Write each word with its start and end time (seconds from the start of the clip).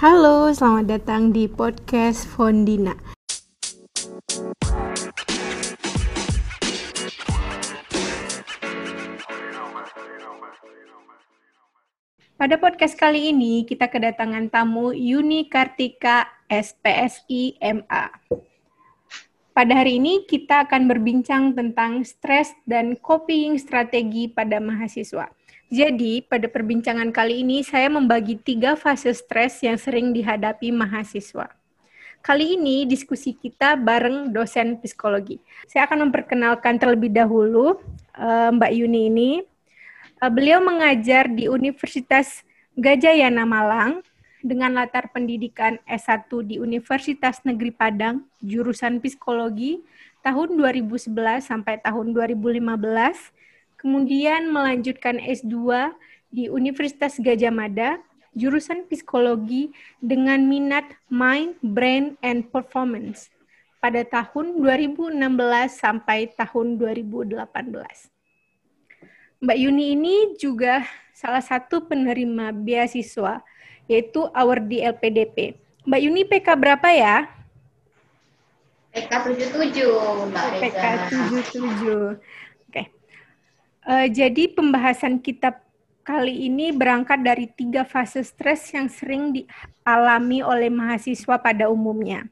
Halo, 0.00 0.48
selamat 0.48 0.96
datang 0.96 1.28
di 1.28 1.44
podcast 1.44 2.24
Fondina. 2.24 2.96
Pada 12.40 12.56
podcast 12.56 12.96
kali 12.96 13.28
ini, 13.28 13.68
kita 13.68 13.92
kedatangan 13.92 14.48
tamu 14.48 14.96
Yuni 14.96 15.52
Kartika, 15.52 16.32
SPSI 16.48 17.60
MA. 17.60 18.08
Pada 19.52 19.84
hari 19.84 20.00
ini, 20.00 20.24
kita 20.24 20.64
akan 20.64 20.88
berbincang 20.88 21.52
tentang 21.52 22.08
stres 22.08 22.56
dan 22.64 22.96
coping 22.96 23.60
strategi 23.60 24.32
pada 24.32 24.64
mahasiswa. 24.64 25.28
Jadi, 25.70 26.26
pada 26.26 26.50
perbincangan 26.50 27.14
kali 27.14 27.46
ini 27.46 27.62
saya 27.62 27.86
membagi 27.86 28.34
tiga 28.34 28.74
fase 28.74 29.14
stres 29.14 29.62
yang 29.62 29.78
sering 29.78 30.10
dihadapi 30.10 30.74
mahasiswa. 30.74 31.46
Kali 32.26 32.58
ini 32.58 32.90
diskusi 32.90 33.38
kita 33.38 33.78
bareng 33.78 34.34
dosen 34.34 34.82
psikologi. 34.82 35.38
Saya 35.70 35.86
akan 35.86 36.10
memperkenalkan 36.10 36.74
terlebih 36.74 37.14
dahulu 37.14 37.78
uh, 38.18 38.50
Mbak 38.50 38.72
Yuni 38.82 39.02
ini. 39.08 39.30
Uh, 40.18 40.26
beliau 40.26 40.58
mengajar 40.58 41.30
di 41.30 41.46
Universitas 41.46 42.42
Gajah 42.74 43.14
Yana 43.14 43.46
Malang 43.46 44.02
dengan 44.42 44.74
latar 44.74 45.14
pendidikan 45.14 45.78
S1 45.86 46.26
di 46.50 46.58
Universitas 46.58 47.46
Negeri 47.46 47.70
Padang, 47.70 48.26
jurusan 48.42 48.98
psikologi 48.98 49.86
tahun 50.26 50.58
2011 50.58 51.14
sampai 51.46 51.78
tahun 51.78 52.10
2015 52.10 52.58
kemudian 53.80 54.52
melanjutkan 54.52 55.16
S2 55.16 55.90
di 56.28 56.52
Universitas 56.52 57.16
Gajah 57.16 57.50
Mada, 57.50 57.98
jurusan 58.36 58.86
psikologi 58.86 59.72
dengan 59.98 60.44
minat 60.46 60.86
Mind, 61.10 61.58
Brain, 61.64 62.14
and 62.22 62.46
Performance 62.52 63.32
pada 63.80 64.04
tahun 64.04 64.60
2016 64.60 65.16
sampai 65.72 66.28
tahun 66.36 66.76
2018. 66.76 67.40
Mbak 69.40 69.56
Yuni 69.56 69.96
ini 69.96 70.16
juga 70.36 70.84
salah 71.16 71.40
satu 71.40 71.88
penerima 71.88 72.52
beasiswa, 72.52 73.40
yaitu 73.88 74.28
Awardi 74.36 74.84
LPDP. 74.84 75.56
Mbak 75.88 76.00
Yuni 76.04 76.22
PK 76.28 76.46
berapa 76.60 76.88
ya? 76.92 77.24
PK 78.92 79.12
77, 79.32 80.28
Mbak 80.28 80.44
Reza. 80.60 80.60
PK 80.60 80.82
77. 81.40 82.20
Uh, 83.80 84.08
jadi 84.12 84.52
pembahasan 84.52 85.16
kita 85.16 85.56
kali 86.04 86.48
ini 86.48 86.74
berangkat 86.74 87.20
dari 87.22 87.46
tiga 87.48 87.86
fase 87.86 88.20
stres 88.24 88.68
yang 88.74 88.90
sering 88.90 89.32
dialami 89.32 90.44
oleh 90.44 90.68
mahasiswa 90.68 91.36
pada 91.40 91.70
umumnya. 91.70 92.26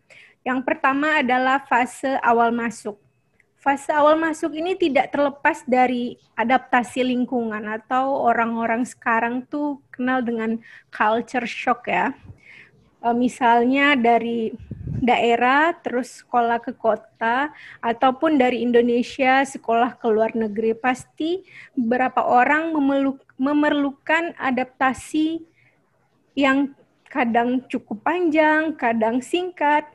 Yang 0.45 0.61
pertama 0.65 1.21
adalah 1.21 1.61
fase 1.65 2.17
awal 2.25 2.53
masuk. 2.53 2.97
Fase 3.59 3.91
awal 3.91 4.17
masuk 4.17 4.55
ini 4.55 4.79
tidak 4.79 5.11
terlepas 5.13 5.67
dari 5.67 6.17
adaptasi 6.39 7.05
lingkungan 7.05 7.67
atau 7.69 8.23
orang-orang 8.25 8.87
sekarang 8.87 9.45
tuh 9.45 9.83
kenal 9.93 10.25
dengan 10.25 10.57
culture 10.89 11.45
shock 11.45 11.91
ya. 11.91 12.15
Uh, 12.99 13.15
misalnya 13.15 13.95
dari 13.95 14.51
daerah 14.99 15.71
terus 15.79 16.21
sekolah 16.27 16.59
ke 16.59 16.75
kota 16.75 17.55
ataupun 17.79 18.35
dari 18.35 18.67
Indonesia 18.67 19.47
sekolah 19.47 19.95
ke 19.95 20.07
luar 20.11 20.35
negeri 20.35 20.75
pasti 20.75 21.47
beberapa 21.79 22.27
orang 22.27 22.75
memeluk, 22.75 23.23
memerlukan 23.39 24.35
adaptasi 24.35 25.47
yang 26.35 26.75
kadang 27.07 27.65
cukup 27.71 28.03
panjang, 28.05 28.75
kadang 28.75 29.23
singkat 29.23 29.87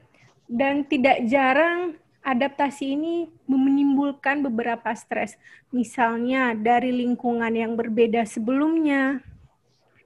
dan 0.47 0.87
tidak 0.87 1.23
jarang 1.27 1.99
adaptasi 2.23 2.95
ini 2.95 3.27
menimbulkan 3.45 4.39
beberapa 4.41 4.95
stres. 4.95 5.35
Misalnya 5.69 6.55
dari 6.55 6.95
lingkungan 6.95 7.51
yang 7.51 7.75
berbeda 7.75 8.23
sebelumnya, 8.23 9.19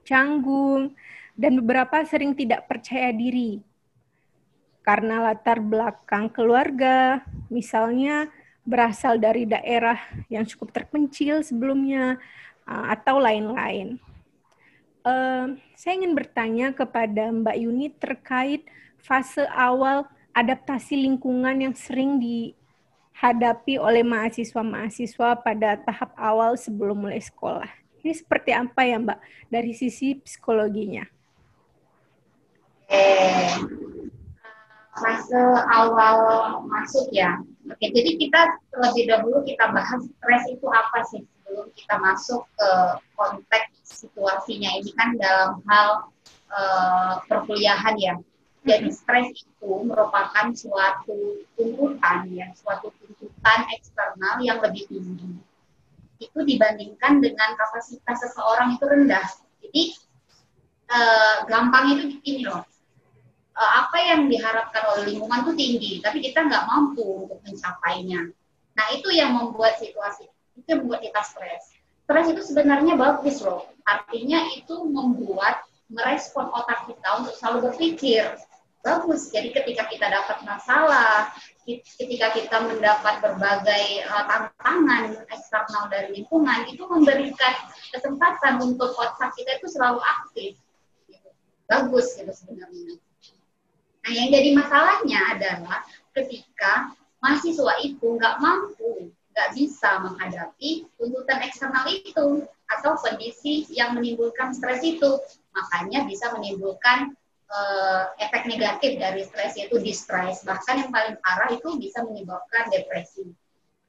canggung, 0.02 0.98
dan 1.38 1.62
beberapa 1.62 2.02
sering 2.02 2.34
tidak 2.34 2.66
percaya 2.66 3.14
diri 3.14 3.62
karena 4.88 5.20
latar 5.20 5.60
belakang 5.60 6.32
keluarga, 6.32 7.20
misalnya 7.52 8.32
berasal 8.64 9.20
dari 9.20 9.44
daerah 9.44 10.00
yang 10.32 10.48
cukup 10.48 10.72
terpencil 10.72 11.44
sebelumnya, 11.44 12.16
uh, 12.64 12.96
atau 12.96 13.20
lain-lain. 13.20 14.00
Uh, 15.04 15.60
saya 15.76 16.00
ingin 16.00 16.16
bertanya 16.16 16.72
kepada 16.72 17.28
Mbak 17.28 17.56
Yuni 17.60 17.92
terkait 18.00 18.64
fase 18.96 19.44
awal 19.52 20.08
adaptasi 20.32 21.04
lingkungan 21.04 21.68
yang 21.68 21.76
sering 21.76 22.16
dihadapi 22.16 23.76
oleh 23.76 24.00
mahasiswa-mahasiswa 24.00 25.36
pada 25.44 25.84
tahap 25.84 26.16
awal 26.16 26.56
sebelum 26.56 26.96
mulai 26.96 27.20
sekolah. 27.20 27.68
Ini 28.00 28.16
seperti 28.16 28.56
apa 28.56 28.88
ya 28.88 28.96
Mbak 28.96 29.20
dari 29.52 29.76
sisi 29.76 30.16
psikologinya? 30.16 31.17
Eh, 32.88 33.52
fase 34.96 35.42
awal 35.68 36.18
masuk 36.72 37.12
ya. 37.12 37.36
Oke, 37.68 37.92
jadi 37.92 38.16
kita 38.16 38.40
terlebih 38.72 39.04
dahulu 39.12 39.44
kita 39.44 39.68
bahas 39.76 40.08
stres 40.08 40.44
itu 40.48 40.66
apa 40.72 41.04
sih 41.12 41.20
sebelum 41.20 41.68
kita 41.76 41.94
masuk 42.00 42.48
ke 42.56 42.70
konteks 43.12 43.76
situasinya 43.84 44.72
ini 44.80 44.90
kan 44.96 45.20
dalam 45.20 45.60
hal 45.68 46.08
uh, 46.48 47.20
perkuliahan 47.28 48.00
ya. 48.00 48.16
Jadi 48.64 48.88
stres 48.88 49.36
itu 49.36 49.70
merupakan 49.84 50.48
suatu 50.56 51.44
tuntutan 51.60 52.24
ya, 52.32 52.48
suatu 52.56 52.88
tuntutan 52.96 53.68
eksternal 53.76 54.40
yang 54.40 54.64
lebih 54.64 54.88
tinggi. 54.88 55.36
Itu 56.24 56.40
dibandingkan 56.40 57.20
dengan 57.20 57.52
kapasitas 57.52 58.16
seseorang 58.24 58.80
itu 58.80 58.84
rendah. 58.88 59.28
Jadi 59.60 59.82
uh, 60.88 61.36
gampang 61.44 61.84
itu 61.92 62.16
begini 62.16 62.48
loh 62.48 62.64
uh, 63.58 63.72
apa 63.84 63.98
yang 63.98 64.30
diharapkan 64.30 64.82
oleh 64.94 65.02
lingkungan 65.12 65.42
itu 65.44 65.52
tinggi, 65.58 65.92
tapi 65.98 66.22
kita 66.22 66.46
nggak 66.46 66.64
mampu 66.70 67.26
untuk 67.26 67.42
mencapainya. 67.42 68.30
Nah 68.78 68.86
itu 68.94 69.10
yang 69.10 69.34
membuat 69.34 69.82
situasi 69.82 70.30
itu 70.54 70.66
yang 70.70 70.86
membuat 70.86 71.02
kita 71.02 71.20
stres. 71.26 71.62
Stres 72.06 72.26
itu 72.32 72.42
sebenarnya 72.54 72.94
bagus 72.96 73.42
loh, 73.42 73.68
artinya 73.84 74.46
itu 74.54 74.74
membuat 74.88 75.66
merespon 75.90 76.48
otak 76.54 76.88
kita 76.88 77.08
untuk 77.20 77.34
selalu 77.36 77.58
berpikir 77.68 78.24
bagus. 78.80 79.28
Jadi 79.28 79.52
ketika 79.52 79.84
kita 79.90 80.06
dapat 80.08 80.40
masalah, 80.46 81.28
ketika 81.68 82.32
kita 82.32 82.56
mendapat 82.64 83.20
berbagai 83.20 84.08
uh, 84.08 84.24
tantangan 84.24 85.20
eksternal 85.28 85.92
dari 85.92 86.22
lingkungan, 86.22 86.64
itu 86.70 86.80
memberikan 86.88 87.54
kesempatan 87.92 88.62
untuk 88.64 88.96
otak 88.96 89.34
kita 89.36 89.60
itu 89.60 89.68
selalu 89.68 90.00
aktif. 90.00 90.56
Bagus 91.68 92.16
gitu 92.16 92.32
sebenarnya. 92.32 92.96
Nah, 94.08 94.16
yang 94.16 94.32
jadi 94.32 94.56
masalahnya 94.56 95.20
adalah 95.36 95.84
ketika 96.16 96.96
mahasiswa 97.20 97.76
itu 97.84 98.16
nggak 98.16 98.40
mampu, 98.40 99.12
nggak 99.36 99.52
bisa 99.52 100.00
menghadapi 100.00 100.88
tuntutan 100.96 101.44
eksternal 101.44 101.84
itu 101.92 102.48
atau 102.72 102.96
kondisi 102.96 103.68
yang 103.68 103.92
menimbulkan 103.92 104.56
stres 104.56 104.80
itu, 104.80 105.20
makanya 105.52 106.08
bisa 106.08 106.32
menimbulkan 106.32 107.12
uh, 107.52 108.16
efek 108.16 108.48
negatif 108.48 108.96
dari 108.96 109.28
stres 109.28 109.60
yaitu 109.60 109.76
distress. 109.76 110.40
Bahkan 110.40 110.88
yang 110.88 110.90
paling 110.90 111.20
parah 111.20 111.52
itu 111.52 111.76
bisa 111.76 112.00
menyebabkan 112.00 112.72
depresi. 112.72 113.28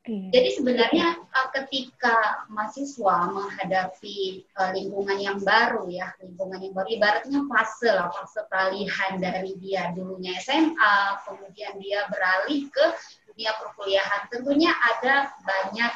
Jadi 0.08 0.50
sebenarnya 0.56 1.12
uh, 1.28 1.50
ketika 1.60 2.48
mahasiswa 2.48 3.30
menghadapi 3.36 4.48
uh, 4.56 4.72
lingkungan 4.72 5.20
yang 5.20 5.38
baru 5.44 5.92
ya, 5.92 6.16
lingkungan 6.24 6.56
yang 6.64 6.72
baru 6.72 6.88
ibaratnya 6.88 7.40
fase 7.52 7.92
lah, 7.92 8.08
fase 8.16 8.42
peralihan 8.48 9.20
dari 9.20 9.60
dia 9.60 9.92
dulunya 9.92 10.40
SMA, 10.40 10.98
kemudian 11.28 11.76
dia 11.84 12.08
beralih 12.08 12.72
ke 12.72 12.86
dunia 13.28 13.52
perkuliahan. 13.60 14.22
Tentunya 14.32 14.72
ada 14.72 15.36
banyak 15.44 15.94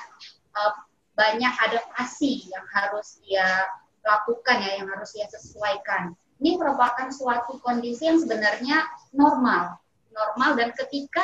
uh, 0.51 0.73
banyak 1.15 1.53
adaptasi 1.71 2.51
yang 2.51 2.65
harus 2.75 3.23
dia 3.23 3.71
lakukan 4.03 4.67
ya, 4.67 4.83
yang 4.83 4.87
harus 4.91 5.15
dia 5.15 5.31
sesuaikan. 5.31 6.11
Ini 6.43 6.59
merupakan 6.59 7.07
suatu 7.07 7.55
kondisi 7.63 8.03
yang 8.11 8.19
sebenarnya 8.19 8.83
normal, 9.15 9.79
normal 10.11 10.59
dan 10.59 10.75
ketika 10.75 11.23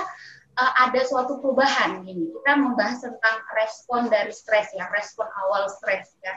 uh, 0.59 0.71
ada 0.87 1.01
suatu 1.07 1.39
perubahan 1.39 2.03
ini. 2.03 2.27
Kita 2.35 2.59
membahas 2.59 2.99
tentang 2.99 3.35
respon 3.55 4.11
dari 4.11 4.35
stres 4.35 4.75
ya, 4.75 4.91
respon 4.91 5.25
awal 5.47 5.71
stres 5.71 6.19
ya. 6.19 6.35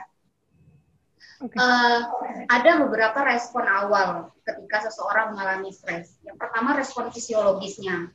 Okay. 1.43 1.59
Uh, 1.59 2.07
eh, 2.23 2.47
ada 2.47 2.79
beberapa 2.87 3.19
respon 3.27 3.67
awal 3.67 4.31
ketika 4.47 4.87
seseorang 4.87 5.35
mengalami 5.35 5.75
stres. 5.75 6.15
Yang 6.23 6.39
pertama 6.39 6.79
respon 6.79 7.11
fisiologisnya. 7.11 8.07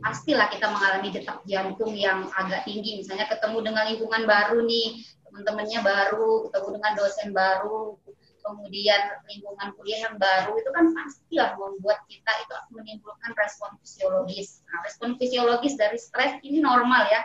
Pastilah 0.00 0.48
kita 0.48 0.64
mengalami 0.72 1.12
detak 1.12 1.44
jantung 1.44 1.92
yang 1.92 2.32
agak 2.32 2.64
tinggi, 2.64 3.04
misalnya 3.04 3.28
ketemu 3.28 3.68
dengan 3.68 3.84
lingkungan 3.84 4.24
baru 4.24 4.64
nih, 4.64 4.96
teman-temannya 5.28 5.80
baru, 5.84 6.48
ketemu 6.48 6.68
dengan 6.80 6.92
dosen 6.96 7.28
baru, 7.36 7.99
kemudian 8.40 9.20
lingkungan 9.28 9.68
kuliah 9.76 10.10
yang 10.10 10.16
baru 10.16 10.56
itu 10.56 10.70
kan 10.72 10.92
pastilah 10.92 11.50
membuat 11.56 12.02
kita 12.10 12.32
itu 12.42 12.54
menimbulkan 12.74 13.32
respon 13.36 13.76
fisiologis. 13.80 14.64
Nah, 14.66 14.82
respon 14.84 15.16
fisiologis 15.16 15.78
dari 15.78 15.96
stres 15.96 16.40
ini 16.42 16.58
normal 16.60 17.06
ya, 17.08 17.20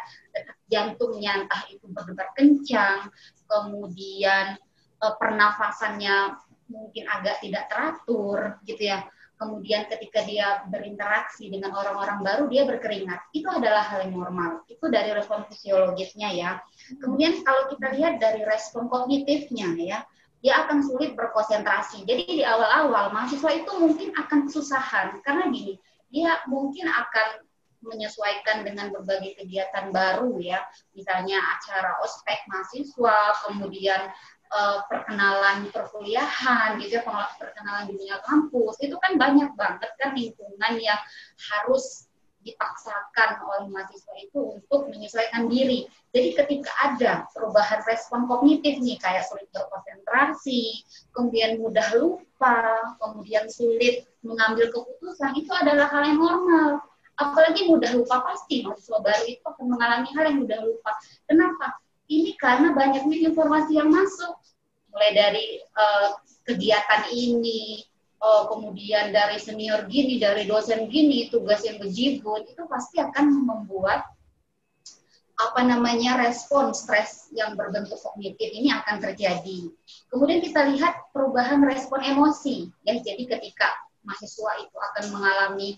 jantungnya 0.69 1.45
entah 1.45 1.63
itu 1.71 1.85
berdebar 1.89 2.31
kencang, 2.35 3.09
kemudian 3.47 4.59
eh, 5.01 5.13
pernafasannya 5.17 6.37
mungkin 6.69 7.03
agak 7.09 7.41
tidak 7.41 7.63
teratur 7.69 8.59
gitu 8.65 8.83
ya. 8.91 9.05
Kemudian 9.35 9.83
ketika 9.91 10.23
dia 10.23 10.63
berinteraksi 10.71 11.51
dengan 11.51 11.75
orang-orang 11.75 12.23
baru 12.23 12.43
dia 12.47 12.63
berkeringat. 12.63 13.35
Itu 13.35 13.51
adalah 13.51 13.83
hal 13.83 14.07
yang 14.07 14.15
normal. 14.15 14.63
Itu 14.71 14.87
dari 14.87 15.11
respon 15.11 15.43
fisiologisnya 15.51 16.31
ya. 16.31 16.63
Kemudian 17.03 17.43
kalau 17.43 17.67
kita 17.67 17.99
lihat 17.99 18.23
dari 18.23 18.47
respon 18.47 18.87
kognitifnya 18.87 19.75
ya 19.75 19.99
dia 20.45 20.61
akan 20.61 20.85
sulit 20.85 21.17
berkonsentrasi. 21.17 22.05
Jadi 22.05 22.37
di 22.37 22.43
awal-awal 22.45 23.09
mahasiswa 23.09 23.49
itu 23.49 23.71
mungkin 23.81 24.13
akan 24.13 24.45
kesusahan. 24.45 25.17
Karena 25.25 25.49
gini 25.49 25.81
dia 26.13 26.37
mungkin 26.45 26.85
akan 26.85 27.41
menyesuaikan 27.81 28.61
dengan 28.61 28.93
berbagai 28.93 29.41
kegiatan 29.41 29.89
baru 29.89 30.37
ya. 30.37 30.61
Misalnya 30.93 31.41
acara 31.41 31.97
ospek 32.05 32.45
mahasiswa 32.45 33.17
kemudian 33.49 34.13
uh, 34.53 34.85
perkenalan 34.85 35.65
perkuliahan 35.73 36.77
gitu 36.77 37.01
ya 37.01 37.33
perkenalan 37.41 37.89
dunia 37.89 38.21
kampus. 38.21 38.77
Itu 38.85 39.01
kan 39.01 39.17
banyak 39.17 39.49
banget 39.57 39.97
kan 39.97 40.13
lingkungan 40.13 40.73
yang 40.77 41.01
harus 41.41 42.04
dipaksakan 42.45 43.41
oleh 43.41 43.73
mahasiswa 43.73 44.13
itu 44.21 44.61
untuk 44.61 44.87
menyesuaikan 44.93 45.49
diri. 45.49 45.89
Jadi 46.13 46.29
ketika 46.37 46.71
ada 46.79 47.25
perubahan 47.33 47.81
respon 47.89 48.29
kognitif 48.29 48.77
nih 48.79 49.01
kayak 49.01 49.25
sulit 49.25 49.49
berkonsentrasi, 49.51 50.85
kemudian 51.11 51.57
mudah 51.57 51.89
lupa, 51.97 52.93
kemudian 53.01 53.49
sulit 53.49 54.05
mengambil 54.21 54.69
keputusan, 54.69 55.33
itu 55.35 55.49
adalah 55.51 55.89
hal 55.89 56.05
yang 56.05 56.21
normal. 56.21 56.85
Apalagi 57.17 57.65
mudah 57.65 57.91
lupa 57.97 58.21
pasti 58.21 58.61
mahasiswa 58.61 59.01
baru 59.01 59.23
itu 59.25 59.43
akan 59.43 59.65
mengalami 59.73 60.07
hal 60.13 60.23
yang 60.29 60.39
mudah 60.45 60.59
lupa. 60.61 60.91
Kenapa? 61.25 61.81
ini 62.09 62.37
karena 62.37 62.73
banyaknya 62.73 63.17
informasi 63.31 63.81
yang 63.81 63.89
masuk 63.89 64.37
mulai 64.93 65.11
dari 65.11 65.45
uh, 65.73 66.15
kegiatan 66.45 67.09
ini 67.09 67.81
uh, 68.25 68.43
kemudian 68.49 69.13
dari 69.13 69.37
senior 69.37 69.85
gini 69.85 70.17
dari 70.17 70.49
dosen 70.49 70.89
gini 70.89 71.29
tugas 71.29 71.61
yang 71.61 71.77
bejibun 71.77 72.41
itu 72.49 72.65
pasti 72.65 72.97
akan 72.97 73.45
membuat 73.45 74.09
apa 75.35 75.61
namanya 75.67 76.15
respon 76.23 76.71
stres 76.71 77.27
yang 77.35 77.59
berbentuk 77.59 77.99
kognitif 77.99 78.55
ini 78.55 78.71
akan 78.71 79.03
terjadi. 79.03 79.67
Kemudian 80.07 80.39
kita 80.39 80.63
lihat 80.71 81.11
perubahan 81.11 81.59
respon 81.59 81.99
emosi 81.99 82.71
ya. 82.87 82.95
Jadi 83.03 83.27
ketika 83.27 83.67
mahasiswa 84.07 84.51
itu 84.63 84.77
akan 84.79 85.05
mengalami 85.11 85.69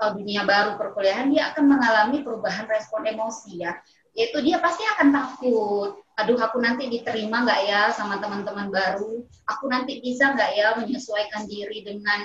uh, 0.00 0.16
dunia 0.16 0.48
baru 0.48 0.80
perkuliahan 0.80 1.28
dia 1.28 1.52
akan 1.52 1.76
mengalami 1.76 2.24
perubahan 2.24 2.64
respon 2.66 3.04
emosi 3.04 3.60
ya 3.60 3.76
yaitu 4.12 4.38
dia 4.44 4.60
pasti 4.60 4.84
akan 4.96 5.08
takut. 5.12 5.90
Aduh 6.20 6.36
aku 6.36 6.60
nanti 6.60 6.92
diterima 6.92 7.42
nggak 7.48 7.60
ya 7.64 7.82
sama 7.96 8.20
teman-teman 8.20 8.68
baru? 8.68 9.24
Aku 9.48 9.64
nanti 9.72 10.04
bisa 10.04 10.36
nggak 10.36 10.50
ya 10.52 10.76
menyesuaikan 10.76 11.48
diri 11.48 11.80
dengan 11.80 12.20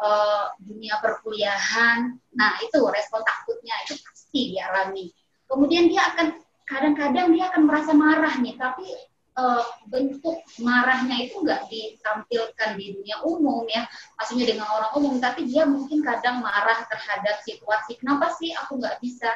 uh, 0.00 0.56
dunia 0.56 0.96
perkuliahan? 1.04 2.16
Nah 2.32 2.52
itu 2.64 2.80
respon 2.88 3.20
takutnya 3.20 3.76
itu 3.84 4.00
pasti 4.00 4.56
dialami. 4.56 5.12
Kemudian 5.46 5.92
dia 5.92 6.08
akan 6.16 6.26
kadang-kadang 6.66 7.30
dia 7.36 7.52
akan 7.52 7.62
merasa 7.68 7.92
marah 7.94 8.34
nih 8.40 8.56
tapi 8.56 8.88
uh, 9.36 9.62
bentuk 9.92 10.40
marahnya 10.58 11.28
itu 11.28 11.44
nggak 11.44 11.68
ditampilkan 11.68 12.70
di 12.80 12.96
dunia 12.96 13.20
umum 13.28 13.68
ya. 13.68 13.84
Maksudnya 14.16 14.56
dengan 14.56 14.72
orang 14.72 14.90
umum 14.96 15.14
tapi 15.20 15.44
dia 15.44 15.68
mungkin 15.68 16.00
kadang 16.00 16.40
marah 16.40 16.88
terhadap 16.88 17.44
situasi. 17.44 18.00
Kenapa 18.00 18.32
sih 18.40 18.56
aku 18.56 18.80
nggak 18.80 18.96
bisa 19.04 19.28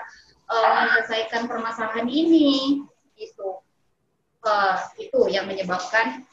uh, 0.50 0.69
menyelesaikan 0.82 1.47
permasalahan 1.47 2.11
ini 2.11 2.82
gitu 3.14 3.62
uh, 4.44 4.76
itu 4.99 5.20
yang 5.31 5.47
menyebabkan 5.47 6.26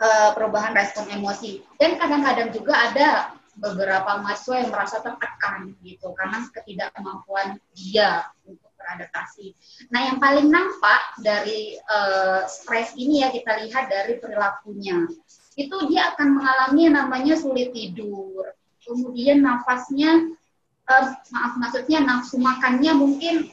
uh, 0.00 0.32
perubahan 0.32 0.72
respon 0.72 1.06
emosi 1.12 1.60
dan 1.76 2.00
kadang-kadang 2.00 2.50
juga 2.50 2.74
ada 2.90 3.08
beberapa 3.52 4.24
mahasiswa 4.24 4.64
yang 4.64 4.70
merasa 4.72 5.04
tertekan 5.04 5.76
gitu 5.84 6.16
karena 6.16 6.40
ketidakmampuan 6.56 7.60
dia 7.76 8.32
untuk 8.48 8.72
beradaptasi. 8.82 9.54
Nah, 9.94 10.10
yang 10.10 10.18
paling 10.18 10.48
nampak 10.48 11.20
dari 11.22 11.78
uh, 11.86 12.48
stres 12.48 12.96
ini 12.98 13.22
ya 13.22 13.28
kita 13.30 13.62
lihat 13.62 13.92
dari 13.92 14.18
perilakunya. 14.18 15.06
Itu 15.54 15.86
dia 15.86 16.16
akan 16.16 16.40
mengalami 16.40 16.80
yang 16.88 16.96
namanya 16.96 17.34
sulit 17.36 17.70
tidur. 17.76 18.56
Kemudian 18.82 19.44
nafasnya 19.44 20.32
uh, 21.00 21.04
maaf 21.32 21.52
maksudnya 21.56 22.04
nafsu 22.04 22.36
makannya 22.36 22.92
mungkin 22.92 23.48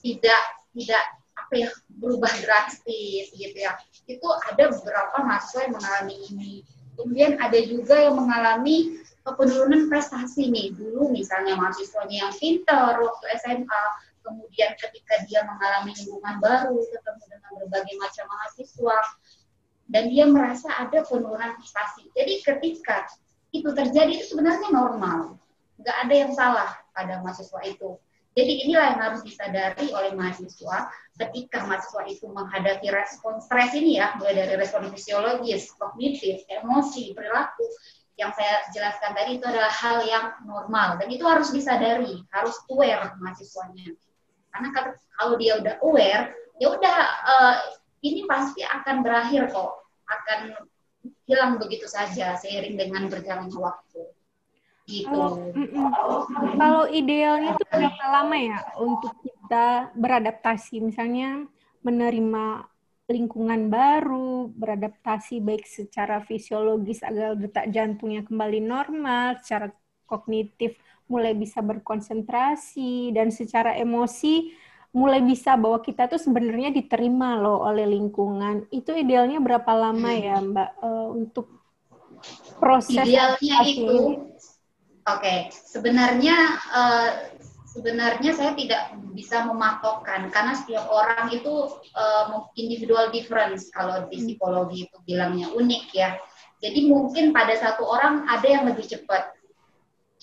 tidak 0.00 0.42
tidak 0.72 1.04
apa 1.36 1.54
ya 1.54 1.70
berubah 1.98 2.30
drastis 2.44 3.32
gitu 3.34 3.56
ya. 3.56 3.76
Itu 4.08 4.28
ada 4.52 4.72
beberapa 4.72 5.16
mahasiswa 5.24 5.68
yang 5.68 5.74
mengalami 5.76 6.16
ini. 6.32 6.52
Kemudian 6.98 7.38
ada 7.38 7.58
juga 7.62 7.96
yang 8.00 8.18
mengalami 8.18 9.00
penurunan 9.22 9.86
prestasi 9.92 10.48
nih. 10.48 10.72
Dulu 10.74 11.12
misalnya 11.12 11.54
mahasiswanya 11.56 12.28
yang 12.28 12.32
pintar 12.34 12.96
waktu 12.96 13.24
SMA 13.38 13.84
kemudian 14.24 14.76
ketika 14.76 15.24
dia 15.24 15.40
mengalami 15.48 15.96
lingkungan 15.96 16.36
baru 16.36 16.76
ketemu 16.84 17.24
dengan 17.32 17.50
berbagai 17.64 17.94
macam 17.96 18.24
mahasiswa 18.28 18.98
dan 19.88 20.04
dia 20.12 20.24
merasa 20.28 20.68
ada 20.76 21.00
penurunan 21.08 21.56
prestasi. 21.56 22.12
Jadi 22.12 22.44
ketika 22.44 23.08
itu 23.56 23.72
terjadi 23.72 24.12
itu 24.20 24.36
sebenarnya 24.36 24.68
normal 24.68 25.40
nggak 25.78 25.96
ada 26.06 26.14
yang 26.14 26.32
salah 26.34 26.70
pada 26.92 27.22
mahasiswa 27.22 27.60
itu. 27.64 27.98
Jadi 28.38 28.70
inilah 28.70 28.94
yang 28.94 29.00
harus 29.02 29.20
disadari 29.26 29.90
oleh 29.90 30.14
mahasiswa 30.14 30.94
ketika 31.18 31.66
mahasiswa 31.66 32.06
itu 32.06 32.30
menghadapi 32.30 32.86
respon 32.86 33.42
stres 33.42 33.74
ini 33.74 33.98
ya, 33.98 34.14
mulai 34.14 34.38
dari 34.38 34.54
respon 34.54 34.86
fisiologis, 34.94 35.74
kognitif, 35.74 36.46
emosi, 36.46 37.18
perilaku, 37.18 37.66
yang 38.14 38.30
saya 38.34 38.62
jelaskan 38.74 39.14
tadi 39.14 39.38
itu 39.38 39.44
adalah 39.46 39.70
hal 39.70 40.02
yang 40.06 40.34
normal 40.46 40.98
dan 40.98 41.06
itu 41.10 41.22
harus 41.26 41.50
disadari, 41.54 42.22
harus 42.34 42.54
aware 42.70 43.14
mahasiswanya. 43.22 43.94
Karena 44.50 44.68
kalau 45.18 45.34
dia 45.38 45.58
udah 45.58 45.74
aware, 45.82 46.34
ya 46.58 46.66
udah 46.74 46.98
uh, 47.26 47.56
ini 48.02 48.26
pasti 48.26 48.62
akan 48.66 49.06
berakhir 49.06 49.50
kok, 49.50 49.86
akan 50.10 50.66
hilang 51.26 51.58
begitu 51.62 51.86
saja 51.86 52.34
seiring 52.38 52.74
dengan 52.74 53.06
berjalannya 53.06 53.54
waktu. 53.54 54.02
Gitu. 54.88 55.04
Kalau, 55.04 56.24
kalau 56.56 56.84
idealnya 56.88 57.52
itu 57.52 57.64
berapa 57.68 58.04
lama 58.08 58.36
ya 58.40 58.58
untuk 58.80 59.12
kita 59.20 59.92
beradaptasi, 59.92 60.80
misalnya 60.80 61.44
menerima 61.84 62.64
lingkungan 63.08 63.68
baru, 63.68 64.48
beradaptasi 64.52 65.44
baik 65.44 65.68
secara 65.68 66.24
fisiologis 66.24 67.04
agar 67.04 67.36
detak 67.36 67.68
jantungnya 67.68 68.24
kembali 68.24 68.64
normal, 68.64 69.36
secara 69.44 69.68
kognitif 70.08 70.76
mulai 71.08 71.36
bisa 71.36 71.60
berkonsentrasi, 71.60 73.12
dan 73.12 73.28
secara 73.28 73.76
emosi 73.76 74.52
mulai 74.92 75.20
bisa 75.20 75.52
bahwa 75.56 75.84
kita 75.84 76.08
tuh 76.08 76.20
sebenarnya 76.20 76.72
diterima 76.72 77.36
loh 77.36 77.60
oleh 77.64 77.84
lingkungan. 77.84 78.68
Itu 78.72 78.96
idealnya 78.96 79.36
berapa 79.36 79.68
lama 79.72 80.10
ya 80.16 80.40
Mbak 80.40 80.70
uh, 80.80 81.08
untuk 81.12 81.58
proses 82.58 83.04
idealnya 83.04 83.56
itu 83.68 84.26
okay. 85.16 85.38
sebenarnya 85.48 86.36
uh, 86.68 87.10
sebenarnya 87.68 88.34
saya 88.34 88.52
tidak 88.58 88.92
bisa 89.14 89.46
mematokkan 89.46 90.28
karena 90.34 90.52
setiap 90.58 90.90
orang 90.90 91.30
itu 91.30 91.78
uh, 91.94 92.50
individual 92.58 93.08
difference 93.14 93.70
kalau 93.70 94.08
di 94.10 94.18
hmm. 94.18 94.24
psikologi 94.26 94.78
itu 94.90 94.96
bilangnya 95.06 95.48
unik 95.54 95.84
ya. 95.94 96.18
Jadi 96.58 96.90
mungkin 96.90 97.30
pada 97.30 97.54
satu 97.54 97.86
orang 97.86 98.26
ada 98.26 98.42
yang 98.50 98.66
lebih 98.66 98.82
cepat, 98.82 99.30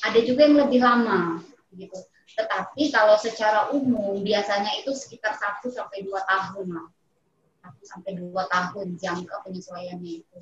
ada 0.03 0.19
juga 0.19 0.43
yang 0.43 0.67
lebih 0.67 0.83
lama 0.83 1.39
gitu. 1.71 1.95
Tetapi 2.35 2.91
kalau 2.91 3.15
secara 3.15 3.71
umum 3.71 4.19
biasanya 4.19 4.75
itu 4.83 4.91
sekitar 4.91 5.39
1 5.39 5.63
sampai 5.71 6.03
2 6.03 6.11
tahun 6.11 6.67
lah. 6.75 6.87
1 7.63 7.79
sampai 7.87 8.19
2 8.19 8.35
tahun 8.35 8.87
jangka 8.99 9.35
penyesuaiannya 9.47 10.11
itu. 10.19 10.39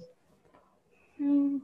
Hmm. 1.22 1.62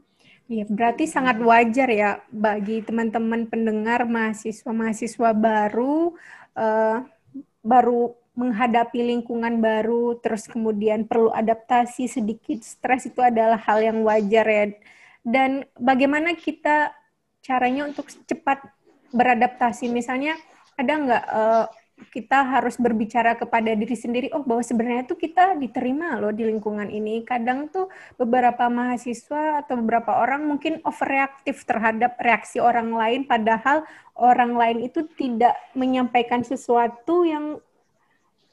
Iya, 0.50 0.66
berarti 0.66 1.06
sangat 1.06 1.38
wajar 1.38 1.86
ya 1.86 2.10
bagi 2.34 2.82
teman-teman 2.82 3.46
pendengar 3.46 4.02
mahasiswa-mahasiswa 4.02 5.30
baru 5.30 6.18
uh, 6.58 7.06
baru 7.62 8.18
menghadapi 8.34 8.98
lingkungan 9.14 9.62
baru, 9.62 10.18
terus 10.18 10.50
kemudian 10.50 11.06
perlu 11.06 11.30
adaptasi 11.30 12.10
sedikit 12.10 12.66
stres 12.66 13.06
itu 13.06 13.22
adalah 13.22 13.62
hal 13.62 13.78
yang 13.78 14.02
wajar 14.02 14.42
ya. 14.42 14.64
Dan 15.22 15.70
bagaimana 15.78 16.34
kita 16.34 16.98
caranya 17.46 17.86
untuk 17.86 18.10
cepat 18.10 18.58
beradaptasi? 19.14 19.86
Misalnya 19.86 20.34
ada 20.74 20.92
nggak 20.98 21.24
uh, 21.30 21.66
kita 22.08 22.40
harus 22.42 22.80
berbicara 22.80 23.36
kepada 23.36 23.76
diri 23.76 23.92
sendiri, 23.92 24.32
oh 24.32 24.40
bahwa 24.40 24.64
sebenarnya 24.64 25.04
tuh 25.04 25.20
kita 25.20 25.60
diterima 25.60 26.16
loh 26.16 26.32
di 26.32 26.48
lingkungan 26.48 26.88
ini. 26.88 27.20
Kadang 27.28 27.68
tuh 27.68 27.92
beberapa 28.16 28.72
mahasiswa 28.72 29.60
atau 29.60 29.76
beberapa 29.76 30.16
orang 30.16 30.48
mungkin 30.48 30.80
overreaktif 30.88 31.68
terhadap 31.68 32.16
reaksi 32.16 32.56
orang 32.58 32.90
lain, 32.96 33.28
padahal 33.28 33.84
orang 34.16 34.56
lain 34.56 34.78
itu 34.88 35.04
tidak 35.18 35.54
menyampaikan 35.76 36.40
sesuatu 36.40 37.28
yang 37.28 37.60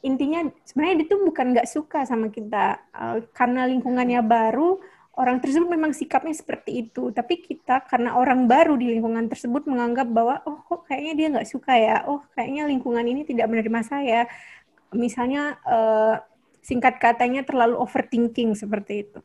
intinya 0.06 0.46
sebenarnya 0.64 1.10
itu 1.10 1.16
bukan 1.26 1.58
nggak 1.58 1.68
suka 1.68 2.06
sama 2.06 2.30
kita 2.30 2.80
uh, 2.94 3.18
karena 3.34 3.66
lingkungannya 3.66 4.22
baru 4.22 4.78
orang 5.18 5.42
tersebut 5.42 5.66
memang 5.66 5.92
sikapnya 5.98 6.32
seperti 6.32 6.86
itu 6.88 7.10
tapi 7.10 7.42
kita 7.42 7.82
karena 7.90 8.14
orang 8.14 8.46
baru 8.46 8.78
di 8.78 8.94
lingkungan 8.94 9.26
tersebut 9.26 9.66
menganggap 9.66 10.06
bahwa 10.14 10.46
oh 10.46 10.62
kok 10.70 10.86
kayaknya 10.86 11.14
dia 11.18 11.28
nggak 11.34 11.50
suka 11.50 11.74
ya 11.74 12.06
oh 12.06 12.22
kayaknya 12.38 12.70
lingkungan 12.70 13.02
ini 13.02 13.26
tidak 13.26 13.50
menerima 13.50 13.82
saya 13.82 14.30
misalnya 14.94 15.58
uh, 15.66 16.22
singkat 16.62 17.02
katanya 17.02 17.42
terlalu 17.42 17.82
overthinking 17.82 18.54
seperti 18.54 19.10
itu 19.10 19.20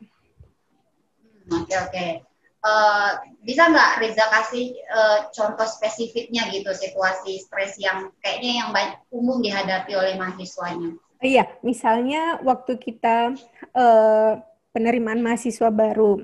oke 1.53 1.69
oke 1.69 1.89
okay. 1.93 2.25
Uh, 2.63 3.19
bisa 3.43 3.67
nggak 3.67 3.99
Riza 3.99 4.23
kasih 4.31 4.71
uh, 4.87 5.27
contoh 5.35 5.67
spesifiknya 5.67 6.47
gitu 6.47 6.71
situasi 6.71 7.43
stres 7.43 7.75
yang 7.75 8.07
kayaknya 8.23 8.63
yang 8.63 8.69
banyak 8.71 9.03
umum 9.11 9.43
dihadapi 9.43 9.91
oleh 9.91 10.15
mahasiswanya? 10.15 10.95
Iya, 11.19 11.43
misalnya 11.59 12.39
waktu 12.39 12.79
kita 12.79 13.35
uh, 13.75 14.39
penerimaan 14.73 15.21
mahasiswa 15.21 15.69
baru. 15.69 16.19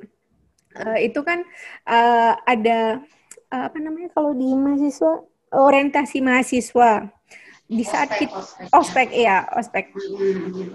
Uh, 0.74 0.98
itu 1.01 1.22
kan 1.22 1.46
uh, 1.86 2.34
ada 2.46 3.01
uh, 3.53 3.63
apa 3.70 3.77
namanya 3.77 4.10
kalau 4.13 4.34
di 4.34 4.50
mahasiswa 4.58 5.24
orientasi 5.53 6.18
mahasiswa. 6.20 7.13
Di 7.70 7.86
saat 7.86 8.18
kita 8.18 8.34
ospek 8.74 9.13
ya. 9.13 9.46
ospek 9.53 9.94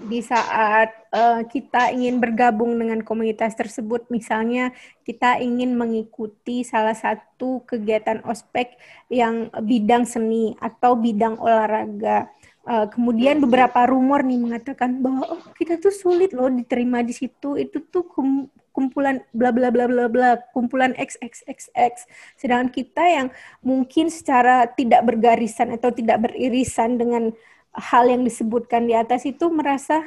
di 0.07 0.23
saat 0.23 0.95
uh, 1.11 1.43
kita 1.43 1.91
ingin 1.91 2.23
bergabung 2.23 2.71
dengan 2.79 3.03
komunitas 3.03 3.51
tersebut 3.59 4.07
misalnya 4.07 4.71
kita 5.03 5.43
ingin 5.43 5.75
mengikuti 5.75 6.63
salah 6.63 6.95
satu 6.95 7.67
kegiatan 7.67 8.23
ospek 8.23 8.79
yang 9.11 9.51
bidang 9.67 10.07
seni 10.07 10.55
atau 10.63 10.95
bidang 10.95 11.35
olahraga 11.35 12.31
Uh, 12.65 12.89
kemudian 12.89 13.37
beberapa 13.37 13.85
rumor 13.85 14.25
nih 14.25 14.41
mengatakan 14.41 14.97
bahwa 14.97 15.37
oh, 15.37 15.43
kita 15.53 15.77
tuh 15.77 15.93
sulit 15.93 16.33
loh 16.33 16.49
diterima 16.49 17.05
di 17.05 17.13
situ. 17.13 17.53
Itu 17.61 17.85
tuh 17.85 18.09
kum, 18.09 18.49
kumpulan 18.73 19.21
bla 19.31 19.53
bla 19.53 19.69
bla 19.69 19.85
bla 19.85 20.09
bla, 20.09 20.29
kumpulan 20.49 20.97
XXXX. 20.97 22.09
Sedangkan 22.35 22.73
kita 22.73 23.05
yang 23.05 23.27
mungkin 23.61 24.09
secara 24.09 24.65
tidak 24.73 25.05
bergarisan 25.05 25.77
atau 25.77 25.93
tidak 25.93 26.25
beririsan 26.25 26.97
dengan 26.97 27.29
hal 27.69 28.09
yang 28.09 28.25
disebutkan 28.25 28.89
di 28.89 28.97
atas 28.97 29.29
itu 29.29 29.45
merasa 29.53 30.01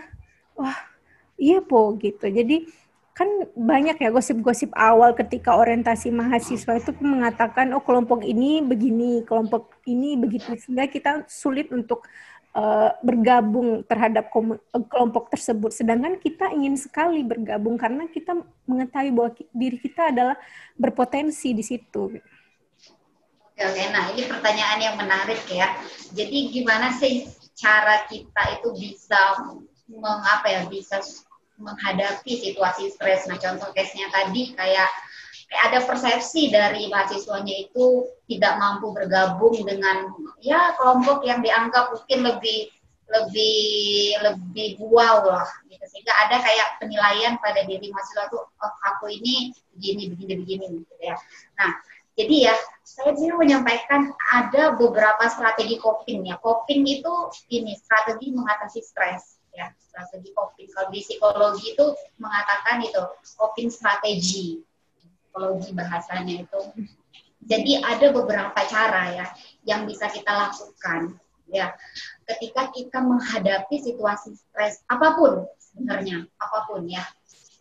wah, 0.59 0.77
iya 1.38 1.62
po 1.62 1.95
gitu. 1.97 2.27
Jadi 2.27 2.69
kan 3.19 3.27
banyak 3.59 3.99
ya 3.99 4.15
gosip-gosip 4.15 4.71
awal 4.79 5.11
ketika 5.11 5.59
orientasi 5.59 6.15
mahasiswa 6.15 6.79
itu 6.79 6.95
mengatakan 7.03 7.71
oh 7.75 7.83
kelompok 7.83 8.23
ini 8.23 8.62
begini, 8.62 9.27
kelompok 9.27 9.75
ini 9.91 10.15
begitu 10.15 10.55
sehingga 10.55 10.87
kita 10.87 11.27
sulit 11.27 11.71
untuk 11.75 12.07
uh, 12.55 12.90
bergabung 13.05 13.85
terhadap 13.85 14.31
eh, 14.33 14.85
kelompok 14.88 15.28
tersebut. 15.33 15.75
Sedangkan 15.75 16.17
kita 16.17 16.52
ingin 16.55 16.78
sekali 16.78 17.25
bergabung 17.25 17.76
karena 17.76 18.07
kita 18.09 18.38
mengetahui 18.64 19.11
bahwa 19.12 19.31
diri 19.52 19.78
kita 19.81 20.12
adalah 20.14 20.37
berpotensi 20.78 21.52
di 21.52 21.64
situ. 21.64 22.17
Oke, 23.59 23.62
oke. 23.67 23.85
Nah, 23.90 24.05
ini 24.14 24.23
pertanyaan 24.31 24.78
yang 24.78 24.97
menarik 24.97 25.43
ya. 25.50 25.75
Jadi 26.14 26.55
gimana 26.55 26.95
sih 26.95 27.26
cara 27.59 28.07
kita 28.07 28.62
itu 28.62 28.71
bisa 28.78 29.19
mengapa 29.90 30.47
ya 30.47 30.62
bisa 30.71 31.02
menghadapi 31.59 32.38
situasi 32.38 32.95
stres. 32.95 33.26
Nah, 33.26 33.35
contoh 33.35 33.75
case-nya 33.75 34.07
tadi 34.14 34.55
kayak 34.55 34.87
ada 35.49 35.81
persepsi 35.81 36.52
dari 36.52 36.93
mahasiswanya 36.93 37.57
itu 37.57 38.05
tidak 38.28 38.61
mampu 38.61 38.93
bergabung 38.93 39.57
dengan 39.64 40.12
ya 40.45 40.76
kelompok 40.76 41.25
yang 41.25 41.40
dianggap 41.40 41.88
mungkin 41.97 42.21
lebih 42.28 42.69
lebih 43.09 44.12
lebih 44.21 44.76
wow 44.85 45.25
lah 45.25 45.49
gitu. 45.73 45.81
Sehingga 45.88 46.12
ada 46.28 46.37
kayak 46.45 46.76
penilaian 46.85 47.40
pada 47.40 47.64
diri 47.64 47.88
mahasiswa 47.88 48.28
tuh 48.28 48.45
oh 48.45 48.75
aku 48.93 49.09
ini 49.09 49.57
begini 49.73 50.12
begini 50.12 50.35
begini 50.45 50.64
gitu 50.85 50.95
ya. 51.00 51.17
Nah 51.57 51.73
jadi 52.12 52.52
ya 52.52 52.55
saya 52.85 53.17
sih 53.17 53.33
menyampaikan 53.33 54.12
ada 54.28 54.76
beberapa 54.76 55.25
strategi 55.33 55.81
coping 55.81 56.28
ya. 56.28 56.37
Coping 56.45 56.85
itu 56.85 57.14
ini 57.49 57.73
strategi 57.81 58.37
mengatasi 58.37 58.85
stres 58.85 59.40
ya 59.57 59.73
strategi 59.81 60.37
coping. 60.37 60.69
Kalau 60.76 60.93
di 60.93 61.00
psikologi 61.00 61.73
itu 61.73 61.87
mengatakan 62.21 62.85
itu 62.85 63.00
coping 63.40 63.73
strategi 63.73 64.61
psikologi 65.28 65.76
bahasanya 65.76 66.35
itu. 66.49 66.61
Jadi 67.44 67.85
ada 67.85 68.08
beberapa 68.11 68.61
cara 68.64 69.12
ya 69.12 69.26
yang 69.68 69.85
bisa 69.85 70.08
kita 70.08 70.32
lakukan 70.32 71.20
ya 71.49 71.73
ketika 72.28 72.68
kita 72.73 73.00
menghadapi 73.00 73.80
situasi 73.80 74.37
stres 74.37 74.85
apa 74.85 75.16
pun 75.16 75.49
sebenarnya 75.56 76.28
apa 76.37 76.58
pun 76.68 76.85
ya 76.85 77.00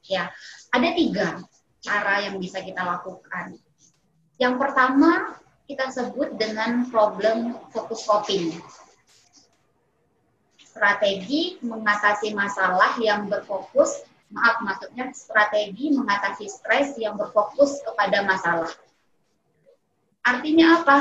ya 0.04 0.28
ada 0.76 0.90
tiga 0.92 1.40
cara 1.84 2.24
yang 2.24 2.40
bisa 2.40 2.64
kita 2.64 2.84
lakukan. 2.84 3.60
Yang 4.38 4.56
pertama 4.60 5.40
kita 5.68 5.92
sebut 5.92 6.36
dengan 6.40 6.88
problem 6.88 7.56
fokus 7.76 8.08
coping. 8.08 8.56
Strategi 10.64 11.58
mengatasi 11.60 12.32
masalah 12.32 12.96
yang 13.02 13.28
berfokus 13.28 14.07
maaf 14.32 14.60
maksudnya 14.60 15.08
strategi 15.16 15.96
mengatasi 15.96 16.52
stres 16.52 17.00
yang 17.00 17.16
berfokus 17.16 17.80
kepada 17.84 18.24
masalah. 18.28 18.72
Artinya 20.28 20.84
apa? 20.84 20.98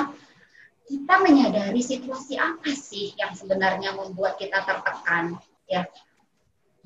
Kita 0.86 1.18
menyadari 1.18 1.82
situasi 1.82 2.38
apa 2.38 2.70
sih 2.70 3.10
yang 3.18 3.34
sebenarnya 3.34 3.98
membuat 3.98 4.38
kita 4.38 4.62
tertekan, 4.62 5.34
ya. 5.66 5.82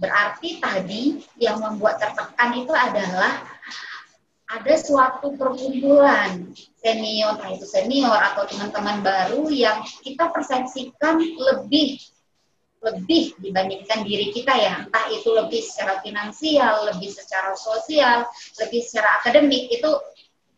Berarti 0.00 0.56
tadi 0.56 1.20
yang 1.36 1.60
membuat 1.60 2.00
tertekan 2.00 2.56
itu 2.56 2.72
adalah 2.72 3.44
ada 4.50 4.74
suatu 4.80 5.36
perkumpulan 5.36 6.50
senior, 6.80 7.36
entah 7.36 7.52
itu 7.52 7.68
senior 7.68 8.16
atau 8.16 8.48
teman-teman 8.48 9.04
baru 9.04 9.52
yang 9.52 9.84
kita 10.00 10.32
persepsikan 10.32 11.20
lebih 11.20 12.00
lebih 12.80 13.36
dibandingkan 13.36 14.02
diri 14.08 14.32
kita 14.32 14.52
ya. 14.56 14.74
Entah 14.88 15.06
itu 15.12 15.28
lebih 15.36 15.60
secara 15.60 16.00
finansial 16.00 16.88
lebih 16.88 17.12
secara 17.12 17.52
sosial 17.52 18.24
lebih 18.56 18.80
secara 18.80 19.20
akademik 19.20 19.68
itu 19.68 19.90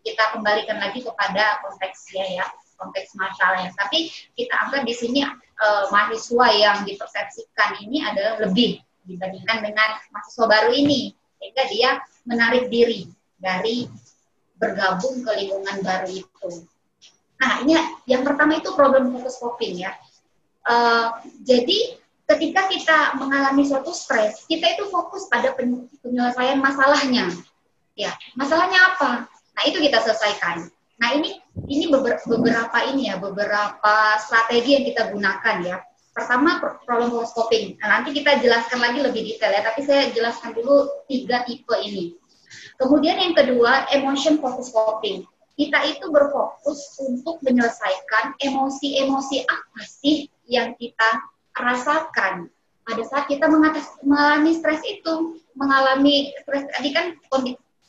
kita 0.02 0.34
kembalikan 0.34 0.82
lagi 0.82 1.02
kepada 1.02 1.62
konteksnya 1.62 2.42
ya 2.42 2.46
konteks 2.78 3.14
masalahnya. 3.14 3.70
Tapi 3.78 4.10
kita 4.34 4.54
anggap 4.66 4.82
di 4.82 4.94
sini 4.94 5.22
eh, 5.22 5.84
mahasiswa 5.90 6.46
yang 6.54 6.76
dipersepsikan 6.82 7.78
ini 7.86 8.02
adalah 8.02 8.42
lebih 8.42 8.82
dibandingkan 9.06 9.62
dengan 9.62 9.88
mahasiswa 10.10 10.46
baru 10.46 10.70
ini. 10.74 11.14
Sehingga 11.38 11.64
dia 11.70 11.90
menarik 12.22 12.70
diri 12.70 13.06
dari 13.38 13.90
bergabung 14.58 15.26
ke 15.26 15.30
lingkungan 15.42 15.82
baru 15.82 16.10
itu. 16.10 16.66
Nah 17.42 17.66
ini 17.66 17.74
yang 18.06 18.22
pertama 18.22 18.62
itu 18.62 18.70
problem 18.78 19.10
fokus 19.10 19.42
coping 19.42 19.82
ya. 19.82 19.98
Uh, 20.62 21.18
jadi 21.42 21.98
ketika 22.36 22.68
kita 22.72 22.98
mengalami 23.20 23.62
suatu 23.68 23.92
stres, 23.92 24.48
kita 24.48 24.76
itu 24.76 24.88
fokus 24.88 25.28
pada 25.28 25.52
penyelesaian 26.00 26.58
masalahnya. 26.58 27.28
Ya, 27.92 28.16
masalahnya 28.34 28.96
apa? 28.96 29.28
Nah, 29.28 29.62
itu 29.68 29.84
kita 29.84 30.00
selesaikan. 30.00 30.72
Nah, 30.96 31.08
ini 31.12 31.36
ini 31.68 31.92
beberapa 31.92 32.78
ini 32.88 33.12
ya, 33.12 33.20
beberapa 33.20 34.16
strategi 34.22 34.80
yang 34.80 34.84
kita 34.88 35.02
gunakan 35.12 35.56
ya. 35.60 35.76
Pertama, 36.12 36.60
problem 36.84 37.12
coping. 37.32 37.76
Nah, 37.80 38.00
nanti 38.00 38.12
kita 38.12 38.40
jelaskan 38.40 38.80
lagi 38.80 39.00
lebih 39.00 39.24
detail 39.24 39.52
ya, 39.52 39.64
tapi 39.64 39.80
saya 39.84 40.12
jelaskan 40.12 40.52
dulu 40.52 41.04
tiga 41.08 41.44
tipe 41.48 41.72
ini. 41.80 42.16
Kemudian 42.76 43.16
yang 43.16 43.32
kedua, 43.32 43.88
emotion 43.92 44.36
focus 44.40 44.72
coping. 44.72 45.24
Kita 45.52 45.84
itu 45.84 46.08
berfokus 46.08 46.96
untuk 47.00 47.40
menyelesaikan 47.44 48.40
emosi-emosi 48.40 49.44
apa 49.44 49.80
sih 49.84 50.28
yang 50.48 50.72
kita 50.76 51.32
rasakan 51.56 52.48
pada 52.82 53.02
saat 53.06 53.30
kita 53.30 53.46
mengalami 54.02 54.52
stres 54.58 54.82
itu, 54.82 55.38
mengalami 55.54 56.34
stres 56.42 56.66
tadi 56.74 56.90
kan 56.90 57.14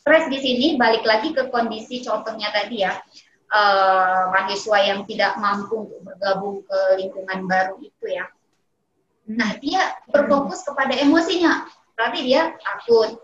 stres 0.04 0.30
di 0.30 0.38
sini 0.38 0.68
balik 0.78 1.02
lagi 1.08 1.34
ke 1.34 1.50
kondisi 1.50 2.04
contohnya 2.06 2.52
tadi 2.54 2.84
ya 2.84 3.00
uh, 3.54 4.30
mahasiswa 4.30 4.78
yang 4.84 5.00
tidak 5.08 5.38
mampu 5.40 5.88
untuk 5.88 6.02
bergabung 6.04 6.62
ke 6.66 6.80
lingkungan 7.00 7.40
baru 7.50 7.76
itu 7.80 8.06
ya. 8.06 8.26
Nah 9.30 9.56
dia 9.64 9.96
berfokus 10.12 10.68
kepada 10.68 11.00
emosinya, 11.00 11.66
berarti 11.96 12.20
dia 12.28 12.54
takut, 12.60 13.24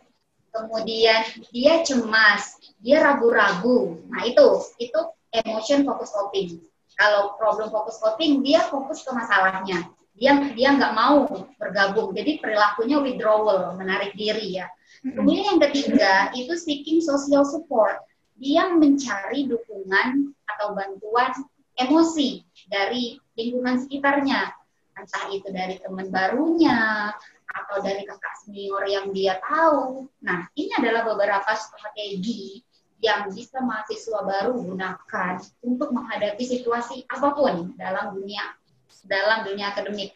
kemudian 0.55 1.21
dia 1.51 1.83
cemas, 1.83 2.55
dia 2.79 3.03
ragu-ragu. 3.03 3.99
Nah 4.07 4.23
itu 4.23 4.63
itu 4.79 4.99
emotion 5.35 5.83
focus 5.83 6.15
coping. 6.15 6.63
Kalau 6.95 7.35
problem 7.35 7.67
fokus 7.71 7.99
coping, 7.99 8.43
dia 8.43 8.63
fokus 8.71 9.03
ke 9.03 9.11
masalahnya. 9.11 9.91
Dia 10.19 10.51
dia 10.53 10.75
nggak 10.75 10.93
mau 10.93 11.25
bergabung. 11.55 12.11
Jadi 12.11 12.43
perilakunya 12.43 12.99
withdrawal, 12.99 13.79
menarik 13.79 14.13
diri 14.19 14.59
ya. 14.59 14.67
Kemudian 14.99 15.55
yang 15.55 15.59
ketiga 15.63 16.29
itu 16.35 16.53
seeking 16.59 16.99
social 16.99 17.47
support. 17.47 18.03
Dia 18.35 18.71
mencari 18.75 19.47
dukungan 19.47 20.35
atau 20.43 20.75
bantuan 20.75 21.31
emosi 21.79 22.43
dari 22.67 23.15
lingkungan 23.39 23.79
sekitarnya. 23.79 24.51
Entah 24.99 25.31
itu 25.31 25.47
dari 25.55 25.79
teman 25.79 26.11
barunya, 26.11 27.15
atau 27.49 27.81
dari 27.81 28.05
kakak 28.05 28.35
senior 28.45 28.85
yang 28.85 29.09
dia 29.09 29.41
tahu. 29.41 30.05
Nah, 30.21 30.45
ini 30.53 30.69
adalah 30.77 31.05
beberapa 31.05 31.49
strategi 31.57 32.61
yang 32.99 33.31
bisa 33.31 33.63
mahasiswa 33.63 34.19
baru 34.27 34.59
gunakan 34.59 35.39
untuk 35.63 35.95
menghadapi 35.95 36.43
situasi 36.43 37.07
apa 37.07 37.31
pun 37.31 37.71
dalam 37.79 38.11
dunia 38.11 38.43
dalam 39.05 39.47
dunia 39.47 39.71
akademik. 39.71 40.15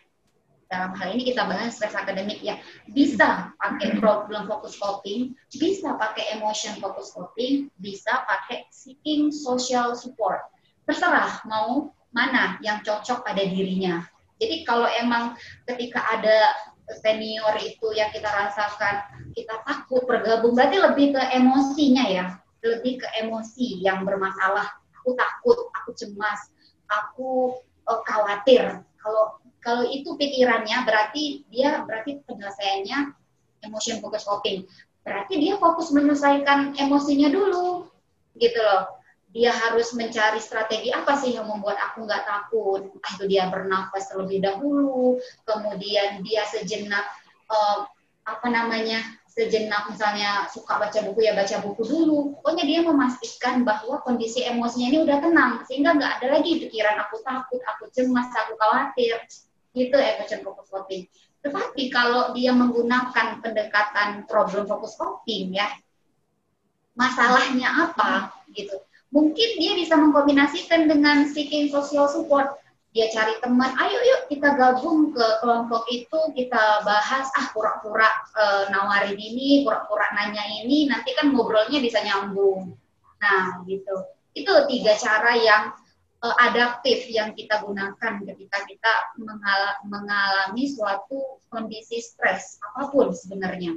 Dalam 0.67 0.97
hal 0.97 1.13
ini 1.13 1.29
kita 1.29 1.45
bahas 1.45 1.77
stres 1.77 1.93
akademik 1.93 2.41
ya. 2.41 2.57
Bisa 2.89 3.53
pakai 3.61 4.01
problem 4.01 4.49
focus 4.49 4.73
coping, 4.81 5.37
bisa 5.53 5.93
pakai 6.01 6.33
emotion 6.33 6.73
focus 6.81 7.13
coping, 7.13 7.69
bisa 7.77 8.25
pakai 8.25 8.65
seeking 8.73 9.29
social 9.29 9.93
support. 9.93 10.41
Terserah 10.89 11.45
mau 11.45 11.93
mana 12.09 12.57
yang 12.65 12.81
cocok 12.81 13.21
pada 13.21 13.43
dirinya. 13.45 14.01
Jadi 14.41 14.65
kalau 14.65 14.89
emang 14.89 15.37
ketika 15.69 16.01
ada 16.09 16.51
senior 16.99 17.55
itu 17.63 17.95
yang 17.95 18.11
kita 18.11 18.27
rasakan 18.27 19.07
kita 19.31 19.55
takut 19.63 20.03
bergabung 20.03 20.53
berarti 20.53 20.77
lebih 20.83 21.15
ke 21.15 21.21
emosinya 21.31 22.05
ya 22.11 22.25
lebih 22.59 22.99
ke 22.99 23.07
emosi 23.23 23.79
yang 23.79 24.03
bermasalah 24.03 24.67
aku 24.99 25.15
takut 25.15 25.57
aku 25.79 25.89
cemas 25.95 26.51
aku 26.91 27.55
uh, 27.87 28.01
khawatir. 28.05 28.83
Kalau 28.99 29.39
kalau 29.63 29.83
itu 29.87 30.15
pikirannya 30.19 30.83
berarti 30.83 31.47
dia 31.47 31.83
berarti 31.87 32.19
penyelesaiannya 32.27 33.15
emotion 33.63 34.03
focus 34.03 34.27
coping. 34.27 34.67
Berarti 35.03 35.39
dia 35.39 35.55
fokus 35.59 35.91
menyelesaikan 35.91 36.75
emosinya 36.79 37.31
dulu 37.31 37.87
gitu 38.39 38.59
loh. 38.59 38.99
Dia 39.33 39.49
harus 39.49 39.97
mencari 39.97 40.37
strategi 40.37 40.93
apa 40.93 41.17
sih 41.17 41.33
yang 41.33 41.49
membuat 41.49 41.79
aku 41.79 42.05
nggak 42.05 42.23
takut. 42.27 42.81
Itu 43.01 43.23
dia 43.25 43.49
bernafas 43.49 44.11
terlebih 44.11 44.45
dahulu, 44.45 45.17
kemudian 45.47 46.21
dia 46.21 46.45
sejenak 46.45 47.07
uh, 47.49 47.87
apa 48.23 48.47
namanya 48.47 49.03
sejenak 49.33 49.89
misalnya 49.89 50.45
suka 50.53 50.77
baca 50.77 50.99
buku 51.01 51.25
ya 51.25 51.33
baca 51.33 51.57
buku 51.65 51.81
dulu. 51.81 52.37
Pokoknya 52.37 52.63
dia 52.69 52.79
memastikan 52.85 53.65
bahwa 53.65 53.97
kondisi 54.05 54.45
emosinya 54.45 54.93
ini 54.93 54.99
udah 55.01 55.17
tenang 55.17 55.51
sehingga 55.65 55.97
nggak 55.97 56.11
ada 56.21 56.27
lagi 56.37 56.61
pikiran 56.61 57.01
aku 57.01 57.17
takut, 57.25 57.61
aku 57.65 57.89
cemas, 57.89 58.29
aku 58.29 58.53
khawatir. 58.61 59.17
Gitu 59.73 59.97
emotion 59.97 60.45
focus 60.45 60.69
coping. 60.69 61.09
Tetapi 61.41 61.89
kalau 61.89 62.31
dia 62.37 62.53
menggunakan 62.53 63.41
pendekatan 63.41 64.29
problem 64.29 64.69
focus 64.69 64.93
coping 64.95 65.57
ya, 65.57 65.67
masalahnya 66.93 67.89
apa 67.89 68.37
gitu 68.53 68.77
mungkin 69.13 69.49
dia 69.61 69.77
bisa 69.77 69.93
mengkombinasikan 69.93 70.89
dengan 70.89 71.29
seeking 71.29 71.69
social 71.69 72.09
support 72.09 72.57
dia 72.93 73.09
cari 73.09 73.33
teman 73.41 73.73
ayo 73.73 73.99
yuk 74.05 74.21
kita 74.29 74.53
gabung 74.53 75.09
ke 75.17 75.25
kelompok 75.41 75.89
itu 75.89 76.19
kita 76.37 76.85
bahas 76.85 77.25
ah 77.33 77.49
pura-pura 77.49 78.05
e, 78.37 78.43
nawarin 78.69 79.17
ini 79.17 79.65
pura-pura 79.65 80.13
nanya 80.13 80.45
ini 80.61 80.85
nanti 80.85 81.17
kan 81.17 81.33
ngobrolnya 81.33 81.81
bisa 81.81 82.05
nyambung. 82.05 82.77
Nah 83.17 83.65
gitu. 83.65 83.97
Itu 84.37 84.69
tiga 84.69 84.93
cara 85.01 85.33
yang 85.33 85.73
e, 86.21 86.27
adaptif 86.37 87.09
yang 87.09 87.33
kita 87.33 87.65
gunakan 87.65 88.13
ketika 88.29 88.61
kita 88.69 88.93
mengal 89.17 89.61
mengalami 89.89 90.69
suatu 90.69 91.41
kondisi 91.49 91.97
stres 91.97 92.61
apa 92.61 92.93
pun 92.93 93.09
sebenarnya 93.09 93.73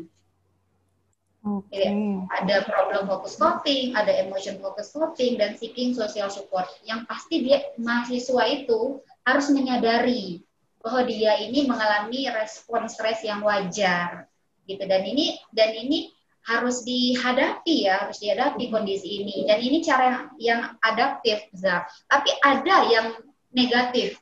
Okay. 1.46 1.94
ada 2.42 2.66
problem 2.66 3.06
fokus 3.06 3.38
coping, 3.38 3.94
ada 3.94 4.10
emotion 4.10 4.58
focus 4.58 4.90
coping, 4.90 5.38
dan 5.38 5.54
seeking 5.54 5.94
social 5.94 6.26
support. 6.26 6.66
Yang 6.82 7.06
pasti 7.06 7.46
dia 7.46 7.62
mahasiswa 7.78 8.42
itu 8.50 8.98
harus 9.22 9.46
menyadari 9.54 10.42
bahwa 10.82 11.06
dia 11.06 11.38
ini 11.38 11.70
mengalami 11.70 12.26
respon 12.34 12.90
stres 12.90 13.22
yang 13.22 13.46
wajar, 13.46 14.26
gitu. 14.66 14.82
Dan 14.90 15.06
ini 15.06 15.38
dan 15.54 15.70
ini 15.70 16.10
harus 16.46 16.82
dihadapi 16.82 17.90
ya, 17.90 18.06
harus 18.06 18.18
dihadapi 18.18 18.66
kondisi 18.66 19.22
ini. 19.22 19.46
Dan 19.46 19.62
ini 19.62 19.86
cara 19.86 20.26
yang 20.42 20.74
adaptif, 20.82 21.46
Zak. 21.54 21.86
Tapi 22.10 22.30
ada 22.42 22.76
yang 22.90 23.06
negatif. 23.54 24.18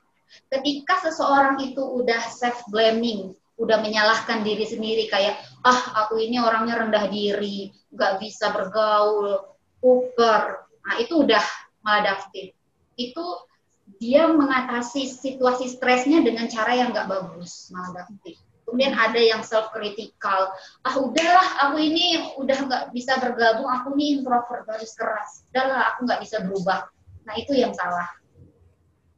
Ketika 0.52 1.00
seseorang 1.04 1.60
itu 1.64 1.80
udah 1.80 2.20
self 2.32 2.64
blaming, 2.68 3.32
udah 3.54 3.78
menyalahkan 3.78 4.42
diri 4.42 4.66
sendiri 4.66 5.06
kayak 5.06 5.38
ah 5.62 6.04
aku 6.04 6.18
ini 6.18 6.42
orangnya 6.42 6.82
rendah 6.82 7.06
diri 7.06 7.70
nggak 7.94 8.18
bisa 8.18 8.50
bergaul 8.50 9.46
kuper 9.78 10.66
nah 10.84 10.94
itu 11.00 11.24
udah 11.24 11.44
maladaptif. 11.84 12.56
Itu 12.96 13.24
dia 14.00 14.26
mengatasi 14.32 15.04
situasi 15.06 15.68
stresnya 15.68 16.24
dengan 16.24 16.48
cara 16.48 16.72
yang 16.72 16.90
nggak 16.90 17.06
bagus 17.06 17.68
maladaptif. 17.70 18.40
Kemudian 18.64 18.96
ada 18.96 19.20
yang 19.20 19.44
self 19.44 19.68
critical 19.76 20.50
ah 20.82 20.94
udahlah 20.96 21.68
aku 21.68 21.76
ini 21.84 22.36
udah 22.40 22.58
nggak 22.64 22.84
bisa 22.96 23.20
bergabung 23.20 23.68
aku 23.68 23.92
ini 24.00 24.18
introvert 24.18 24.64
harus 24.64 24.96
keras. 24.96 25.44
Udahlah 25.52 25.94
aku 25.94 26.08
nggak 26.08 26.20
bisa 26.24 26.36
berubah. 26.48 26.88
Nah 27.28 27.34
itu 27.36 27.52
yang 27.52 27.76
salah. 27.76 28.08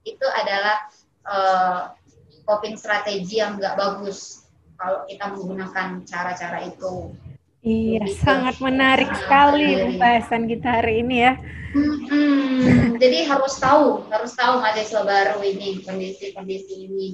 Itu 0.03 0.27
adalah 0.27 0.77
uh, 1.27 1.81
coping 2.47 2.79
strategi 2.79 3.43
yang 3.43 3.59
nggak 3.59 3.75
bagus 3.77 4.47
kalau 4.79 5.05
kita 5.05 5.35
menggunakan 5.35 6.07
cara-cara 6.07 6.65
itu. 6.65 7.13
Iya, 7.67 8.07
Jadi, 8.07 8.23
sangat 8.23 8.57
menarik 8.63 9.11
sekali 9.11 9.75
pembahasan 9.75 10.47
kita 10.47 10.69
hari 10.79 11.03
ini 11.03 11.17
ya. 11.27 11.35
Hmm, 11.77 12.95
jadi 12.97 13.27
harus 13.27 13.59
tahu, 13.59 14.07
harus 14.09 14.33
tahu 14.39 14.63
mahasiswa 14.63 15.03
baru 15.03 15.43
ini 15.43 15.83
kondisi-kondisi 15.83 16.75
ini. 16.87 17.09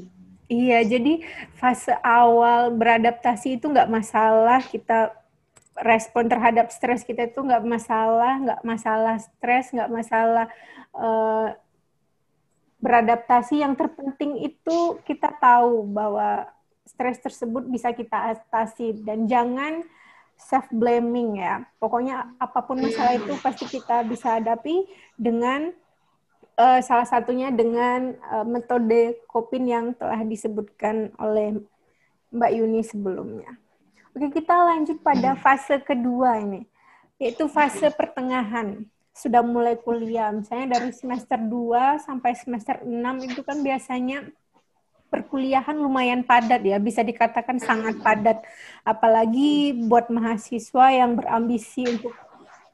Iya, 0.52 0.84
jadi 0.84 1.24
fase 1.56 1.96
awal 2.04 2.76
beradaptasi 2.76 3.56
itu 3.56 3.72
nggak 3.72 3.88
masalah 3.88 4.60
kita 4.60 5.16
respon 5.80 6.28
terhadap 6.28 6.68
stres 6.68 7.00
kita 7.00 7.32
itu 7.32 7.40
nggak 7.40 7.64
masalah, 7.64 8.36
nggak 8.36 8.60
masalah 8.60 9.16
stres, 9.16 9.72
nggak 9.72 9.88
masalah 9.88 10.46
uh, 10.92 11.56
beradaptasi 12.82 13.62
yang 13.62 13.78
terpenting 13.78 14.42
itu 14.42 14.98
kita 15.06 15.30
tahu 15.38 15.86
bahwa 15.86 16.50
stres 16.82 17.22
tersebut 17.22 17.62
bisa 17.70 17.94
kita 17.94 18.34
atasi 18.34 18.98
dan 19.06 19.30
jangan 19.30 19.86
self 20.34 20.66
blaming 20.74 21.38
ya. 21.38 21.62
Pokoknya 21.78 22.34
apa 22.42 22.58
pun 22.66 22.82
masalah 22.82 23.14
itu 23.14 23.32
pasti 23.38 23.70
kita 23.70 24.02
bisa 24.02 24.42
hadapi 24.42 24.82
dengan 25.14 25.70
uh, 26.58 26.82
salah 26.82 27.06
satunya 27.06 27.54
dengan 27.54 28.18
uh, 28.34 28.42
metode 28.42 29.22
coping 29.30 29.70
yang 29.70 29.94
telah 29.94 30.18
disebutkan 30.26 31.14
oleh 31.22 31.62
Mbak 32.34 32.52
Yuni 32.58 32.82
sebelumnya. 32.82 33.54
Oke, 34.12 34.42
kita 34.42 34.52
lanjut 34.52 35.00
pada 35.00 35.38
fase 35.38 35.80
kedua 35.80 36.36
ini, 36.42 36.68
yaitu 37.16 37.48
fase 37.48 37.88
pertengahan 37.94 38.84
sudah 39.12 39.44
mulai 39.44 39.76
kuliah. 39.76 40.32
Misalnya 40.32 40.80
dari 40.80 40.90
semester 40.96 41.36
2 41.36 42.00
sampai 42.00 42.32
semester 42.32 42.80
6 42.80 43.28
itu 43.28 43.40
kan 43.44 43.60
biasanya 43.60 44.24
perkuliahan 45.12 45.76
lumayan 45.76 46.24
padat 46.24 46.64
ya, 46.64 46.80
bisa 46.80 47.04
dikatakan 47.04 47.60
sangat 47.60 48.00
padat. 48.00 48.40
Apalagi 48.82 49.76
buat 49.84 50.08
mahasiswa 50.08 50.86
yang 50.88 51.20
berambisi 51.20 51.84
untuk 51.84 52.16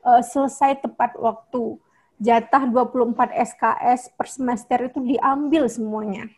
uh, 0.07 0.23
selesai 0.23 0.79
tepat 0.87 1.19
waktu. 1.19 1.77
Jatah 2.19 2.67
24 2.67 3.31
SKS 3.31 4.11
per 4.15 4.27
semester 4.27 4.79
itu 4.91 4.99
diambil 5.03 5.67
semuanya. 5.67 6.31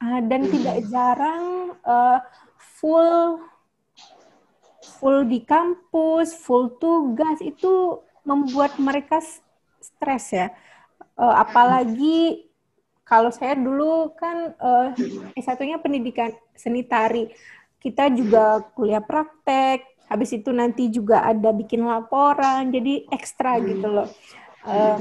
Uh, 0.00 0.20
dan 0.24 0.48
tidak 0.48 0.82
jarang 0.90 1.76
uh, 1.84 2.18
full 2.58 3.38
full 4.98 5.22
di 5.26 5.42
kampus, 5.46 6.34
full 6.34 6.74
tugas 6.78 7.38
itu 7.38 8.02
membuat 8.22 8.78
mereka 8.78 9.18
stres 9.82 10.34
ya. 10.34 10.50
Uh, 11.18 11.34
apalagi 11.36 12.48
kalau 13.02 13.28
saya 13.28 13.58
dulu 13.58 14.14
kan 14.16 14.56
uh, 14.56 14.94
S1-nya 15.36 15.82
pendidikan 15.82 16.32
seni 16.56 16.86
tari. 16.86 17.28
Kita 17.82 18.06
juga 18.14 18.62
kuliah 18.78 19.02
praktek, 19.02 20.06
habis 20.06 20.30
itu 20.30 20.54
nanti 20.54 20.86
juga 20.86 21.26
ada 21.26 21.50
bikin 21.50 21.82
laporan, 21.82 22.70
jadi 22.70 23.10
ekstra 23.10 23.58
gitu 23.58 23.90
loh. 23.90 24.08
Uh, 24.62 24.96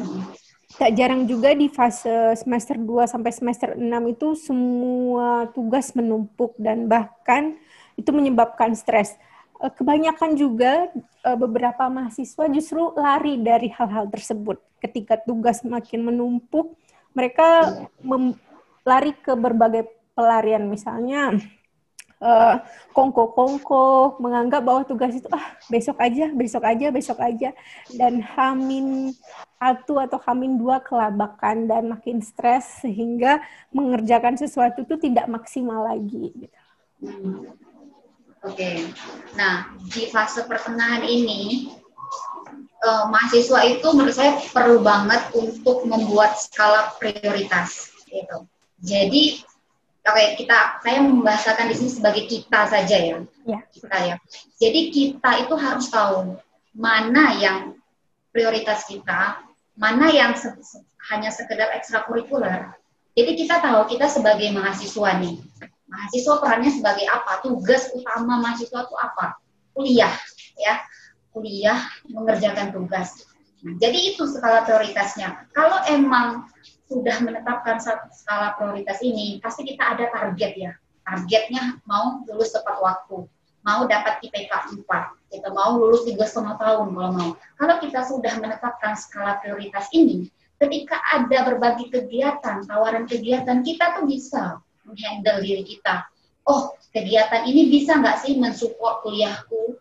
tak 0.82 0.98
jarang 0.98 1.28
juga 1.30 1.54
di 1.54 1.68
fase 1.68 2.34
semester 2.40 2.80
2 2.80 3.06
sampai 3.06 3.32
semester 3.36 3.70
6 3.78 3.86
itu 4.12 4.28
semua 4.40 5.52
tugas 5.54 5.94
menumpuk 5.94 6.58
dan 6.58 6.90
bahkan 6.90 7.60
itu 8.00 8.10
menyebabkan 8.10 8.74
stres. 8.74 9.14
Eh, 9.62 9.74
kebanyakan 9.78 10.34
juga 10.34 10.90
uh, 11.22 11.38
beberapa 11.38 11.86
mahasiswa 11.86 12.50
justru 12.50 12.82
lari 12.98 13.38
dari 13.38 13.70
hal-hal 13.70 14.10
tersebut. 14.10 14.58
Ketika 14.82 15.22
tugas 15.22 15.62
makin 15.62 16.10
menumpuk, 16.10 16.74
mereka 17.14 17.70
lari 18.82 19.14
ke 19.14 19.38
berbagai 19.38 19.86
pelarian 20.18 20.66
misalnya 20.66 21.38
uh, 22.18 22.58
kongko-kongko 22.90 24.18
menganggap 24.18 24.66
bahwa 24.66 24.82
tugas 24.82 25.14
itu 25.14 25.30
ah 25.30 25.54
besok 25.70 26.02
aja, 26.02 26.34
besok 26.34 26.64
aja, 26.66 26.88
besok 26.90 27.20
aja 27.22 27.54
dan 27.94 28.18
hamin 28.34 29.14
satu 29.62 30.02
atau 30.02 30.18
hamin 30.26 30.58
dua 30.58 30.82
kelabakan 30.82 31.70
dan 31.70 31.94
makin 31.94 32.18
stres 32.26 32.82
sehingga 32.82 33.46
mengerjakan 33.70 34.42
sesuatu 34.42 34.82
itu 34.82 34.98
tidak 34.98 35.30
maksimal 35.30 35.86
lagi. 35.86 36.34
Gitu. 36.34 36.58
Hmm. 37.06 37.71
Oke, 38.42 38.58
okay. 38.58 38.78
nah 39.38 39.70
di 39.86 40.10
fase 40.10 40.42
pertengahan 40.50 41.06
ini 41.06 41.70
uh, 42.82 43.06
mahasiswa 43.14 43.62
itu 43.70 43.86
menurut 43.94 44.18
saya 44.18 44.42
perlu 44.50 44.82
banget 44.82 45.30
untuk 45.38 45.86
membuat 45.86 46.42
skala 46.42 46.90
prioritas 46.98 47.94
gitu. 48.10 48.50
Jadi 48.82 49.46
Oke, 50.02 50.34
kita 50.34 50.82
saya 50.82 50.98
membahasakan 51.06 51.70
di 51.70 51.76
sini 51.78 51.92
sebagai 51.94 52.26
kita 52.26 52.66
saja 52.66 52.98
ya. 52.98 53.22
ya. 53.46 53.60
Kita 53.70 53.98
ya. 54.02 54.16
Jadi 54.58 54.90
kita 54.90 55.46
itu 55.46 55.54
harus 55.54 55.94
tahu 55.94 56.42
mana 56.74 57.38
yang 57.38 57.78
prioritas 58.34 58.90
kita, 58.90 59.46
mana 59.78 60.10
yang 60.10 60.34
se 60.34 60.50
hanya 61.14 61.30
sekedar 61.30 61.70
ekstrakurikuler. 61.78 62.74
Jadi 63.14 63.46
kita 63.46 63.62
tahu 63.62 63.94
kita 63.94 64.10
sebagai 64.10 64.50
mahasiswa 64.50 65.22
nih. 65.22 65.38
Mahasiswa 65.92 66.40
perannya 66.40 66.72
sebagai 66.72 67.04
apa? 67.12 67.44
Tugas 67.44 67.92
utama 67.92 68.40
mahasiswa 68.40 68.88
itu 68.88 68.96
apa? 68.96 69.36
Kuliah, 69.76 70.14
ya. 70.56 70.80
Kuliah 71.36 71.80
mengerjakan 72.08 72.72
tugas. 72.72 73.28
Nah, 73.62 73.76
jadi 73.78 74.16
itu 74.16 74.24
skala 74.26 74.64
prioritasnya. 74.64 75.52
Kalau 75.52 75.84
emang 75.92 76.48
sudah 76.88 77.20
menetapkan 77.24 77.80
skala 78.12 78.56
prioritas 78.56 79.04
ini, 79.04 79.38
pasti 79.44 79.68
kita 79.68 79.96
ada 79.96 80.08
target 80.12 80.52
ya. 80.56 80.72
Targetnya 81.04 81.84
mau 81.84 82.24
lulus 82.28 82.56
tepat 82.56 82.80
waktu, 82.80 83.28
mau 83.64 83.84
dapat 83.88 84.24
IPK 84.24 84.80
4, 84.80 85.32
kita 85.32 85.50
mau 85.52 85.76
lulus 85.80 86.08
tiga 86.08 86.28
setengah 86.28 86.56
tahun 86.60 86.88
kalau 86.92 87.12
mau. 87.16 87.30
Kalau 87.60 87.76
kita 87.80 88.02
sudah 88.08 88.34
menetapkan 88.40 88.96
skala 88.96 89.40
prioritas 89.40 89.88
ini, 89.92 90.28
ketika 90.62 91.00
ada 91.12 91.48
berbagai 91.48 91.90
kegiatan, 91.90 92.64
tawaran 92.68 93.08
kegiatan, 93.08 93.64
kita 93.66 93.98
tuh 93.98 94.06
bisa 94.06 94.62
menghandle 94.92 95.40
diri 95.40 95.64
kita. 95.64 96.04
Oh, 96.44 96.76
kegiatan 96.92 97.48
ini 97.48 97.72
bisa 97.72 97.96
nggak 97.96 98.20
sih 98.20 98.36
mensupport 98.36 99.00
kuliahku? 99.08 99.80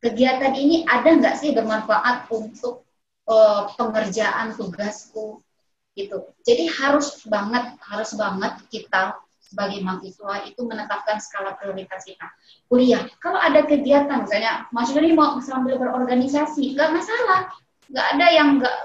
Kegiatan 0.00 0.54
ini 0.56 0.88
ada 0.88 1.12
nggak 1.18 1.36
sih 1.36 1.52
bermanfaat 1.52 2.30
untuk 2.32 2.86
uh, 3.28 3.68
pengerjaan 3.76 4.56
tugasku 4.56 5.44
gitu. 5.92 6.30
Jadi 6.46 6.70
harus 6.70 7.20
banget 7.26 7.76
harus 7.82 8.14
banget 8.14 8.54
kita 8.70 9.18
sebagai 9.42 9.80
mahasiswa 9.80 10.44
itu 10.44 10.60
menetapkan 10.62 11.18
skala 11.18 11.56
prioritas 11.58 12.04
kita. 12.04 12.28
Kuliah, 12.68 13.02
kalau 13.18 13.40
ada 13.40 13.64
kegiatan 13.64 14.22
misalnya 14.22 14.68
mahasiswa 14.70 15.02
ini 15.02 15.16
mau 15.16 15.40
sambil 15.42 15.80
berorganisasi, 15.80 16.78
nggak 16.78 16.90
masalah. 16.94 17.50
Nggak 17.88 18.06
ada 18.14 18.26
yang 18.30 18.48
nggak, 18.60 18.76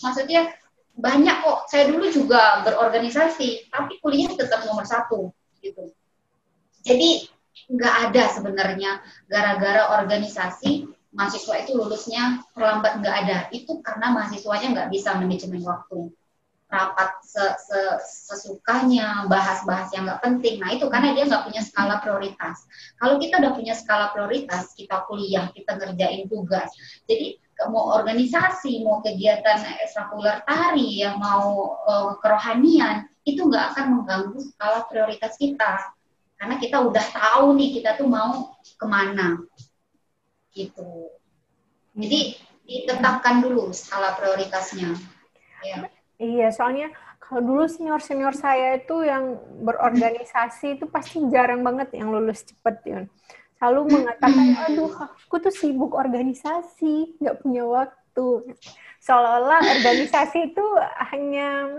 maksudnya 0.00 0.54
banyak 0.94 1.36
kok. 1.42 1.66
Saya 1.66 1.90
dulu 1.90 2.06
juga 2.10 2.62
berorganisasi, 2.62 3.70
tapi 3.70 3.98
kuliah 3.98 4.30
tetap 4.30 4.62
nomor 4.66 4.86
satu 4.86 5.34
gitu. 5.58 5.90
Jadi 6.86 7.26
nggak 7.64 7.94
ada 8.10 8.22
sebenarnya 8.28 9.00
gara-gara 9.26 9.96
organisasi 10.02 10.84
mahasiswa 11.14 11.54
itu 11.62 11.72
lulusnya 11.78 12.42
terlambat 12.52 13.00
nggak 13.02 13.16
ada. 13.26 13.38
Itu 13.50 13.80
karena 13.80 14.14
mahasiswanya 14.14 14.68
nggak 14.74 14.88
bisa 14.90 15.16
manajemen 15.18 15.62
waktu. 15.64 16.10
Rapat 16.64 17.22
se 17.22 17.44
-se 17.54 17.80
sesukanya 18.02 19.30
bahas-bahas 19.30 19.94
yang 19.94 20.10
nggak 20.10 20.22
penting. 20.26 20.58
Nah 20.58 20.74
itu 20.74 20.90
karena 20.90 21.14
dia 21.14 21.24
nggak 21.30 21.46
punya 21.46 21.62
skala 21.62 22.02
prioritas. 22.02 22.66
Kalau 22.98 23.22
kita 23.22 23.38
udah 23.38 23.52
punya 23.54 23.74
skala 23.78 24.10
prioritas 24.10 24.74
kita 24.74 25.06
kuliah 25.06 25.54
kita 25.54 25.78
ngerjain 25.78 26.26
tugas. 26.26 26.74
Jadi 27.06 27.38
mau 27.70 27.94
organisasi 27.94 28.82
mau 28.82 28.98
kegiatan 29.00 29.62
ekstrakurikuler 29.84 30.42
tari 30.44 31.02
ya 31.02 31.14
mau 31.14 31.78
uh, 31.86 32.18
kerohanian 32.18 33.06
itu 33.24 33.46
nggak 33.46 33.72
akan 33.72 33.86
mengganggu 34.00 34.38
skala 34.42 34.84
prioritas 34.90 35.38
kita 35.38 35.94
karena 36.36 36.60
kita 36.60 36.76
udah 36.82 37.04
tahu 37.14 37.56
nih 37.56 37.80
kita 37.80 37.96
tuh 37.96 38.10
mau 38.10 38.58
ke 38.60 38.86
mana 38.86 39.40
gitu. 40.54 41.10
Jadi 41.94 42.38
ditetapkan 42.64 43.44
dulu 43.44 43.70
skala 43.70 44.18
prioritasnya. 44.18 44.94
Ya. 45.62 45.88
Iya, 46.18 46.48
soalnya 46.54 46.94
kalau 47.18 47.42
dulu 47.42 47.64
senior-senior 47.66 48.36
saya 48.36 48.78
itu 48.78 49.02
yang 49.02 49.40
berorganisasi 49.64 50.78
itu 50.78 50.86
pasti 50.86 51.18
jarang 51.32 51.64
banget 51.64 51.96
yang 51.96 52.12
lulus 52.12 52.46
cepet 52.46 52.76
ya. 52.86 53.00
Selalu 53.64 53.96
mengatakan, 53.96 54.48
aduh 54.68 54.92
aku 55.08 55.40
tuh 55.40 55.48
sibuk 55.48 55.96
organisasi, 55.96 57.16
nggak 57.16 57.40
punya 57.40 57.64
waktu. 57.64 58.52
Seolah-olah 59.00 59.80
organisasi 59.80 60.52
itu 60.52 60.66
hanya 61.08 61.72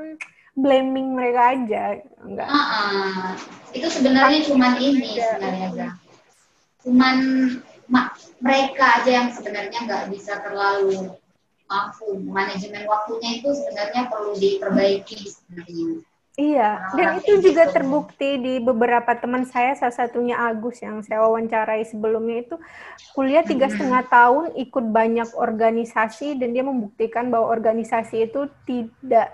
blaming 0.58 1.14
mereka 1.14 1.54
aja, 1.54 2.02
enggak. 2.26 2.50
Uh 2.50 2.58
-uh. 2.58 3.30
Itu 3.70 3.86
sebenarnya 3.94 4.50
cuma 4.50 4.82
ini 4.82 5.14
sebenarnya, 5.14 5.94
Cuman 6.82 7.18
mereka 8.42 8.86
aja 8.98 9.12
yang 9.22 9.30
sebenarnya 9.30 9.86
nggak 9.86 10.10
bisa 10.10 10.42
terlalu 10.42 11.14
mampu 11.70 12.18
manajemen 12.26 12.90
waktunya 12.90 13.46
itu 13.46 13.54
sebenarnya 13.62 14.10
perlu 14.10 14.34
diperbaiki 14.42 15.30
sebenarnya. 15.30 16.02
Iya, 16.36 16.84
nah, 16.84 16.96
dan 17.00 17.08
itu 17.24 17.40
juga 17.40 17.64
gitu. 17.72 17.80
terbukti 17.80 18.36
di 18.36 18.54
beberapa 18.60 19.08
teman 19.16 19.48
saya, 19.48 19.72
salah 19.80 19.96
satunya 19.96 20.36
Agus 20.36 20.84
yang 20.84 21.00
saya 21.00 21.24
wawancarai 21.24 21.88
sebelumnya 21.88 22.44
itu 22.44 22.56
kuliah 23.16 23.40
tiga 23.40 23.72
setengah 23.72 24.04
tahun, 24.12 24.52
ikut 24.60 24.86
banyak 24.92 25.32
organisasi, 25.32 26.36
dan 26.36 26.52
dia 26.52 26.68
membuktikan 26.68 27.32
bahwa 27.32 27.56
organisasi 27.56 28.28
itu 28.28 28.52
tidak 28.68 29.32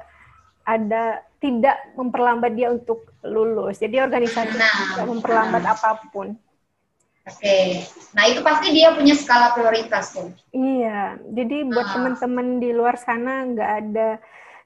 ada 0.62 1.26
tidak 1.42 1.82
memperlambat 1.98 2.54
dia 2.54 2.70
untuk 2.70 3.10
lulus. 3.26 3.82
Jadi 3.82 3.98
organisasi 3.98 4.54
nah, 4.54 4.70
tidak 4.94 5.06
memperlambat 5.10 5.64
nah. 5.66 5.74
apa 5.74 6.06
pun. 6.14 6.38
Oke, 7.26 7.82
nah 8.14 8.30
itu 8.30 8.46
pasti 8.46 8.78
dia 8.78 8.94
punya 8.94 9.18
skala 9.18 9.58
prioritas 9.58 10.14
tuh. 10.14 10.30
Iya, 10.54 11.18
jadi 11.34 11.66
buat 11.66 11.88
nah. 11.90 11.94
teman-teman 11.98 12.62
di 12.62 12.70
luar 12.74 12.98
sana 13.02 13.46
nggak 13.50 13.72
ada 13.86 14.10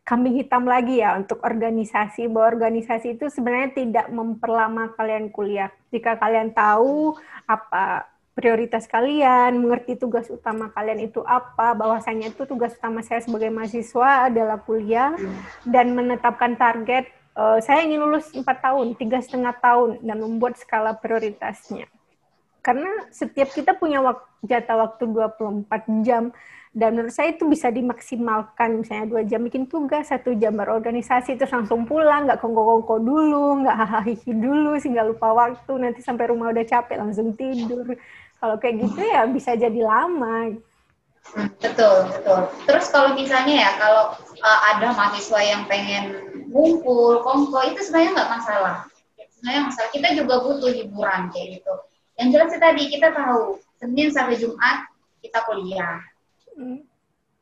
kambing 0.06 0.38
hitam 0.38 0.64
lagi 0.70 1.02
ya 1.02 1.18
untuk 1.18 1.42
organisasi. 1.42 2.30
Bahwa 2.30 2.56
organisasi 2.56 3.20
itu 3.20 3.28
sebenarnya 3.28 3.74
tidak 3.74 4.08
memperlama 4.14 4.94
kalian 4.96 5.34
kuliah. 5.34 5.74
Jika 5.90 6.16
kalian 6.22 6.54
tahu 6.54 7.18
apa 7.50 8.08
prioritas 8.38 8.86
kalian, 8.86 9.58
mengerti 9.60 9.98
tugas 9.98 10.30
utama 10.30 10.70
kalian 10.72 11.08
itu 11.08 11.24
apa, 11.26 11.74
bahwasanya 11.74 12.30
itu 12.32 12.44
tugas 12.46 12.76
utama 12.76 13.00
saya 13.02 13.24
sebagai 13.24 13.48
mahasiswa 13.50 14.30
adalah 14.30 14.60
kuliah 14.62 15.16
dan 15.66 15.92
menetapkan 15.92 16.54
target. 16.56 17.10
Uh, 17.36 17.60
saya 17.60 17.84
ingin 17.84 18.00
lulus 18.00 18.32
empat 18.32 18.64
tahun, 18.64 18.96
tiga 18.96 19.20
setengah 19.20 19.56
tahun, 19.60 20.00
dan 20.04 20.18
membuat 20.24 20.56
skala 20.56 20.96
prioritasnya 20.96 21.92
karena 22.66 22.90
setiap 23.14 23.54
kita 23.54 23.78
punya 23.78 24.02
waktu, 24.02 24.26
jatah 24.50 24.90
waktu 24.90 25.06
24 25.06 25.70
jam 26.02 26.34
dan 26.76 26.92
menurut 26.92 27.16
saya 27.16 27.32
itu 27.32 27.48
bisa 27.48 27.72
dimaksimalkan. 27.72 28.84
Misalnya 28.84 29.08
dua 29.08 29.24
jam 29.24 29.48
bikin 29.48 29.64
tugas 29.72 30.12
satu 30.12 30.36
jam 30.36 30.60
berorganisasi 30.60 31.40
terus 31.40 31.56
langsung 31.56 31.88
pulang 31.88 32.28
nggak 32.28 32.44
kongko-kongko 32.44 33.00
dulu 33.00 33.64
nggak 33.64 33.80
hahaha 33.80 34.12
dulu 34.28 34.76
sehingga 34.76 35.08
lupa 35.08 35.32
waktu. 35.32 35.72
Nanti 35.80 36.04
sampai 36.04 36.36
rumah 36.36 36.52
udah 36.52 36.68
capek 36.68 37.00
langsung 37.00 37.32
tidur. 37.40 37.96
Kalau 38.44 38.60
kayak 38.60 38.84
gitu 38.84 39.00
ya 39.08 39.24
bisa 39.24 39.56
jadi 39.56 39.80
lama. 39.88 40.52
Betul 41.64 42.12
betul. 42.12 42.40
Terus 42.68 42.86
kalau 42.92 43.16
misalnya 43.16 43.56
ya 43.56 43.72
kalau 43.80 44.12
uh, 44.44 44.60
ada 44.76 44.92
mahasiswa 44.92 45.40
yang 45.48 45.64
pengen 45.72 46.28
ngumpul 46.52 47.24
kongko 47.24 47.72
itu 47.72 47.88
sebenarnya 47.88 48.20
nggak 48.20 48.32
masalah. 48.36 48.76
Sebenarnya 49.32 49.62
masalah. 49.72 49.90
Kita 49.96 50.08
juga 50.12 50.44
butuh 50.44 50.76
hiburan 50.76 51.32
kayak 51.32 51.64
gitu. 51.64 51.74
Yang 52.20 52.28
jelas 52.36 52.52
tadi 52.60 52.84
kita 52.92 53.16
tahu 53.16 53.64
Senin 53.80 54.12
sampai 54.12 54.36
Jumat 54.36 54.92
kita 55.24 55.40
kuliah. 55.48 56.04
Hmm. 56.56 56.88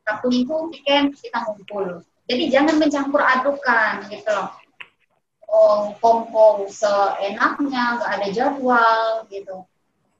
Sabtu 0.04 0.26
Minggu 0.28 0.68
weekend 0.68 1.16
kita 1.16 1.38
ngumpul. 1.48 2.04
Jadi 2.28 2.44
jangan 2.52 2.76
mencampur 2.76 3.20
adukan 3.22 4.04
gitu 4.10 4.28
loh. 4.28 4.50
Oh, 5.48 5.94
kongko 6.02 6.66
seenaknya, 6.66 8.00
nggak 8.00 8.10
ada 8.10 8.28
jadwal 8.34 9.22
gitu. 9.30 9.62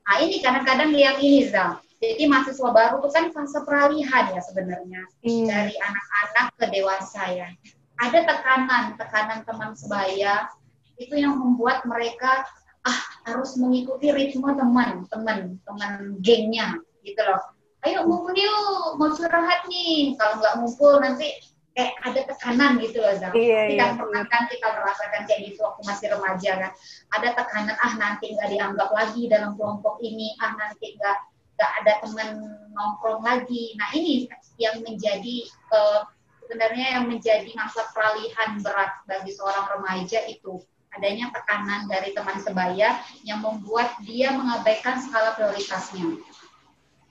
Nah 0.04 0.16
ini 0.22 0.38
kadang-kadang 0.38 0.94
yang 0.94 1.18
ini 1.18 1.48
Zal. 1.48 1.80
Jadi 1.98 2.28
mahasiswa 2.28 2.70
baru 2.70 3.00
itu 3.00 3.08
kan 3.08 3.32
fase 3.32 3.58
peralihan 3.64 4.28
ya 4.36 4.40
sebenarnya 4.44 5.02
hmm. 5.24 5.48
dari 5.48 5.74
anak-anak 5.80 6.46
ke 6.60 6.66
dewasa 6.68 7.22
ya. 7.32 7.48
Ada 7.96 8.28
tekanan, 8.28 8.84
tekanan 9.00 9.40
teman 9.48 9.72
sebaya 9.72 10.52
itu 11.00 11.16
yang 11.16 11.40
membuat 11.40 11.82
mereka 11.88 12.44
ah 12.84 13.00
harus 13.24 13.56
mengikuti 13.56 14.12
ritme 14.12 14.52
teman 14.52 15.08
teman 15.08 15.56
teman 15.64 15.92
gengnya 16.20 16.76
gitu 17.00 17.16
loh 17.24 17.40
ayo 17.84 17.98
ngumpul 18.08 18.32
yuk 18.32 18.96
mau 18.96 19.12
curhat 19.12 19.68
nih 19.68 20.16
kalau 20.16 20.40
nggak 20.40 20.54
ngumpul 20.60 20.96
nanti 21.00 21.28
kayak 21.74 21.94
ada 22.06 22.20
tekanan 22.30 22.78
gitu 22.78 23.02
loh 23.02 23.12
Zal. 23.18 23.34
Iya, 23.34 23.74
kita 23.74 23.84
iya, 23.90 23.98
pernah 23.98 24.22
kan 24.30 24.42
kita 24.46 24.66
merasakan 24.78 25.22
kayak 25.26 25.40
gitu 25.50 25.58
waktu 25.66 25.82
masih 25.82 26.06
remaja 26.14 26.50
kan. 26.62 26.72
Ada 27.18 27.28
tekanan 27.34 27.76
ah 27.82 27.92
nanti 27.98 28.30
nggak 28.30 28.48
dianggap 28.54 28.88
lagi 28.94 29.26
dalam 29.26 29.58
kelompok 29.58 29.98
ini, 30.00 30.38
ah 30.38 30.54
nanti 30.54 30.94
nggak 30.94 31.18
nggak 31.58 31.70
ada 31.82 31.92
teman 32.06 32.28
nongkrong 32.70 33.26
lagi. 33.26 33.74
Nah 33.74 33.90
ini 33.90 34.30
yang 34.62 34.86
menjadi 34.86 35.50
uh, 35.74 36.06
sebenarnya 36.46 37.02
yang 37.02 37.04
menjadi 37.10 37.50
masa 37.58 37.90
peralihan 37.90 38.62
berat 38.62 38.94
bagi 39.10 39.34
seorang 39.34 39.66
remaja 39.74 40.22
itu 40.30 40.62
adanya 40.94 41.34
tekanan 41.34 41.90
dari 41.90 42.14
teman 42.14 42.38
sebaya 42.38 43.02
yang 43.26 43.42
membuat 43.42 43.98
dia 44.06 44.30
mengabaikan 44.30 45.02
skala 45.02 45.34
prioritasnya. 45.34 46.22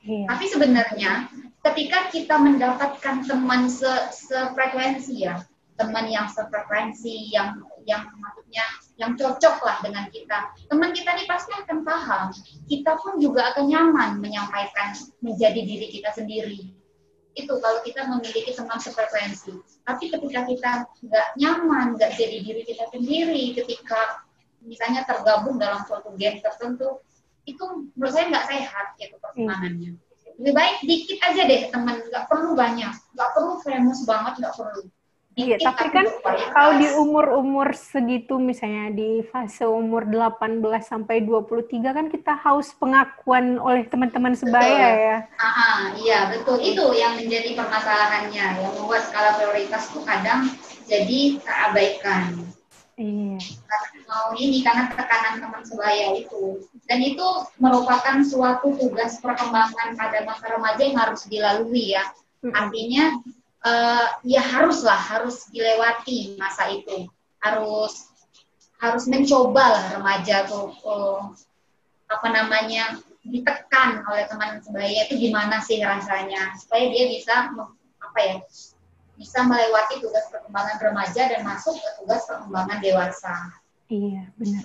Iya. 0.04 0.28
Tapi 0.28 0.46
sebenarnya 0.52 1.12
ketika 1.64 2.12
kita 2.12 2.36
mendapatkan 2.36 3.24
teman 3.24 3.72
se 3.72 3.88
sefrekuensi 4.12 5.24
ya, 5.24 5.40
teman 5.80 6.12
yang 6.12 6.28
sefrekuensi, 6.28 7.32
yang 7.32 7.64
yang 7.88 8.04
maksudnya 8.20 8.68
yang 9.00 9.16
cocok 9.16 9.64
lah 9.64 9.80
dengan 9.80 10.12
kita, 10.12 10.52
teman 10.68 10.92
kita 10.92 11.16
ini 11.16 11.24
pasti 11.24 11.56
akan 11.56 11.88
paham. 11.88 12.36
Kita 12.68 13.00
pun 13.00 13.18
juga 13.24 13.56
akan 13.56 13.66
nyaman 13.72 14.20
menyampaikan 14.20 14.92
menjadi 15.24 15.62
diri 15.64 15.88
kita 15.88 16.12
sendiri. 16.12 16.68
Itu 17.34 17.58
kalau 17.64 17.82
kita 17.82 18.06
memiliki 18.12 18.54
teman 18.54 18.78
sefrekuensi. 18.78 19.56
Tapi 19.88 20.06
ketika 20.12 20.46
kita 20.46 20.72
nggak 21.00 21.28
nyaman, 21.40 21.96
nggak 21.96 22.12
jadi 22.20 22.44
diri 22.44 22.62
kita 22.68 22.92
sendiri, 22.92 23.56
ketika 23.56 24.28
misalnya 24.64 25.08
tergabung 25.08 25.58
dalam 25.60 25.82
suatu 25.88 26.12
geng 26.20 26.44
tertentu, 26.44 27.00
itu 27.44 27.64
menurut 27.96 28.14
saya 28.14 28.26
nggak 28.32 28.48
sehat 28.48 28.88
gitu 29.00 29.16
pertemanannya. 29.20 29.92
Hmm. 29.96 30.38
Lebih 30.42 30.54
baik 30.56 30.78
dikit 30.88 31.20
aja 31.22 31.42
deh 31.46 31.62
teman, 31.70 31.96
nggak 32.10 32.26
perlu 32.26 32.58
banyak, 32.58 32.94
nggak 33.14 33.30
perlu 33.36 33.54
famous 33.62 34.02
banget, 34.08 34.34
nggak 34.42 34.56
perlu. 34.58 34.82
Iya, 35.34 35.58
tapi 35.66 35.90
kan 35.90 36.06
kalau 36.54 36.78
di 36.78 36.88
umur-umur 36.94 37.74
segitu 37.74 38.38
misalnya 38.38 38.94
di 38.94 39.26
fase 39.26 39.66
umur 39.66 40.06
18 40.06 40.62
sampai 40.86 41.26
23 41.26 41.90
kan 41.90 42.06
kita 42.14 42.38
haus 42.46 42.70
pengakuan 42.78 43.58
oleh 43.58 43.82
teman-teman 43.90 44.38
sebaya 44.38 44.62
betul. 44.62 45.06
ya. 45.10 45.18
Ah, 45.42 45.82
iya, 45.98 46.20
betul. 46.30 46.62
Itu 46.62 46.94
yang 46.94 47.18
menjadi 47.18 47.58
permasalahannya 47.58 48.46
yang 48.62 48.74
membuat 48.78 49.10
skala 49.10 49.34
prioritas 49.34 49.90
itu 49.90 50.06
kadang 50.06 50.54
jadi 50.86 51.42
terabaikan. 51.42 52.53
Iya. 52.94 53.42
Mau 54.06 54.38
ini 54.38 54.62
karena 54.62 54.94
tekanan 54.94 55.42
teman 55.42 55.64
sebaya 55.66 56.14
itu. 56.14 56.62
Dan 56.86 57.00
itu 57.02 57.26
merupakan 57.58 58.22
suatu 58.22 58.78
tugas 58.78 59.18
perkembangan 59.18 59.98
pada 59.98 60.22
masa 60.22 60.46
remaja 60.54 60.82
yang 60.86 61.00
harus 61.02 61.26
dilalui 61.26 61.98
ya. 61.98 62.06
Artinya 62.54 63.18
uh, 63.66 64.08
ya 64.22 64.42
haruslah 64.46 64.98
harus 64.98 65.50
dilewati 65.50 66.38
masa 66.38 66.70
itu. 66.70 67.10
Harus 67.42 68.14
harus 68.78 69.08
mencoba 69.08 69.64
lah 69.64 69.86
remaja 69.98 70.44
tuh 70.46 70.76
uh, 70.84 71.32
apa 72.12 72.28
namanya 72.30 73.00
ditekan 73.24 74.04
oleh 74.04 74.28
teman 74.28 74.60
sebaya 74.60 75.08
itu 75.08 75.16
gimana 75.16 75.64
sih 75.64 75.80
rasanya 75.80 76.52
supaya 76.60 76.92
dia 76.92 77.08
bisa 77.08 77.48
apa 78.04 78.20
ya 78.20 78.36
bisa 79.18 79.46
melewati 79.46 80.02
tugas 80.02 80.26
perkembangan 80.34 80.78
remaja 80.82 81.22
dan 81.30 81.42
masuk 81.46 81.78
ke 81.78 81.90
tugas 82.02 82.22
perkembangan 82.26 82.78
dewasa. 82.82 83.34
Iya, 83.92 84.24
benar. 84.40 84.64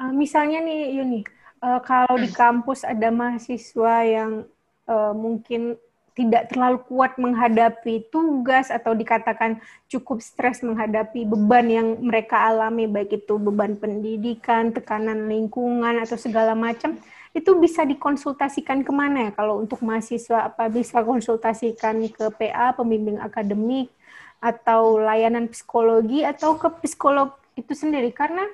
Uh, 0.00 0.12
misalnya 0.16 0.64
nih 0.64 0.96
Yuni, 0.96 1.20
uh, 1.60 1.80
kalau 1.84 2.16
di 2.16 2.30
kampus 2.32 2.88
ada 2.88 3.12
mahasiswa 3.12 3.94
yang 4.06 4.48
uh, 4.88 5.12
mungkin 5.12 5.76
tidak 6.16 6.48
terlalu 6.48 6.80
kuat 6.88 7.20
menghadapi 7.20 8.08
tugas 8.08 8.72
atau 8.72 8.96
dikatakan 8.96 9.60
cukup 9.92 10.24
stres 10.24 10.64
menghadapi 10.64 11.28
beban 11.28 11.68
yang 11.68 11.88
mereka 12.00 12.40
alami 12.48 12.88
baik 12.88 13.20
itu 13.20 13.36
beban 13.36 13.76
pendidikan, 13.76 14.72
tekanan 14.72 15.28
lingkungan 15.28 16.00
atau 16.00 16.16
segala 16.16 16.56
macam 16.56 16.96
itu 17.36 17.52
bisa 17.60 17.84
dikonsultasikan 17.84 18.80
ke 18.80 18.88
mana 18.96 19.28
ya? 19.28 19.30
Kalau 19.36 19.60
untuk 19.60 19.84
mahasiswa 19.84 20.48
apa 20.48 20.72
bisa 20.72 21.04
konsultasikan 21.04 22.00
ke 22.08 22.32
PA 22.32 22.72
pembimbing 22.72 23.20
akademik 23.20 23.92
atau 24.40 24.96
layanan 24.96 25.52
psikologi 25.52 26.24
atau 26.24 26.56
ke 26.56 26.72
psikolog 26.80 27.36
itu 27.52 27.76
sendiri? 27.76 28.08
Karena 28.08 28.48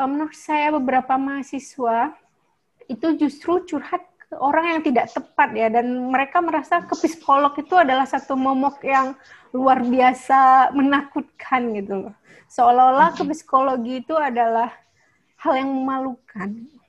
eh, 0.00 0.08
menurut 0.08 0.32
saya 0.32 0.72
beberapa 0.72 1.20
mahasiswa 1.20 2.16
itu 2.88 3.20
justru 3.20 3.68
curhat 3.68 4.00
ke 4.16 4.40
orang 4.40 4.80
yang 4.80 4.80
tidak 4.80 5.12
tepat 5.12 5.52
ya 5.52 5.68
dan 5.68 6.08
mereka 6.08 6.40
merasa 6.40 6.80
ke 6.88 6.96
psikolog 6.96 7.52
itu 7.60 7.76
adalah 7.76 8.08
satu 8.08 8.32
momok 8.32 8.80
yang 8.80 9.12
luar 9.52 9.84
biasa 9.84 10.72
menakutkan 10.72 11.76
gitu 11.76 12.08
loh. 12.08 12.14
Seolah-olah 12.48 13.12
ke 13.12 13.28
psikologi 13.28 14.00
itu 14.00 14.16
adalah 14.16 14.72
hal 15.36 15.52
yang 15.52 15.68
memalukan 15.68 16.80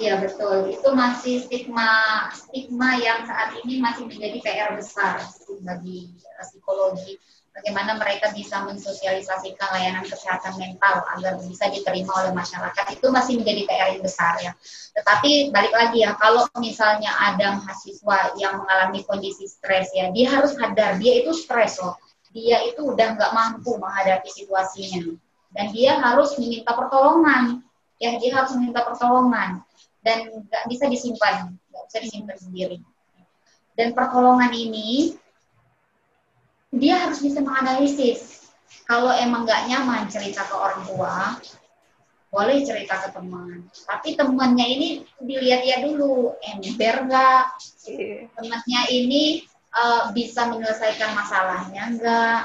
Iya 0.00 0.16
betul, 0.16 0.72
itu 0.72 0.88
masih 0.96 1.44
stigma 1.44 1.92
stigma 2.32 2.96
yang 2.96 3.20
saat 3.28 3.52
ini 3.60 3.84
masih 3.84 4.08
menjadi 4.08 4.40
PR 4.40 4.72
besar 4.72 5.20
bagi 5.60 6.16
eh, 6.16 6.44
psikologi. 6.48 7.20
Bagaimana 7.52 8.00
mereka 8.00 8.32
bisa 8.32 8.64
mensosialisasikan 8.64 9.68
layanan 9.76 10.08
kesehatan 10.08 10.56
mental 10.56 11.04
agar 11.04 11.36
bisa 11.44 11.68
diterima 11.68 12.16
oleh 12.16 12.32
masyarakat 12.32 12.96
itu 12.96 13.12
masih 13.12 13.44
menjadi 13.44 13.62
PR 13.68 13.88
yang 13.92 14.04
besar 14.06 14.40
ya. 14.40 14.56
Tetapi 14.96 15.52
balik 15.52 15.74
lagi 15.76 16.00
ya, 16.00 16.16
kalau 16.16 16.48
misalnya 16.56 17.12
ada 17.20 17.60
mahasiswa 17.60 18.32
yang 18.40 18.56
mengalami 18.56 19.04
kondisi 19.04 19.52
stres 19.52 19.92
ya, 19.92 20.08
dia 20.16 20.32
harus 20.32 20.56
sadar 20.56 20.96
dia 20.96 21.20
itu 21.20 21.36
stres 21.36 21.76
loh. 21.76 22.00
Dia 22.32 22.64
itu 22.64 22.88
udah 22.88 23.20
nggak 23.20 23.32
mampu 23.36 23.76
menghadapi 23.76 24.32
situasinya 24.32 25.12
dan 25.52 25.68
dia 25.76 26.00
harus 26.00 26.40
meminta 26.40 26.72
pertolongan. 26.72 27.60
Ya, 28.00 28.16
dia 28.16 28.32
harus 28.32 28.56
meminta 28.56 28.80
pertolongan 28.80 29.60
dan 30.00 30.32
nggak 30.32 30.64
bisa 30.68 30.84
disimpan, 30.88 31.52
nggak 31.70 31.84
bisa 31.88 31.98
disimpan 32.04 32.38
sendiri. 32.40 32.78
Dan 33.76 33.92
pertolongan 33.96 34.52
ini 34.52 35.16
dia 36.72 37.08
harus 37.08 37.20
bisa 37.20 37.40
menganalisis. 37.40 38.48
Kalau 38.86 39.10
emang 39.14 39.46
nggak 39.46 39.66
nyaman 39.70 40.06
cerita 40.10 40.46
ke 40.46 40.54
orang 40.54 40.82
tua, 40.86 41.38
boleh 42.30 42.62
cerita 42.62 43.02
ke 43.02 43.08
teman. 43.10 43.66
Tapi 43.86 44.14
temannya 44.14 44.66
ini 44.66 44.88
dilihat 45.18 45.62
ya 45.66 45.76
dulu, 45.82 46.38
ember 46.42 46.96
nggak, 47.10 47.44
iya. 47.90 48.30
temannya 48.38 48.82
ini 48.90 49.22
uh, 49.74 50.14
bisa 50.14 50.46
menyelesaikan 50.46 51.10
masalahnya 51.14 51.82
nggak, 51.98 52.42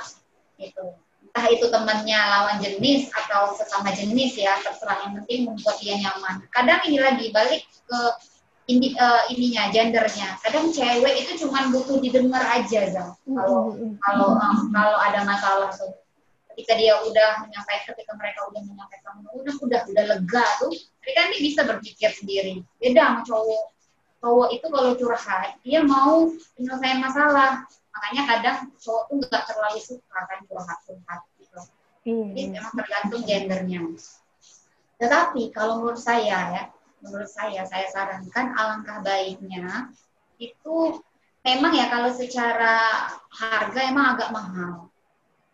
gitu 0.57 1.04
entah 1.25 1.45
itu 1.51 1.65
temannya 1.67 2.19
lawan 2.19 2.57
jenis 2.61 3.09
atau 3.11 3.57
sesama 3.57 3.91
jenis 3.91 4.37
ya 4.37 4.55
terserah. 4.61 5.09
Yang 5.09 5.13
penting 5.23 5.39
membuat 5.49 5.75
dia 5.81 5.95
nyaman. 5.97 6.45
Kadang 6.53 6.79
ini 6.85 6.97
lagi 7.01 7.25
balik 7.33 7.61
ke 7.85 7.99
ini 8.65 8.97
uh, 8.97 9.29
ininya 9.29 9.69
gendernya. 9.69 10.37
Kadang 10.41 10.73
cewek 10.73 11.13
itu 11.21 11.45
cuma 11.45 11.69
butuh 11.69 12.01
didengar 12.01 12.41
aja 12.49 12.89
dong 12.89 13.13
kalau 13.29 13.77
kalau 14.01 14.29
um, 14.37 14.57
kalau 14.73 14.97
ada 14.97 15.21
masalah 15.21 15.69
tuh 15.69 15.93
ketika 16.55 16.73
dia 16.79 16.95
udah 17.03 17.43
menyampaikan 17.43 17.93
ketika 17.93 18.15
mereka 18.15 18.47
udah 18.47 18.61
menyampaikan 18.63 19.21
udah 19.35 19.55
udah 19.59 19.81
udah 19.91 20.03
lega 20.07 20.45
tuh 20.63 20.71
mereka 21.03 21.19
ini 21.29 21.37
bisa 21.51 21.61
berpikir 21.67 22.09
sendiri. 22.15 22.63
Beda 22.81 23.01
sama 23.11 23.21
cowok. 23.27 23.65
Cowok 24.23 24.49
itu 24.57 24.65
kalau 24.71 24.91
curhat 24.97 25.51
dia 25.61 25.85
mau 25.85 26.31
menyelesaikan 26.57 26.99
masalah 27.03 27.49
makanya 27.95 28.23
kadang 28.27 28.57
cowok 28.75 29.03
tuh 29.07 29.15
nggak 29.23 29.43
terlalu 29.47 29.79
suka 29.79 30.19
kan 30.27 30.39
curhat 30.45 30.79
curhat 30.83 31.21
gitu. 31.39 31.59
Hmm. 32.05 32.37
jadi 32.37 32.49
memang 32.53 32.73
tergantung 32.75 33.23
gendernya. 33.25 33.81
Tetapi 35.01 35.41
kalau 35.55 35.81
menurut 35.81 35.99
saya 35.99 36.37
ya 36.53 36.63
menurut 37.01 37.29
saya 37.29 37.63
saya 37.65 37.87
sarankan 37.89 38.53
alangkah 38.57 38.99
baiknya 39.01 39.89
itu 40.41 40.99
memang 41.45 41.71
ya 41.77 41.85
kalau 41.87 42.09
secara 42.11 43.09
harga 43.29 43.79
emang 43.85 44.17
agak 44.17 44.29
mahal. 44.33 44.89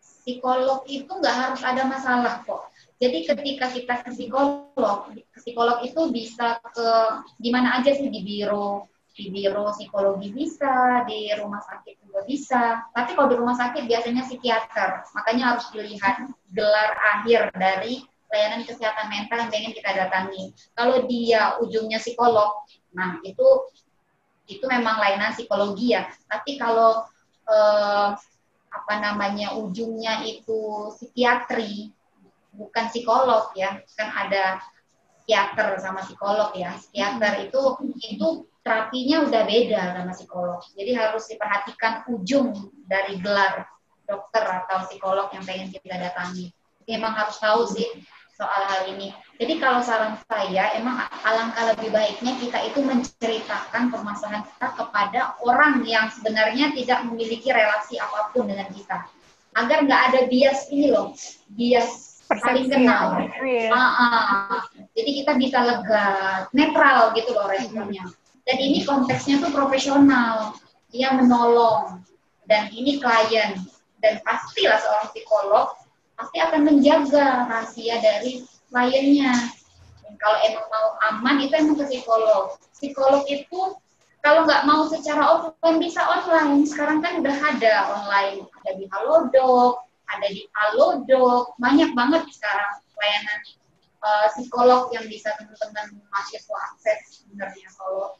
Psikolog 0.01 0.86
itu 0.86 1.10
nggak 1.10 1.36
harus 1.36 1.62
ada 1.65 1.84
masalah 1.89 2.45
kok. 2.45 2.69
Jadi 3.01 3.25
ketika 3.25 3.65
kita 3.73 3.93
ke 4.06 4.10
psikolog, 4.13 5.10
psikolog 5.34 5.82
itu 5.82 6.01
bisa 6.13 6.62
ke 6.62 6.89
di 7.41 7.49
mana 7.49 7.82
aja 7.82 7.89
sih 7.97 8.06
di 8.06 8.21
biro, 8.21 8.90
di 9.12 9.28
biro 9.28 9.67
psikologi 9.76 10.32
bisa, 10.32 11.04
di 11.04 11.28
rumah 11.36 11.60
sakit 11.60 12.00
juga 12.08 12.24
bisa. 12.24 12.63
Tapi 12.95 13.12
kalau 13.12 13.28
di 13.28 13.38
rumah 13.38 13.56
sakit 13.60 13.84
biasanya 13.84 14.24
psikiater, 14.24 15.04
makanya 15.12 15.56
harus 15.56 15.67
dilihat 15.76 16.32
gelar 16.56 16.95
akhir 17.19 17.52
dari 17.56 18.08
layanan 18.32 18.63
kesehatan 18.63 19.12
mental 19.12 19.43
yang 19.43 19.52
pengen 19.52 19.76
kita 19.76 19.91
datangi. 19.91 20.56
Kalau 20.71 21.04
dia 21.04 21.60
ujungnya 21.60 22.00
psikolog, 22.00 22.63
nah 22.95 23.19
itu 23.28 23.47
itu 24.47 24.63
memang 24.67 25.00
layanan 25.04 25.36
psikologi 25.36 25.91
ya. 25.91 26.08
Tapi 26.32 26.56
kalau 26.56 27.04
eh, 27.52 28.10
apa 28.71 28.93
namanya 29.04 29.60
ujungnya 29.60 30.24
itu 30.24 30.91
psikiatri, 30.95 31.91
bukan 32.56 32.86
psikolog 32.88 33.52
ya, 33.60 33.84
kan 34.00 34.10
ada 34.15 34.63
psikiater 35.19 35.76
sama 35.84 36.08
psikolog 36.08 36.56
ya. 36.56 36.71
Psikiater 36.80 37.52
itu 37.52 37.60
itu 38.08 38.28
terapinya 38.62 39.26
udah 39.26 39.41
beda 39.45 39.82
sama 39.97 40.13
psikolog. 40.13 40.62
Jadi 40.78 40.91
harus 40.93 41.24
diperhatikan 41.30 42.06
ujung 42.13 42.54
dari 42.86 43.17
gelar 43.17 43.65
dokter 44.06 44.43
atau 44.45 44.86
psikolog 44.89 45.34
yang 45.34 45.43
pengen 45.45 45.69
kita 45.74 45.97
datangi. 45.97 46.54
Memang 46.86 47.13
harus 47.13 47.38
tahu 47.41 47.65
sih 47.69 47.88
soal 48.38 48.62
hal 48.65 48.82
ini. 48.89 49.13
Jadi 49.38 49.62
kalau 49.62 49.86
saran 49.86 50.17
saya, 50.26 50.74
emang 50.78 51.02
alangkah 51.26 51.74
lebih 51.74 51.93
baiknya 51.93 52.34
kita 52.41 52.58
itu 52.65 52.80
menceritakan 52.82 53.93
permasalahan 53.93 54.45
kita 54.45 54.67
kepada 54.78 55.19
orang 55.45 55.86
yang 55.86 56.10
sebenarnya 56.10 56.74
tidak 56.74 57.06
memiliki 57.06 57.54
relasi 57.54 58.02
apa 58.02 58.34
pun 58.34 58.50
dengan 58.50 58.69
kita. 58.74 59.06
Agar 59.58 59.86
nggak 59.86 60.02
ada 60.13 60.19
bias 60.26 60.69
ini 60.74 60.89
loh, 60.89 61.13
bias 61.54 62.21
saling 62.39 62.71
kenal. 62.71 63.19
Yeah. 63.43 63.74
Ah, 63.76 63.91
ah. 64.00 64.62
Jadi 64.95 65.24
kita 65.24 65.36
bisa 65.36 65.60
lega, 65.62 66.06
netral 66.56 67.12
gitu 67.17 67.36
loh 67.36 67.52
responnya. 67.52 68.08
Dan 68.47 68.58
ini 68.58 68.82
konteksnya 68.82 69.38
tuh 69.39 69.54
profesional, 69.54 70.58
dia 70.89 71.13
menolong, 71.13 72.01
dan 72.49 72.67
ini 72.73 72.97
klien. 72.97 73.58
Dan 74.01 74.17
pastilah 74.25 74.82
seorang 74.82 75.08
psikolog 75.13 75.77
pasti 76.17 76.38
akan 76.41 76.62
menjaga 76.65 77.45
rahasia 77.49 78.01
dari 78.01 78.41
kliennya. 78.73 79.34
Dan 80.01 80.13
kalau 80.17 80.38
emang 80.41 80.65
mau 80.69 80.88
aman 81.13 81.36
itu 81.45 81.54
emang 81.54 81.77
ke 81.77 81.86
psikolog. 81.86 82.58
Psikolog 82.73 83.21
itu 83.30 83.77
kalau 84.21 84.45
nggak 84.45 84.65
mau 84.65 84.89
secara 84.89 85.21
offline 85.21 85.77
bisa 85.77 86.01
online. 86.01 86.65
Sekarang 86.65 87.01
kan 87.01 87.21
udah 87.21 87.38
ada 87.38 87.73
online, 87.93 88.45
ada 88.62 88.71
di 88.77 88.86
Halodoc, 88.89 89.86
ada 90.10 90.27
di 90.30 90.45
Halodoc, 90.54 91.54
banyak 91.62 91.93
banget 91.93 92.25
sekarang 92.34 92.82
pelayanan 92.97 93.39
uh, 94.06 94.27
psikolog 94.34 94.89
yang 94.93 95.06
bisa 95.10 95.34
teman-teman 95.38 96.06
mahasiswa 96.10 96.58
akses 96.73 97.21
sebenarnya 97.21 97.67
kalau 97.77 98.17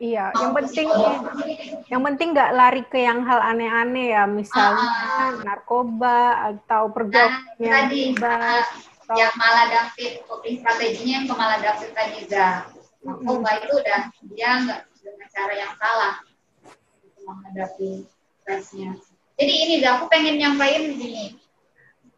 Iya, 0.00 0.32
yang 0.32 0.56
penting 0.56 0.88
yang 1.92 2.00
penting 2.08 2.32
nggak 2.32 2.56
lari 2.56 2.82
ke 2.88 3.04
yang 3.04 3.20
hal 3.28 3.36
aneh-aneh 3.36 4.16
ya, 4.16 4.24
misalnya 4.24 4.88
uh, 4.88 5.44
narkoba 5.44 6.40
atau 6.56 6.88
pergaulan 6.88 7.44
nah, 7.60 7.84
tadi 7.84 8.16
uh, 8.16 8.64
atau... 8.64 9.16
yang 9.20 9.34
maladaptif, 9.36 10.24
coping 10.24 10.64
strateginya 10.64 11.20
yang 11.20 11.28
maladaptif 11.28 11.92
tadi 11.92 12.24
juga. 12.24 12.72
Narkoba 13.04 13.50
itu 13.60 13.72
udah 13.76 14.00
dia 14.32 14.50
nggak 14.64 14.80
dengan 15.04 15.28
cara 15.36 15.52
yang 15.52 15.72
salah. 15.76 16.14
Menghadapi 17.20 18.08
stresnya. 18.40 18.96
Jadi 19.36 19.52
ini 19.52 19.74
aku 19.84 20.08
pengen 20.08 20.40
nyampaikan 20.40 20.96
gini, 20.96 21.36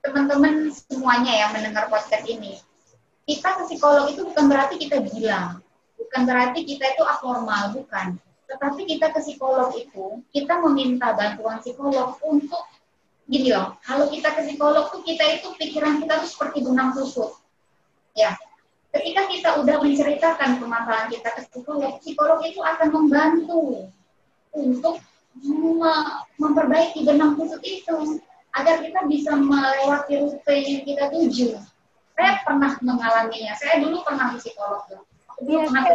teman-teman 0.06 0.70
semuanya 0.70 1.34
yang 1.34 1.50
mendengar 1.50 1.90
podcast 1.90 2.30
ini, 2.30 2.62
kita 3.26 3.58
ke 3.58 3.62
psikolog 3.66 4.06
itu 4.06 4.22
bukan 4.22 4.46
berarti 4.46 4.78
kita 4.78 5.02
bilang 5.02 5.61
bukan 6.02 6.22
berarti 6.26 6.66
kita 6.66 6.98
itu 6.98 7.02
abnormal, 7.06 7.70
bukan. 7.78 8.18
Tetapi 8.50 8.84
kita 8.84 9.14
ke 9.14 9.22
psikolog 9.22 9.70
itu, 9.78 10.20
kita 10.34 10.58
meminta 10.60 11.14
bantuan 11.14 11.62
psikolog 11.62 12.18
untuk 12.26 12.66
gini 13.30 13.54
loh, 13.54 13.78
kalau 13.86 14.10
kita 14.10 14.34
ke 14.34 14.44
psikolog 14.44 14.90
tuh 14.90 15.00
kita 15.06 15.40
itu 15.40 15.54
pikiran 15.56 16.02
kita 16.02 16.20
tuh 16.20 16.28
seperti 16.28 16.60
benang 16.66 16.92
kusut. 16.92 17.38
Ya, 18.12 18.36
ketika 18.92 19.24
kita 19.30 19.48
udah 19.62 19.80
menceritakan 19.80 20.60
permasalahan 20.60 21.08
kita 21.08 21.28
ke 21.32 21.40
psikolog, 21.48 21.96
psikolog 22.04 22.44
itu 22.44 22.60
akan 22.60 22.88
membantu 22.92 23.88
untuk 24.52 25.00
memperbaiki 26.36 27.08
benang 27.08 27.40
kusut 27.40 27.62
itu 27.64 28.20
agar 28.52 28.84
kita 28.84 29.00
bisa 29.08 29.32
melewati 29.32 30.20
rute 30.20 30.54
yang 30.60 30.84
kita 30.84 31.04
tuju. 31.08 31.56
Saya 32.12 32.44
pernah 32.44 32.76
mengalaminya. 32.84 33.56
Saya 33.56 33.80
dulu 33.80 34.04
pernah 34.04 34.36
ke 34.36 34.44
psikolog. 34.44 34.84
Tuh. 34.92 35.00
Iya, 35.40 35.64
saya, 35.68 35.94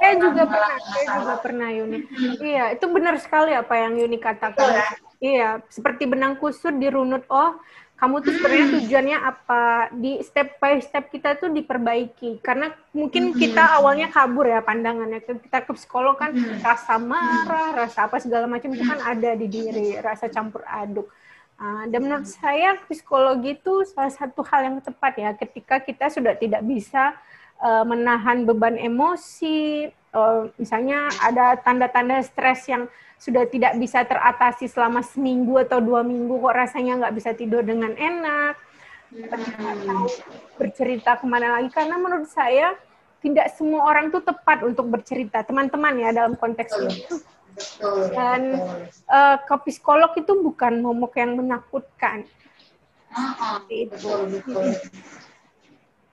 saya 0.00 0.14
juga 0.16 0.42
pernah, 0.48 0.74
saya 0.80 1.06
juga 1.20 1.34
pernah 1.42 1.68
Yuni. 1.70 1.98
Iya, 2.40 2.64
itu 2.74 2.86
benar 2.88 3.14
sekali 3.20 3.52
apa 3.52 3.74
yang 3.76 4.00
Yuni 4.00 4.18
katakan. 4.18 4.68
Ya? 4.72 4.86
Iya, 5.20 5.48
seperti 5.68 6.08
benang 6.08 6.40
kusut 6.40 6.74
dirunut. 6.76 7.24
Oh, 7.28 7.56
kamu 7.94 8.20
tuh 8.26 8.32
sebenarnya 8.36 8.66
tujuannya 8.80 9.18
apa? 9.22 9.62
Di 9.94 10.18
step 10.26 10.58
by 10.58 10.82
step 10.82 11.08
kita 11.08 11.38
tuh 11.38 11.48
diperbaiki. 11.54 12.42
Karena 12.42 12.74
mungkin 12.90 13.32
kita 13.32 13.78
awalnya 13.78 14.10
kabur 14.10 14.44
ya 14.44 14.60
pandangannya. 14.60 15.22
Kita 15.22 15.62
ke 15.62 15.72
psikolog 15.78 16.18
kan 16.18 16.34
rasa 16.60 16.98
marah, 16.98 17.86
rasa 17.86 18.10
apa 18.10 18.18
segala 18.18 18.50
macam 18.50 18.74
itu 18.74 18.84
kan 18.84 19.00
ada 19.00 19.32
di 19.38 19.46
diri, 19.46 19.96
rasa 20.02 20.26
campur 20.28 20.66
aduk. 20.66 21.06
Uh, 21.54 21.86
dan 21.86 22.02
menurut 22.02 22.26
saya 22.26 22.74
psikologi 22.90 23.54
itu 23.54 23.86
salah 23.86 24.10
satu 24.10 24.42
hal 24.42 24.66
yang 24.66 24.76
tepat 24.82 25.14
ya 25.14 25.30
ketika 25.38 25.78
kita 25.78 26.10
sudah 26.10 26.34
tidak 26.34 26.66
bisa 26.66 27.14
uh, 27.60 27.84
menahan 27.86 28.48
beban 28.48 28.78
emosi, 28.78 29.90
uh, 30.14 30.48
misalnya 30.56 31.10
ada 31.22 31.58
tanda-tanda 31.60 32.22
stres 32.22 32.66
yang 32.70 32.86
sudah 33.18 33.46
tidak 33.48 33.78
bisa 33.78 34.04
teratasi 34.04 34.68
selama 34.68 35.00
seminggu 35.00 35.56
atau 35.62 35.80
dua 35.80 36.02
minggu 36.04 36.40
kok 36.40 36.54
rasanya 36.54 36.92
nggak 37.04 37.14
bisa 37.14 37.30
tidur 37.32 37.62
dengan 37.64 37.94
enak, 37.94 38.58
atau 39.30 40.10
bercerita 40.58 41.16
ke 41.18 41.24
mana 41.24 41.58
lagi 41.60 41.70
karena 41.70 41.96
menurut 41.96 42.28
saya 42.28 42.74
tidak 43.24 43.54
semua 43.56 43.88
orang 43.88 44.12
tuh 44.12 44.20
tepat 44.20 44.60
untuk 44.66 44.90
bercerita 44.90 45.40
teman-teman 45.46 45.96
ya 45.96 46.10
dalam 46.12 46.36
konteks 46.36 46.76
itu 46.84 47.16
dan 48.12 48.58
uh, 49.06 49.36
ke 49.40 49.54
psikolog 49.70 50.10
itu 50.18 50.32
bukan 50.42 50.82
momok 50.82 51.14
yang 51.16 51.38
menakutkan. 51.38 52.26
Uh, 53.14 53.22
uh, 53.38 53.58
betul, 53.70 54.20
betul. 54.26 54.74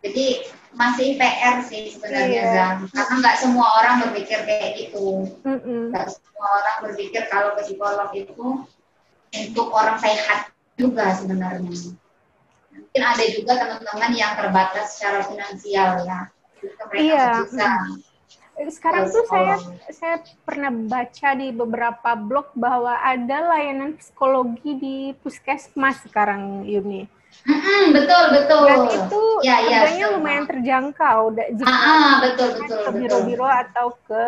Jadi 0.02 0.26
masih 0.72 1.20
PR 1.20 1.62
sih 1.68 1.94
sebenarnya 1.94 2.42
iya. 2.42 2.68
karena 2.90 3.14
nggak 3.22 3.38
semua 3.38 3.68
orang 3.82 3.96
berpikir 4.08 4.40
kayak 4.48 4.70
gitu. 4.80 5.30
Nggak 5.46 6.08
semua 6.16 6.48
orang 6.58 6.78
berpikir 6.90 7.28
kalau 7.30 7.54
ke 7.60 7.62
psikolog 7.70 8.10
itu 8.16 8.48
untuk 9.32 9.68
orang 9.70 9.98
sehat 10.02 10.50
juga 10.80 11.14
sebenarnya. 11.14 11.94
Mungkin 12.72 13.04
ada 13.04 13.26
juga 13.30 13.54
teman-teman 13.62 14.12
yang 14.16 14.34
terbatas 14.34 14.98
secara 14.98 15.22
finansial 15.28 16.02
ya. 16.08 16.20
iya. 16.98 17.46
Bisa 17.46 17.68
sekarang 18.72 19.10
tuh 19.10 19.26
saya 19.26 19.58
saya 19.90 20.16
pernah 20.46 20.70
baca 20.70 21.30
di 21.34 21.50
beberapa 21.50 22.14
blog 22.14 22.54
bahwa 22.54 23.00
ada 23.00 23.56
layanan 23.56 23.98
psikologi 23.98 24.72
di 24.78 24.96
puskesmas 25.24 26.04
sekarang 26.06 26.68
Yuni 26.68 27.10
Hmm, 27.48 27.96
betul 27.96 28.24
betul. 28.38 28.64
Dan 28.68 28.82
itu 28.92 29.22
ya, 29.42 29.58
ya, 29.66 29.88
harganya 29.88 30.06
ya, 30.06 30.14
lumayan 30.14 30.46
terjangkau. 30.46 31.22
Jika 31.34 31.72
ah, 31.72 31.88
ah, 31.88 32.14
betul 32.22 32.50
betul. 32.60 32.80
Ke 32.86 32.92
biro-biro 32.92 33.48
atau 33.48 33.96
ke 34.06 34.24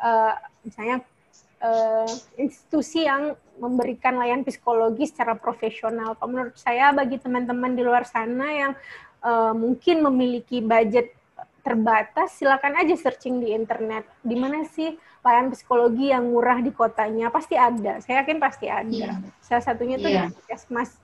uh, 0.00 0.32
misalnya 0.64 1.02
uh, 1.60 2.08
institusi 2.38 3.04
yang 3.04 3.36
memberikan 3.60 4.16
layanan 4.16 4.46
psikologi 4.46 5.10
secara 5.10 5.36
profesional. 5.36 6.16
Menurut 6.24 6.56
saya 6.56 6.94
bagi 6.94 7.20
teman-teman 7.20 7.76
di 7.76 7.82
luar 7.84 8.08
sana 8.08 8.46
yang 8.48 8.72
uh, 9.26 9.52
mungkin 9.52 10.06
memiliki 10.06 10.62
budget 10.62 11.15
terbatas, 11.66 12.38
silakan 12.38 12.78
aja 12.78 12.94
searching 12.94 13.42
di 13.42 13.50
internet. 13.50 14.06
Di 14.22 14.38
mana 14.38 14.62
sih 14.70 14.94
layanan 15.26 15.50
psikologi 15.50 16.14
yang 16.14 16.30
murah 16.30 16.62
di 16.62 16.70
kotanya? 16.70 17.34
Pasti 17.34 17.58
ada. 17.58 17.98
Saya 17.98 18.22
yakin 18.22 18.38
pasti 18.38 18.70
ada. 18.70 18.86
Yeah. 18.86 19.18
Salah 19.42 19.64
satunya 19.66 19.98
tuh 19.98 20.14
yeah. 20.14 20.30
di 20.30 20.38
Puskesmas 20.38 21.02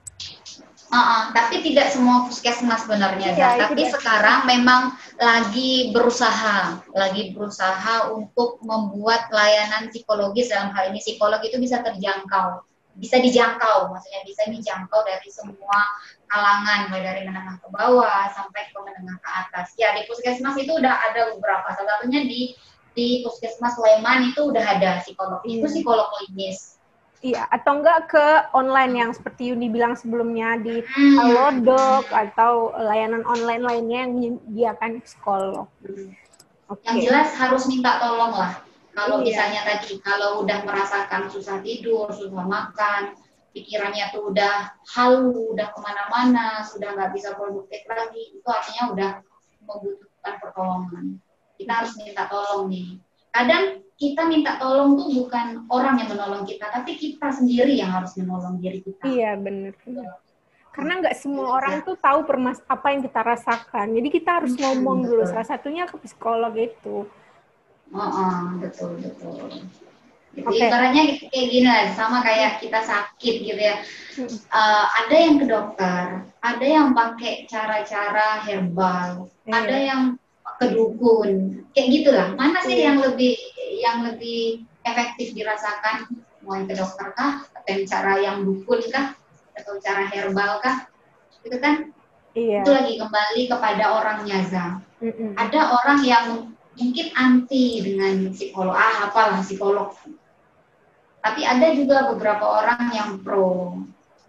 Uh, 0.93 0.95
uh, 1.01 1.21
tapi 1.33 1.65
tidak 1.65 1.89
semua 1.89 2.29
puskesmas 2.29 2.85
sebenarnya, 2.85 3.33
ya, 3.33 3.57
tapi 3.65 3.89
sekarang 3.89 4.45
memang 4.45 4.93
lagi 5.17 5.89
berusaha, 5.89 6.85
lagi 6.93 7.33
berusaha 7.33 8.13
untuk 8.13 8.61
membuat 8.61 9.25
layanan 9.33 9.89
psikologis 9.89 10.53
dalam 10.53 10.69
hal 10.69 10.93
ini 10.93 11.01
psikolog 11.01 11.41
itu 11.41 11.57
bisa 11.57 11.81
terjangkau, 11.81 12.61
bisa 12.97 13.17
dijangkau, 13.17 13.89
maksudnya 13.89 14.21
bisa 14.25 14.43
dijangkau 14.49 15.01
dari 15.01 15.29
semua 15.33 15.79
kalangan, 16.29 16.93
mulai 16.93 17.03
dari 17.03 17.21
menengah 17.25 17.57
ke 17.57 17.67
bawah 17.73 18.29
sampai 18.33 18.69
ke 18.69 18.77
menengah 18.77 19.17
ke 19.17 19.29
atas. 19.33 19.73
Ya 19.81 19.97
di 19.97 20.05
puskesmas 20.05 20.53
itu 20.61 20.71
udah 20.77 20.93
ada 21.11 21.33
beberapa, 21.33 21.73
salah 21.73 21.97
satunya 21.97 22.21
di 22.25 22.53
di 22.93 23.25
puskesmas 23.25 23.73
Sleman 23.73 24.29
itu 24.29 24.53
udah 24.53 24.61
ada 24.61 25.01
psikolog, 25.01 25.41
itu 25.49 25.65
hmm. 25.65 25.73
psikolog 25.73 26.07
klinis 26.13 26.73
Iya, 27.23 27.47
atau 27.47 27.79
enggak 27.79 28.11
ke 28.11 28.25
online 28.51 28.99
yang 28.99 29.11
seperti 29.15 29.55
Yuni 29.55 29.71
bilang 29.71 29.95
sebelumnya 29.95 30.59
di 30.59 30.83
hmm. 30.83 31.15
Halodoc 31.15 32.11
atau 32.11 32.75
layanan 32.75 33.23
online 33.23 33.63
lainnya 33.63 33.99
yang 34.03 34.11
menyediakan 34.11 34.99
psikolog. 35.07 35.71
Hmm. 35.87 36.11
Okay. 36.67 36.87
Yang 36.91 36.99
jelas 37.07 37.29
harus 37.39 37.63
minta 37.71 37.95
tolong 38.03 38.35
lah. 38.35 38.59
Kalau 38.93 39.21
iya. 39.21 39.25
misalnya 39.25 39.61
tadi, 39.65 39.97
kalau 40.05 40.45
udah 40.45 40.61
merasakan 40.61 41.25
susah 41.33 41.59
tidur, 41.65 42.13
susah 42.13 42.45
makan, 42.45 43.17
pikirannya 43.53 44.13
tuh 44.13 44.29
udah 44.29 44.77
halu, 44.93 45.53
udah 45.53 45.73
ke 45.73 45.79
mana-mana, 45.81 46.61
sudah 46.65 46.93
nggak 46.93 47.13
bisa 47.13 47.33
produktif 47.33 47.81
lagi, 47.89 48.37
itu 48.37 48.47
artinya 48.49 48.83
udah 48.93 49.11
membutuhkan 49.65 50.33
pertolongan. 50.41 51.05
Kita 51.57 51.71
harus 51.81 51.93
minta 51.97 52.29
tolong 52.29 52.69
nih. 52.69 53.01
Kadang 53.33 53.81
kita 53.97 54.29
minta 54.29 54.61
tolong 54.61 54.93
tuh 54.93 55.09
bukan 55.09 55.65
orang 55.69 56.01
yang 56.01 56.09
menolong 56.13 56.45
kita, 56.45 56.69
tapi 56.69 56.97
kita 56.97 57.33
sendiri 57.33 57.73
yang 57.77 57.93
harus 57.93 58.13
menolong 58.13 58.61
diri 58.61 58.81
kita. 58.85 59.09
Iya 59.09 59.37
benar. 59.41 59.73
Karena 60.73 61.05
nggak 61.05 61.17
semua 61.17 61.53
orang 61.53 61.85
tuh 61.85 61.93
tahu 61.97 62.25
permas 62.25 62.57
apa 62.65 62.93
yang 62.93 63.05
kita 63.05 63.21
rasakan. 63.21 63.93
Jadi 63.93 64.09
kita 64.09 64.41
harus 64.41 64.57
ngomong 64.57 65.05
dulu. 65.05 65.21
Salah 65.29 65.45
satunya 65.45 65.85
ke 65.85 65.97
psikolog 66.01 66.53
itu. 66.57 67.05
Oh, 67.93 68.01
oh 68.01 68.37
betul 68.57 68.97
betul. 68.97 69.63
Jadi 70.33 70.49
okay. 70.49 70.65
ibaratnya 70.65 71.03
kayak 71.29 71.47
gini 71.53 71.67
lah, 71.69 71.93
sama 71.93 72.25
kayak 72.25 72.57
kita 72.57 72.81
sakit 72.81 73.35
gitu 73.45 73.61
ya. 73.61 73.85
Uh, 74.49 74.85
ada 75.05 75.13
yang 75.13 75.37
ke 75.37 75.45
dokter, 75.45 76.25
ada 76.41 76.65
yang 76.65 76.97
pakai 76.97 77.45
cara-cara 77.45 78.41
herbal, 78.41 79.29
yeah. 79.45 79.53
ada 79.61 79.77
yang 79.77 80.01
ke 80.57 80.73
dukun, 80.73 81.61
kayak 81.77 81.89
gitulah. 82.01 82.27
Mana 82.33 82.65
sih 82.65 82.81
yeah. 82.81 82.85
yang 82.89 82.97
lebih 83.05 83.37
yang 83.77 83.97
lebih 84.09 84.65
efektif 84.81 85.37
dirasakan? 85.37 86.09
Mau 86.41 86.57
yang 86.57 86.65
ke 86.65 86.81
dokter 86.81 87.13
kah? 87.13 87.45
Atau 87.53 87.69
yang 87.77 87.85
cara 87.85 88.13
yang 88.17 88.37
dukun 88.41 88.81
kah? 88.89 89.13
Atau 89.53 89.77
cara 89.85 90.09
herbal 90.09 90.57
kah? 90.65 90.89
Itu 91.45 91.61
kan 91.61 91.93
Iya. 92.33 92.65
Itu 92.65 92.73
lagi 92.73 92.97
kembali 92.97 93.41
kepada 93.45 93.85
orangnya 93.93 94.41
Za. 94.49 94.65
Mm 94.97 95.13
-mm. 95.13 95.29
Ada 95.37 95.59
orang 95.69 95.99
yang 96.01 96.25
mungkin 96.73 97.07
anti 97.13 97.81
dengan 97.85 98.33
psikolog, 98.33 98.73
ah 98.73 99.09
apalah 99.09 99.41
psikolog 99.45 99.93
tapi 101.23 101.47
ada 101.47 101.71
juga 101.71 102.11
beberapa 102.11 102.43
orang 102.43 102.91
yang 102.91 103.09
pro 103.23 103.79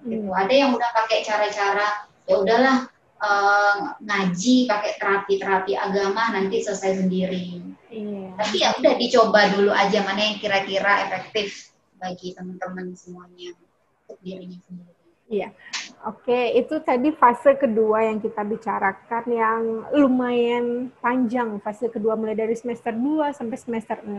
gitu 0.06 0.30
hmm. 0.30 0.38
ada 0.38 0.54
yang 0.54 0.70
udah 0.70 0.90
pakai 0.94 1.26
cara-cara 1.26 2.06
ya 2.30 2.38
udahlah 2.38 2.86
uh, 3.18 3.98
ngaji 3.98 4.70
pakai 4.70 4.94
terapi-terapi 5.02 5.74
agama 5.74 6.30
nanti 6.30 6.62
selesai 6.62 7.02
sendiri 7.02 7.58
iya. 7.90 8.38
tapi 8.38 8.56
ya 8.62 8.70
udah 8.78 8.94
dicoba 8.94 9.40
dulu 9.58 9.74
aja 9.74 10.06
mana 10.06 10.22
yang 10.22 10.38
kira-kira 10.38 11.10
efektif 11.10 11.74
bagi 11.98 12.30
teman-teman 12.30 12.94
semuanya 12.94 13.58
untuk 14.06 14.18
dirinya 14.22 14.60
sendiri 14.62 14.93
Iya, 15.24 15.56
oke 16.04 16.52
itu 16.52 16.84
tadi 16.84 17.08
fase 17.16 17.56
kedua 17.56 18.04
yang 18.04 18.20
kita 18.20 18.44
bicarakan 18.44 19.24
yang 19.24 19.62
lumayan 19.96 20.92
panjang, 21.00 21.56
fase 21.64 21.88
kedua 21.88 22.12
mulai 22.12 22.36
dari 22.36 22.52
semester 22.52 22.92
2 22.92 23.32
sampai 23.32 23.56
semester 23.56 24.04
6. 24.04 24.12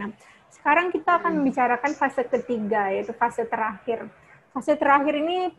Sekarang 0.50 0.90
kita 0.90 1.22
akan 1.22 1.30
hmm. 1.30 1.38
membicarakan 1.46 1.92
fase 1.94 2.26
ketiga, 2.26 2.90
yaitu 2.90 3.14
fase 3.14 3.46
terakhir. 3.46 4.10
Fase 4.50 4.74
terakhir 4.74 5.22
ini 5.22 5.54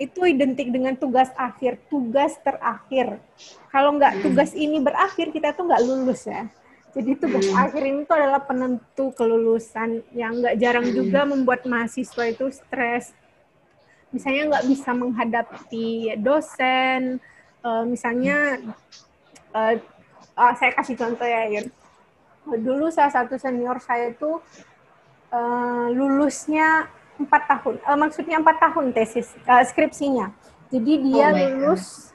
itu 0.00 0.24
identik 0.24 0.72
dengan 0.72 0.96
tugas 0.96 1.28
akhir, 1.36 1.76
tugas 1.92 2.40
terakhir. 2.40 3.20
Kalau 3.68 3.92
nggak 4.00 4.12
hmm. 4.18 4.22
tugas 4.24 4.56
ini 4.56 4.80
berakhir, 4.80 5.36
kita 5.36 5.52
tuh 5.52 5.68
nggak 5.68 5.84
lulus 5.84 6.24
ya. 6.24 6.48
Jadi 6.96 7.12
tugas 7.20 7.44
hmm. 7.44 7.60
akhir 7.60 7.82
ini 7.84 8.00
tuh 8.08 8.16
adalah 8.16 8.40
penentu 8.40 9.12
kelulusan 9.12 10.00
yang 10.16 10.40
nggak 10.40 10.56
jarang 10.56 10.88
juga 10.96 11.28
membuat 11.28 11.68
mahasiswa 11.68 12.24
itu 12.24 12.48
stres, 12.48 13.12
misalnya 14.14 14.56
nggak 14.56 14.66
bisa 14.68 14.90
menghadapi 14.96 15.88
dosen, 16.20 17.20
uh, 17.64 17.84
misalnya 17.84 18.58
uh, 19.52 19.74
uh, 20.36 20.52
saya 20.56 20.72
kasih 20.76 20.96
contoh 20.96 21.28
ya, 21.28 21.48
Yun. 21.48 21.66
Dulu 22.48 22.88
salah 22.88 23.12
satu 23.12 23.36
senior 23.36 23.76
saya 23.84 24.16
itu 24.16 24.40
uh, 25.32 25.86
lulusnya 25.92 26.88
empat 27.18 27.42
tahun, 27.50 27.74
uh, 27.84 27.98
maksudnya 27.98 28.40
empat 28.40 28.56
tahun 28.62 28.94
tesis 28.94 29.34
uh, 29.44 29.60
skripsinya. 29.66 30.32
Jadi 30.68 30.92
dia 31.00 31.32
oh 31.32 31.36
lulus 31.36 32.08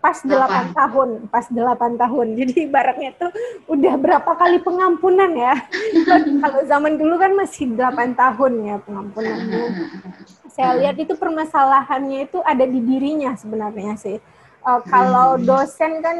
pas 0.00 0.16
delapan 0.24 0.72
tahun, 0.72 1.08
pas 1.28 1.46
delapan 1.52 1.92
tahun. 1.94 2.26
Jadi 2.40 2.52
ibaratnya 2.66 3.10
tuh 3.20 3.30
udah 3.68 3.94
berapa 4.00 4.30
kali 4.34 4.58
pengampunan 4.64 5.30
ya. 5.36 5.54
Kalau 6.42 6.60
zaman 6.66 6.96
dulu 6.96 7.20
kan 7.20 7.32
masih 7.36 7.72
delapan 7.76 8.16
tahun 8.16 8.52
ya 8.64 8.76
pengampunannya. 8.82 9.64
Saya 10.50 10.76
lihat 10.76 10.96
itu 10.98 11.14
permasalahannya 11.14 12.26
itu 12.26 12.38
ada 12.42 12.66
di 12.66 12.80
dirinya 12.82 13.38
sebenarnya 13.38 13.94
sih. 13.96 14.18
Uh, 14.60 14.82
kalau 14.84 15.38
hmm. 15.38 15.46
dosen 15.46 16.04
kan 16.04 16.16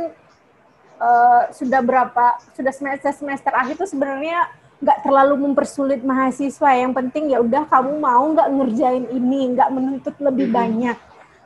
uh, 1.02 1.42
sudah 1.52 1.82
berapa, 1.82 2.40
sudah 2.56 2.72
semester 2.72 3.12
semester 3.12 3.52
akhir 3.52 3.76
itu 3.76 3.86
sebenarnya 3.90 4.48
nggak 4.80 4.98
terlalu 5.04 5.50
mempersulit 5.50 6.00
mahasiswa. 6.00 6.70
Yang 6.72 6.92
penting 6.96 7.34
ya 7.34 7.42
udah 7.42 7.68
kamu 7.68 8.00
mau 8.00 8.24
nggak 8.32 8.48
ngerjain 8.48 9.04
ini, 9.12 9.52
nggak 9.52 9.68
menuntut 9.74 10.16
lebih 10.22 10.48
banyak 10.48 10.96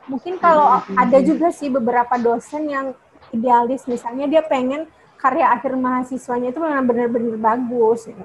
mungkin 0.05 0.37
kalau 0.37 0.81
ada 0.85 1.17
juga 1.21 1.49
sih 1.49 1.69
beberapa 1.69 2.15
dosen 2.21 2.69
yang 2.69 2.87
idealis 3.33 3.89
misalnya 3.89 4.29
dia 4.29 4.41
pengen 4.45 4.85
karya 5.17 5.49
akhir 5.49 5.73
mahasiswanya 5.73 6.53
itu 6.53 6.61
memang 6.61 6.85
benar-benar 6.85 7.37
bagus 7.41 8.05
ya. 8.05 8.15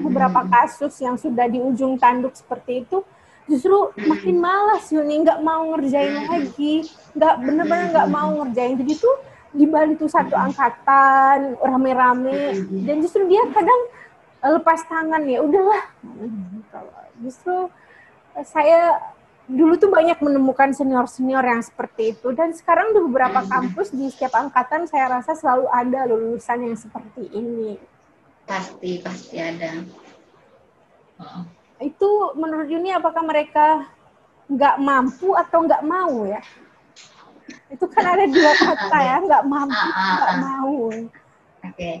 beberapa 0.00 0.42
kasus 0.48 0.96
yang 0.98 1.14
sudah 1.14 1.46
di 1.46 1.62
ujung 1.62 2.00
tanduk 2.00 2.34
seperti 2.34 2.82
itu 2.82 3.04
justru 3.50 3.90
makin 4.06 4.36
malas 4.38 4.86
Yuni. 4.94 5.26
Nggak 5.26 5.42
mau 5.42 5.74
ngerjain 5.74 6.30
lagi. 6.30 6.86
Nggak 7.18 7.34
benar-benar 7.42 7.86
nggak 7.90 8.08
mau 8.08 8.30
ngerjain. 8.40 8.78
Jadi 8.78 8.92
tuh 8.96 9.16
dibantu 9.50 10.06
satu 10.06 10.38
angkatan 10.38 11.58
rame-rame. 11.58 12.62
Dan 12.86 13.02
justru 13.02 13.26
dia 13.26 13.42
kadang 13.50 13.80
lepas 14.40 14.86
tangan 14.86 15.26
ya 15.26 15.42
udahlah. 15.42 15.82
Justru 17.18 17.68
saya 18.46 19.10
dulu 19.50 19.74
tuh 19.74 19.90
banyak 19.90 20.22
menemukan 20.22 20.70
senior-senior 20.70 21.42
yang 21.42 21.62
seperti 21.66 22.14
itu. 22.14 22.30
Dan 22.30 22.54
sekarang 22.54 22.94
di 22.94 23.02
beberapa 23.02 23.42
hmm. 23.42 23.50
kampus 23.50 23.90
di 23.90 24.06
setiap 24.08 24.38
angkatan 24.38 24.86
saya 24.86 25.10
rasa 25.18 25.34
selalu 25.34 25.66
ada 25.66 26.06
lulusan 26.06 26.70
yang 26.70 26.78
seperti 26.78 27.26
ini. 27.34 27.74
Pasti 28.46 29.02
pasti 29.02 29.36
ada. 29.42 29.82
Itu 31.80 32.36
menurut 32.36 32.68
Yuni 32.68 32.92
apakah 32.92 33.24
mereka 33.24 33.88
nggak 34.46 34.76
mampu 34.78 35.32
atau 35.32 35.64
nggak 35.64 35.82
mau 35.82 36.28
ya? 36.28 36.44
Itu 37.72 37.88
kan 37.88 38.04
ada 38.04 38.24
dua 38.28 38.52
kata 38.52 38.98
ya, 39.00 39.16
nggak 39.26 39.44
mampu, 39.48 39.74
ah, 39.74 39.96
ah, 39.96 40.12
nggak 40.14 40.30
ah. 40.30 40.38
mau. 40.38 40.76
Oke, 41.60 41.76
okay. 41.76 41.94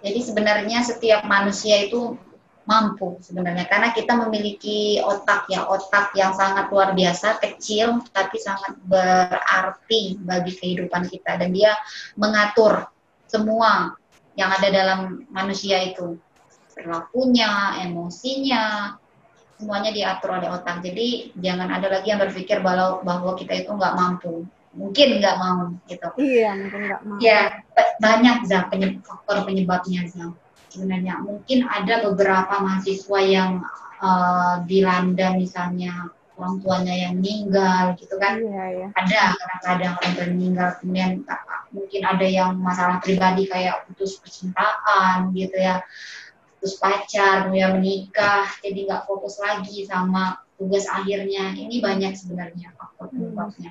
jadi 0.00 0.20
sebenarnya 0.24 0.78
setiap 0.84 1.24
manusia 1.28 1.84
itu 1.84 2.16
mampu 2.62 3.18
sebenarnya 3.18 3.66
karena 3.66 3.90
kita 3.90 4.14
memiliki 4.14 5.02
otak 5.02 5.50
ya 5.50 5.66
otak 5.66 6.14
yang 6.14 6.30
sangat 6.30 6.70
luar 6.70 6.94
biasa 6.94 7.42
kecil 7.42 7.98
tapi 8.14 8.38
sangat 8.38 8.78
berarti 8.86 10.22
bagi 10.22 10.54
kehidupan 10.54 11.10
kita 11.10 11.42
dan 11.42 11.50
dia 11.50 11.74
mengatur 12.14 12.86
semua 13.26 13.98
yang 14.38 14.54
ada 14.54 14.68
dalam 14.70 15.26
manusia 15.34 15.90
itu 15.90 16.14
perilakunya 16.72 17.82
emosinya 17.82 18.94
semuanya 19.62 19.94
diatur 19.94 20.34
oleh 20.34 20.50
otak. 20.50 20.82
Jadi 20.82 21.30
jangan 21.38 21.70
ada 21.70 21.86
lagi 21.86 22.10
yang 22.10 22.18
berpikir 22.18 22.58
bahwa 22.58 22.98
bahwa 23.06 23.38
kita 23.38 23.62
itu 23.62 23.70
nggak 23.70 23.94
mampu. 23.94 24.42
Mungkin 24.74 25.22
nggak 25.22 25.36
mau 25.38 25.70
gitu. 25.86 26.08
Iya 26.18 26.50
mungkin 26.58 26.80
nggak 26.90 27.00
mau. 27.06 27.16
Ya 27.22 27.62
banyak 28.02 28.50
za 28.50 28.66
penyebab, 28.66 29.06
faktor 29.06 29.46
penyebabnya 29.46 30.02
za 30.10 30.34
sebenarnya 30.74 31.20
mungkin 31.22 31.68
ada 31.68 32.00
beberapa 32.02 32.58
mahasiswa 32.58 33.20
yang 33.22 33.60
uh, 34.00 34.64
dilanda 34.64 35.36
misalnya 35.36 36.10
orang 36.40 36.58
tuanya 36.64 36.94
yang 36.96 37.20
meninggal 37.20 37.94
gitu 38.00 38.16
kan. 38.16 38.40
Iya, 38.40 38.64
iya. 38.72 38.86
ada 38.96 39.20
kadang-kadang 39.36 39.92
orang 40.00 40.12
tua 40.16 40.26
meninggal 40.32 40.68
kemudian 40.80 41.10
mungkin 41.72 42.02
ada 42.04 42.26
yang 42.26 42.50
masalah 42.56 42.98
pribadi 43.00 43.48
kayak 43.48 43.84
putus 43.88 44.16
percintaan 44.20 45.32
gitu 45.36 45.56
ya 45.56 45.84
putus 46.62 46.78
pacar 46.78 47.50
kemudian 47.50 47.82
menikah 47.82 48.46
jadi 48.62 48.86
nggak 48.86 49.02
fokus 49.10 49.42
lagi 49.42 49.82
sama 49.82 50.38
tugas 50.54 50.86
akhirnya 50.86 51.58
ini 51.58 51.82
banyak 51.82 52.14
sebenarnya 52.14 52.70
faktor 52.78 53.10
hmm. 53.10 53.18
penyebabnya 53.18 53.70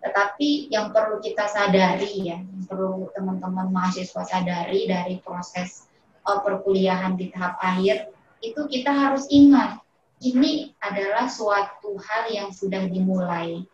tetapi 0.00 0.72
yang 0.72 0.96
perlu 0.96 1.20
kita 1.20 1.44
sadari 1.44 2.32
ya 2.32 2.40
yang 2.40 2.64
perlu 2.64 3.12
teman-teman 3.12 3.68
mahasiswa 3.68 4.24
sadari 4.24 4.88
dari 4.88 5.20
proses 5.20 5.84
uh, 6.24 6.40
perkuliahan 6.40 7.20
di 7.20 7.28
tahap 7.28 7.60
akhir 7.60 8.08
itu 8.40 8.64
kita 8.66 8.90
harus 8.90 9.28
ingat 9.28 9.82
ini 10.22 10.70
adalah 10.78 11.26
suatu 11.26 11.98
hal 11.98 12.30
yang 12.30 12.48
sudah 12.54 12.86
dimulai. 12.86 13.66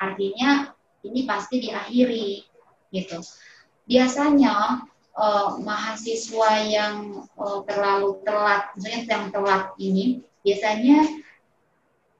Artinya 0.00 0.72
ini 1.04 1.28
pasti 1.28 1.60
diakhiri 1.60 2.40
gitu. 2.88 3.20
Biasanya 3.84 4.80
uh, 5.14 5.58
mahasiswa 5.62 6.50
yang 6.66 7.26
uh, 7.38 7.62
terlalu 7.66 8.20
telat, 8.26 8.70
misalnya 8.74 9.00
yang 9.06 9.24
telat 9.30 9.64
ini 9.78 10.04
biasanya 10.44 10.98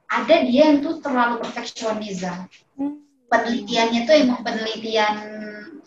ada 0.09 0.35
dia 0.47 0.63
yang 0.71 0.79
tuh 0.81 0.99
terlalu 1.03 1.43
perfeksionisme. 1.43 2.47
Penelitiannya 3.25 4.05
tuh 4.05 4.15
emang 4.15 4.39
penelitian 4.45 5.15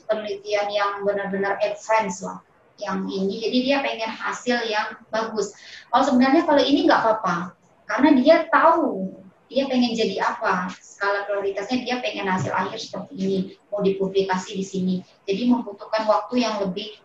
penelitian 0.09 0.68
yang 0.72 0.90
benar-benar 1.06 1.61
advance 1.62 2.24
lah 2.24 2.42
yang 2.82 3.06
ini. 3.06 3.38
Jadi 3.42 3.59
dia 3.68 3.78
pengen 3.84 4.11
hasil 4.11 4.66
yang 4.66 4.98
bagus. 5.12 5.54
Kalau 5.90 6.04
sebenarnya 6.04 6.42
kalau 6.44 6.62
ini 6.62 6.86
nggak 6.86 7.00
apa-apa 7.02 7.54
karena 7.88 8.11
dia 8.20 8.36
tahu 8.50 9.16
dia 9.49 9.64
pengen 9.66 9.96
jadi 9.96 10.16
apa? 10.20 10.72
Skala 10.78 11.24
prioritasnya 11.24 11.84
dia 11.84 11.96
pengen 12.05 12.28
hasil 12.28 12.53
akhir 12.53 12.78
seperti 12.78 13.14
ini 13.16 13.38
mau 13.72 13.80
dipublikasi 13.80 14.57
di 14.57 14.64
sini. 14.64 14.94
Jadi 15.24 15.49
membutuhkan 15.49 16.05
waktu 16.05 16.44
yang 16.44 16.61
lebih 16.61 17.01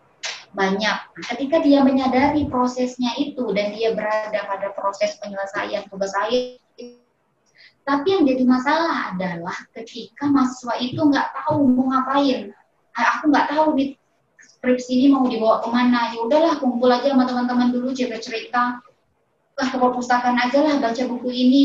banyak. 0.54 0.96
Ketika 1.34 1.58
dia 1.64 1.82
menyadari 1.82 2.46
prosesnya 2.46 3.10
itu 3.18 3.42
dan 3.56 3.74
dia 3.74 3.90
berada 3.96 4.38
pada 4.46 4.70
proses 4.76 5.18
penyelesaian 5.18 5.88
tugas 5.90 6.14
akhir 6.14 6.62
tapi 7.84 8.16
yang 8.16 8.24
jadi 8.24 8.44
masalah 8.48 9.12
adalah 9.12 9.56
ketika 9.76 10.24
mahasiswa 10.24 10.74
itu 10.80 10.96
nggak 10.96 11.36
tahu 11.36 11.68
mau 11.68 11.92
ngapain. 11.92 12.48
Aku 12.96 13.28
nggak 13.28 13.52
tahu 13.52 13.76
nih 13.76 14.00
skripsi 14.40 14.92
ini 15.04 15.06
mau 15.12 15.28
dibawa 15.28 15.60
ke 15.60 15.68
mana. 15.68 16.16
Ya 16.16 16.24
udahlah 16.24 16.56
kumpul 16.56 16.88
aja 16.88 17.12
sama 17.12 17.28
teman-teman 17.28 17.76
dulu 17.76 17.92
cerita. 17.92 18.16
Cerita 18.24 18.62
ke 19.54 19.76
perpustakaan 19.76 20.40
aja 20.40 20.64
lah 20.64 20.80
baca 20.80 21.02
buku 21.04 21.28
ini 21.30 21.62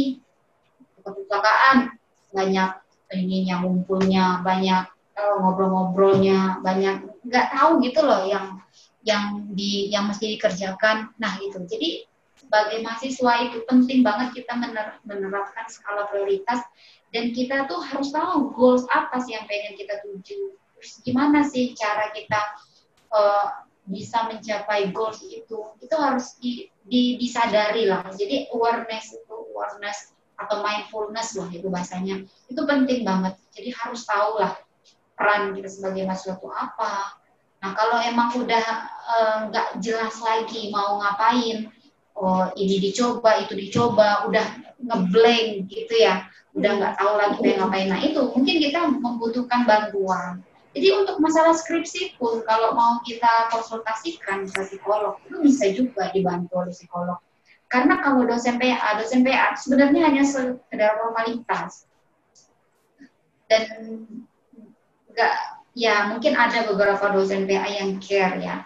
perpustakaan 1.10 1.98
banyak 2.30 2.72
ininya 3.10 3.66
ngumpulnya 3.66 4.46
banyak 4.46 4.86
uh, 5.18 5.36
ngobrol-ngobrolnya 5.42 6.62
banyak 6.62 7.10
nggak 7.26 7.48
tahu 7.50 7.82
gitu 7.82 8.06
loh 8.06 8.30
yang 8.30 8.62
yang 9.02 9.50
di 9.58 9.90
yang 9.90 10.06
mesti 10.06 10.38
dikerjakan. 10.38 11.10
Nah 11.18 11.42
gitu 11.42 11.66
jadi 11.66 12.06
sebagai 12.40 12.82
mahasiswa 12.82 13.34
itu 13.46 13.58
penting 13.68 14.00
banget 14.02 14.42
kita 14.42 14.56
mener, 14.56 14.98
menerapkan 15.04 15.68
skala 15.68 16.08
prioritas 16.08 16.64
dan 17.12 17.34
kita 17.34 17.66
tuh 17.66 17.82
harus 17.84 18.14
tahu 18.14 18.54
goals 18.54 18.86
apa 18.90 19.20
sih 19.22 19.34
yang 19.34 19.46
pengen 19.50 19.76
kita 19.76 20.00
tuju. 20.06 20.56
Terus 20.78 20.92
gimana 21.04 21.44
sih 21.44 21.76
cara 21.76 22.14
kita 22.16 22.40
uh, 23.12 23.66
bisa 23.90 24.30
mencapai 24.30 24.94
goals 24.94 25.20
itu? 25.26 25.74
Itu 25.82 25.96
harus 25.98 26.38
di, 26.40 26.70
di, 26.86 27.20
disadari 27.20 27.90
lah. 27.90 28.06
Jadi 28.14 28.48
awareness 28.54 29.12
itu 29.12 29.36
awareness 29.52 30.14
atau 30.40 30.64
mindfulness 30.64 31.36
lah 31.36 31.52
itu 31.52 31.68
bahasanya. 31.68 32.24
Itu 32.48 32.64
penting 32.64 33.04
banget. 33.04 33.36
Jadi 33.52 33.76
harus 33.76 34.08
tahu 34.08 34.40
lah 34.40 34.56
peran 35.20 35.52
kita 35.52 35.68
sebagai 35.68 36.08
mahasiswa 36.08 36.40
itu 36.40 36.48
apa. 36.48 37.20
Nah 37.60 37.72
kalau 37.76 38.00
emang 38.00 38.32
udah 38.40 38.66
eh, 38.88 39.38
nggak 39.52 39.68
uh, 39.76 39.78
jelas 39.84 40.16
lagi 40.24 40.72
mau 40.72 41.04
ngapain 41.04 41.68
oh 42.16 42.48
ini 42.56 42.80
dicoba 42.80 43.44
itu 43.44 43.56
dicoba 43.56 44.28
udah 44.32 44.48
ngeblank 44.80 45.68
gitu 45.68 45.96
ya 46.00 46.24
udah 46.56 46.72
nggak 46.80 46.94
tahu 46.96 47.14
lagi 47.20 47.36
pengen 47.44 47.58
ngapain. 47.60 47.88
Nah 47.92 48.00
itu 48.00 48.22
mungkin 48.32 48.56
kita 48.64 48.80
membutuhkan 48.88 49.68
bantuan. 49.68 50.40
Jadi 50.72 50.88
untuk 50.96 51.18
masalah 51.20 51.52
skripsi 51.52 52.16
pun 52.16 52.46
kalau 52.46 52.78
mau 52.78 53.02
kita 53.04 53.52
konsultasikan 53.52 54.48
ke 54.48 54.62
psikolog 54.70 55.18
itu 55.28 55.38
bisa 55.44 55.66
juga 55.76 56.14
dibantu 56.16 56.64
oleh 56.64 56.72
psikolog. 56.72 57.20
Karena 57.70 58.02
kalau 58.02 58.26
dosen 58.26 58.58
PA, 58.58 58.98
dosen 58.98 59.22
PA 59.22 59.54
sebenarnya 59.54 60.10
hanya 60.10 60.24
sekedar 60.26 60.98
formalitas. 60.98 61.86
Dan 63.46 63.66
enggak 65.10 65.34
ya 65.78 66.10
mungkin 66.10 66.34
ada 66.34 66.66
beberapa 66.66 67.14
dosen 67.14 67.46
PA 67.46 67.70
yang 67.70 68.02
care 68.02 68.42
ya. 68.42 68.66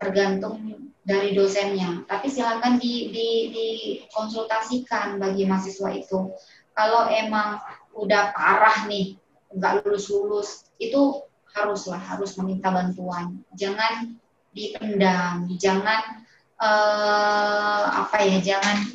Tergantung 0.00 0.88
dari 1.04 1.36
dosennya. 1.36 2.08
Tapi 2.08 2.26
silakan 2.32 2.80
di, 2.80 3.12
di, 3.12 3.28
dikonsultasikan 3.52 5.20
bagi 5.20 5.44
mahasiswa 5.44 5.92
itu. 5.92 6.32
Kalau 6.72 7.12
emang 7.12 7.60
udah 7.92 8.32
parah 8.32 8.88
nih, 8.88 9.20
nggak 9.52 9.84
lulus-lulus 9.84 10.72
itu 10.80 11.20
haruslah 11.52 12.00
harus 12.00 12.34
meminta 12.40 12.72
bantuan 12.72 13.44
jangan 13.52 14.16
dipendam 14.56 15.48
jangan 15.60 16.24
uh, 16.62 17.84
apa 18.06 18.16
ya 18.22 18.38
jangan 18.38 18.86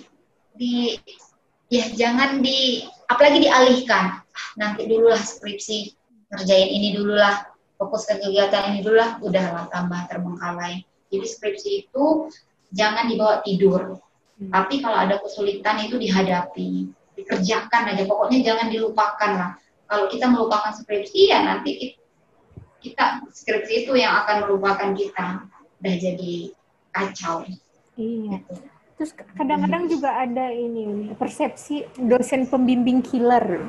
di 0.56 0.96
ya 1.68 1.92
jangan 1.92 2.40
di 2.40 2.88
apalagi 3.12 3.44
dialihkan. 3.44 4.24
Ah, 4.24 4.48
nanti 4.56 4.88
dululah 4.88 5.20
skripsi 5.20 5.92
ngerjain 6.32 6.70
ini 6.72 6.96
dululah 6.96 7.44
fokus 7.78 8.08
ke 8.08 8.18
kegiatan 8.18 8.74
ini 8.74 8.80
dululah 8.82 9.20
udahlah 9.20 9.68
tambah 9.68 10.08
terbengkalai. 10.08 10.88
Jadi 11.12 11.26
skripsi 11.28 11.70
itu 11.88 12.32
jangan 12.72 13.12
dibawa 13.12 13.44
tidur. 13.44 14.00
Hmm. 14.38 14.54
tapi 14.54 14.86
kalau 14.86 15.02
ada 15.02 15.18
kesulitan 15.18 15.82
itu 15.82 15.98
dihadapi 15.98 16.94
dikerjakan 17.18 17.90
aja. 17.90 18.06
Pokoknya 18.06 18.46
jangan 18.46 18.70
dilupakan 18.70 19.32
lah. 19.34 19.52
Kalau 19.90 20.06
kita 20.14 20.30
melupakan 20.30 20.78
skripsi 20.78 21.34
ya 21.34 21.42
nanti 21.42 21.98
kita 22.86 23.26
skripsi 23.34 23.90
itu 23.90 23.98
yang 23.98 24.14
akan 24.22 24.46
melupakan 24.46 24.94
kita. 24.94 25.50
Udah 25.82 25.96
jadi 25.98 26.54
kacau. 26.98 27.38
Iya. 27.98 28.42
Gitu. 28.42 28.54
terus 28.98 29.14
kadang-kadang 29.14 29.86
hmm. 29.86 29.92
juga 29.94 30.10
ada 30.10 30.50
ini 30.50 31.14
persepsi 31.14 31.86
dosen 32.02 32.50
pembimbing 32.50 33.06
killer. 33.06 33.62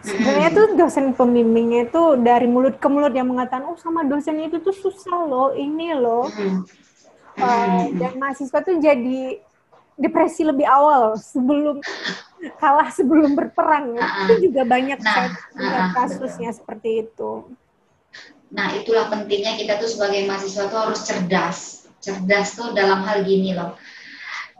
Sebenarnya 0.00 0.50
tuh 0.56 0.66
dosen 0.72 1.12
pembimbingnya 1.12 1.88
itu 1.88 2.16
dari 2.20 2.48
mulut 2.48 2.80
ke 2.80 2.88
mulut 2.88 3.12
yang 3.12 3.28
mengatakan 3.28 3.68
oh 3.68 3.76
sama 3.76 4.08
dosen 4.08 4.40
itu 4.40 4.64
tuh 4.64 4.72
susah 4.72 5.28
loh 5.28 5.52
ini 5.52 5.92
loh. 5.92 6.32
Uh, 7.36 7.92
dan 8.00 8.16
mahasiswa 8.16 8.60
tuh 8.64 8.80
jadi 8.80 9.40
depresi 10.00 10.48
lebih 10.48 10.64
awal 10.64 11.18
sebelum 11.20 11.84
kalah 12.60 12.88
sebelum 12.88 13.36
berperang. 13.36 14.00
Uh, 14.00 14.32
itu 14.32 14.48
juga 14.48 14.64
banyak 14.64 14.96
nah, 15.00 15.28
uh, 15.60 15.86
kasusnya 15.92 16.52
uh, 16.52 16.56
seperti 16.56 17.04
itu. 17.04 17.52
Nah 18.54 18.70
itulah 18.76 19.10
pentingnya 19.10 19.58
kita 19.58 19.80
tuh 19.82 19.90
sebagai 19.90 20.28
mahasiswa 20.28 20.70
tuh 20.70 20.78
harus 20.78 21.00
cerdas, 21.02 21.83
cerdas 22.04 22.52
tuh 22.52 22.76
dalam 22.76 23.00
hal 23.08 23.24
gini 23.24 23.56
loh. 23.56 23.80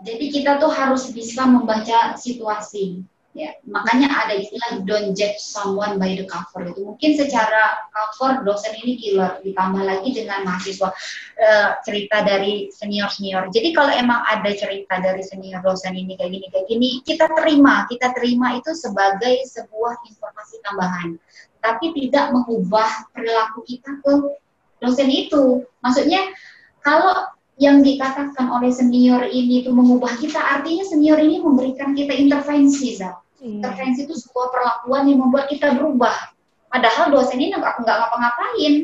Jadi 0.00 0.32
kita 0.32 0.56
tuh 0.56 0.72
harus 0.72 1.12
bisa 1.12 1.44
membaca 1.44 2.16
situasi. 2.16 3.04
Ya, 3.34 3.50
makanya 3.66 4.06
ada 4.14 4.38
istilah 4.38 4.86
don't 4.86 5.10
judge 5.18 5.42
someone 5.42 5.98
by 5.98 6.14
the 6.14 6.22
cover 6.22 6.70
itu. 6.70 6.86
Mungkin 6.86 7.18
secara 7.18 7.82
cover 7.90 8.46
dosen 8.46 8.78
ini 8.78 8.94
killer, 8.94 9.42
ditambah 9.42 9.82
lagi 9.82 10.14
dengan 10.14 10.46
mahasiswa 10.46 10.94
uh, 11.42 11.70
cerita 11.82 12.22
dari 12.22 12.70
senior 12.70 13.10
senior. 13.10 13.50
Jadi 13.50 13.74
kalau 13.74 13.90
emang 13.90 14.22
ada 14.22 14.54
cerita 14.54 15.02
dari 15.02 15.18
senior 15.26 15.58
dosen 15.66 15.98
ini 15.98 16.14
kayak 16.14 16.30
gini 16.30 16.46
kayak 16.46 16.66
gini, 16.70 16.90
kita 17.02 17.26
terima, 17.34 17.90
kita 17.90 18.14
terima 18.14 18.54
itu 18.54 18.70
sebagai 18.70 19.42
sebuah 19.50 19.98
informasi 20.14 20.54
tambahan, 20.62 21.18
tapi 21.58 21.90
tidak 21.90 22.30
mengubah 22.30 23.10
perilaku 23.10 23.66
kita 23.66 23.98
ke 23.98 24.30
dosen 24.78 25.10
itu. 25.10 25.66
Maksudnya 25.82 26.22
kalau 26.84 27.32
yang 27.56 27.80
dikatakan 27.80 28.50
oleh 28.50 28.68
senior 28.68 29.24
ini 29.26 29.64
itu 29.64 29.72
mengubah 29.72 30.20
kita, 30.20 30.36
artinya 30.36 30.84
senior 30.84 31.16
ini 31.18 31.40
memberikan 31.40 31.96
kita 31.96 32.12
intervensi, 32.12 32.98
Zat 32.98 33.24
Hmm. 33.44 33.60
Intervensi 33.60 34.08
itu 34.08 34.16
sebuah 34.16 34.48
perlakuan 34.48 35.04
yang 35.04 35.20
membuat 35.20 35.52
kita 35.52 35.76
berubah. 35.76 36.16
Padahal 36.72 37.12
dosen 37.12 37.36
ini 37.36 37.52
nggak 37.52 37.76
nggak 37.84 37.96
ngapa-ngapain. 38.00 38.74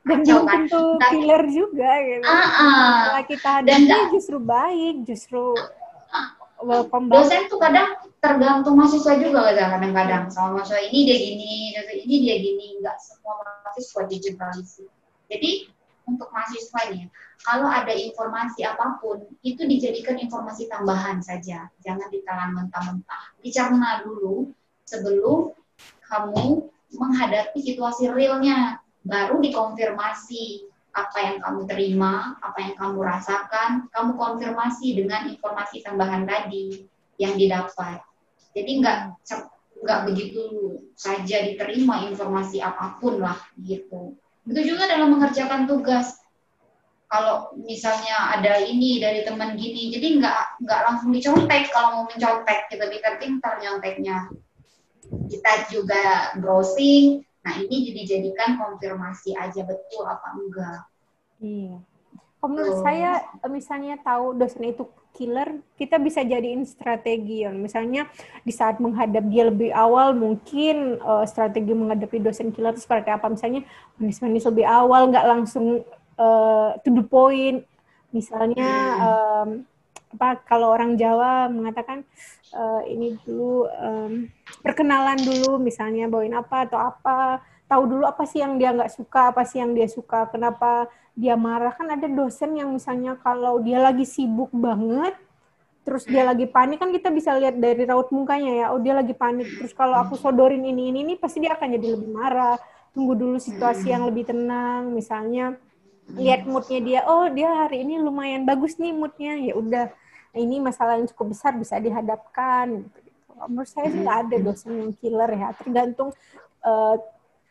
Dan 0.00 0.18
belum 0.24 0.46
kan? 0.46 0.64
tentu 0.70 0.82
killer 1.10 1.42
juga 1.50 1.90
gitu. 2.06 2.24
Uh, 2.24 2.40
uh, 2.40 2.94
Kalau 3.10 3.24
kita 3.26 3.48
hadapi 3.60 3.98
justru 4.14 4.38
baik, 4.38 4.94
justru 5.04 5.42
welcome 6.62 7.10
Dosen 7.10 7.50
tuh 7.50 7.58
kadang 7.58 8.00
tergantung 8.22 8.78
mahasiswa 8.78 9.18
juga 9.18 9.50
kadang-kadang. 9.50 10.30
Sama 10.30 10.62
mahasiswa 10.62 10.80
ini 10.86 10.98
dia 11.04 11.18
gini, 11.18 11.52
ini 12.06 12.14
dia 12.22 12.36
gini. 12.38 12.66
Nggak 12.80 12.96
semua 13.02 13.34
mahasiswa 13.42 14.00
digeneralisir. 14.06 14.88
Jadi 15.26 15.50
untuk 16.16 16.28
mahasiswa 16.34 16.90
nih, 16.90 17.06
kalau 17.46 17.68
ada 17.70 17.94
informasi 17.94 18.66
apa 18.66 19.00
pun, 19.00 19.24
itu 19.40 19.64
dijadikan 19.64 20.18
informasi 20.20 20.68
tambahan 20.68 21.22
saja. 21.24 21.70
Jangan 21.80 22.08
ditelan 22.12 22.52
mentah-mentah. 22.52 23.38
Dicerna 23.40 24.04
dulu 24.04 24.52
sebelum 24.84 25.54
kamu 26.10 26.68
menghadapi 26.98 27.58
situasi 27.62 28.10
realnya. 28.10 28.82
Baru 29.00 29.40
dikonfirmasi 29.40 30.68
apa 30.92 31.18
yang 31.22 31.36
kamu 31.40 31.64
terima, 31.64 32.36
apa 32.42 32.58
yang 32.60 32.74
kamu 32.76 32.98
rasakan, 33.00 33.88
kamu 33.94 34.12
konfirmasi 34.18 34.98
dengan 34.98 35.30
informasi 35.30 35.80
tambahan 35.80 36.28
tadi 36.28 36.84
yang 37.16 37.38
didapat. 37.38 38.02
Jadi 38.52 38.70
nggak 38.82 38.98
nggak 39.80 40.00
begitu 40.12 40.44
saja 40.92 41.40
diterima 41.46 42.04
informasi 42.04 42.60
apa 42.60 43.00
pun 43.00 43.22
lah 43.22 43.38
gitu. 43.56 44.18
Itu 44.50 44.74
juga 44.74 44.90
dalam 44.90 45.14
mengerjakan 45.14 45.70
tugas. 45.70 46.18
Kalau 47.10 47.54
misalnya 47.58 48.38
ada 48.38 48.58
ini 48.62 49.02
dari 49.02 49.26
teman 49.26 49.58
gini, 49.58 49.90
jadi 49.90 50.18
nggak 50.18 50.62
nggak 50.62 50.80
langsung 50.86 51.10
dicontek 51.10 51.70
kalau 51.70 52.02
mau 52.02 52.04
mencontek, 52.06 52.70
kita 52.70 52.86
pintar-pintar 52.86 53.58
nyonteknya. 53.62 54.30
Kita 55.26 55.70
juga 55.74 56.34
browsing, 56.38 57.22
nah 57.42 57.58
ini 57.58 57.90
jadi 57.90 58.02
jadikan 58.06 58.58
konfirmasi 58.62 59.34
aja 59.34 59.66
betul 59.66 60.06
apa 60.06 60.38
enggak. 60.38 60.80
Iya. 61.42 61.82
Kalau 62.38 62.50
menurut 62.54 62.78
saya, 62.86 63.26
misalnya 63.50 63.98
tahu 64.06 64.38
dosen 64.38 64.70
itu 64.70 64.86
killer, 65.14 65.60
kita 65.76 66.00
bisa 66.00 66.24
jadiin 66.24 66.64
strategi 66.64 67.44
yang 67.44 67.58
misalnya 67.58 68.08
di 68.42 68.52
saat 68.54 68.78
menghadap 68.78 69.26
dia 69.28 69.48
lebih 69.48 69.70
awal 69.74 70.16
mungkin 70.16 70.98
uh, 71.02 71.26
strategi 71.28 71.76
menghadapi 71.76 72.22
dosen 72.22 72.50
killer 72.50 72.72
itu 72.72 72.84
seperti 72.84 73.12
apa? 73.12 73.28
Misalnya 73.28 73.66
manis-manis 74.00 74.46
lebih 74.48 74.66
awal 74.66 75.10
nggak 75.12 75.26
langsung 75.26 75.84
uh, 76.20 76.70
to 76.80 76.88
the 76.94 77.04
point. 77.04 77.64
Misalnya 78.10 78.68
um, 78.98 79.48
apa 80.10 80.42
kalau 80.42 80.74
orang 80.74 80.98
Jawa 80.98 81.46
mengatakan 81.46 82.02
uh, 82.54 82.82
ini 82.82 83.14
dulu 83.22 83.70
um, 83.70 84.26
perkenalan 84.62 85.18
dulu 85.22 85.62
misalnya 85.62 86.10
bawain 86.10 86.34
apa 86.34 86.66
atau 86.66 86.78
apa 86.82 87.38
tahu 87.70 87.86
dulu 87.86 88.02
apa 88.02 88.26
sih 88.26 88.42
yang 88.42 88.58
dia 88.58 88.74
nggak 88.74 88.90
suka 88.90 89.30
apa 89.30 89.46
sih 89.46 89.62
yang 89.62 89.70
dia 89.70 89.86
suka 89.86 90.26
kenapa 90.26 90.90
dia 91.14 91.38
marah. 91.38 91.70
Kan 91.70 91.86
ada 91.94 92.10
dosen 92.10 92.58
yang 92.58 92.74
misalnya 92.74 93.14
kalau 93.22 93.62
dia 93.62 93.78
lagi 93.78 94.02
sibuk 94.02 94.50
banget 94.50 95.14
terus 95.86 96.04
dia 96.04 96.28
lagi 96.28 96.44
panik 96.44 96.76
kan 96.76 96.92
kita 96.92 97.08
bisa 97.08 97.32
lihat 97.38 97.56
dari 97.62 97.86
raut 97.86 98.10
mukanya 98.10 98.52
ya. 98.52 98.66
Oh 98.74 98.82
dia 98.82 98.98
lagi 98.98 99.14
panik 99.14 99.46
terus 99.46 99.70
kalau 99.70 99.94
aku 100.02 100.18
sodorin 100.18 100.66
ini 100.66 100.90
ini 100.90 100.98
ini 101.06 101.14
pasti 101.14 101.38
dia 101.38 101.54
akan 101.54 101.78
jadi 101.78 101.86
lebih 101.94 102.10
marah. 102.10 102.58
Tunggu 102.90 103.14
dulu 103.14 103.38
situasi 103.38 103.94
yang 103.94 104.02
lebih 104.10 104.26
tenang 104.34 104.90
misalnya 104.90 105.54
lihat 106.18 106.42
moodnya 106.42 106.80
dia. 106.82 107.00
Oh 107.06 107.30
dia 107.30 107.54
hari 107.54 107.86
ini 107.86 108.02
lumayan 108.02 108.42
bagus 108.42 108.82
nih 108.82 108.90
moodnya. 108.90 109.38
Ya 109.38 109.54
udah 109.54 109.86
ini 110.34 110.58
masalah 110.58 110.98
yang 110.98 111.06
cukup 111.10 111.34
besar 111.34 111.54
bisa 111.54 111.78
dihadapkan 111.78 112.86
gitu. 112.90 113.10
Menurut 113.48 113.70
saya 113.72 113.88
sih 113.88 114.00
nggak 114.04 114.18
ada 114.28 114.36
dosen 114.42 114.72
yang 114.76 114.92
killer 115.00 115.30
ya, 115.32 115.48
tergantung 115.56 116.12
uh, 116.60 116.94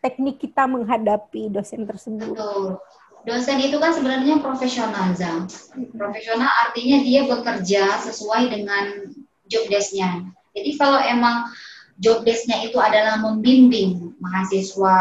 teknik 0.00 0.40
kita 0.40 0.64
menghadapi 0.64 1.52
dosen 1.52 1.84
tersebut. 1.84 2.36
Betul. 2.36 2.80
Dosen 3.20 3.60
itu 3.60 3.76
kan 3.76 3.92
sebenarnya 3.92 4.40
profesional, 4.40 5.12
Zang. 5.12 5.44
Profesional 5.92 6.48
artinya 6.68 7.04
dia 7.04 7.28
bekerja 7.28 8.00
sesuai 8.00 8.48
dengan 8.48 9.12
job 9.44 9.68
desk-nya. 9.68 10.24
Jadi 10.56 10.70
kalau 10.80 10.96
emang 10.96 11.52
job 12.00 12.24
desk-nya 12.24 12.64
itu 12.64 12.80
adalah 12.80 13.20
membimbing 13.20 14.16
mahasiswa 14.24 14.96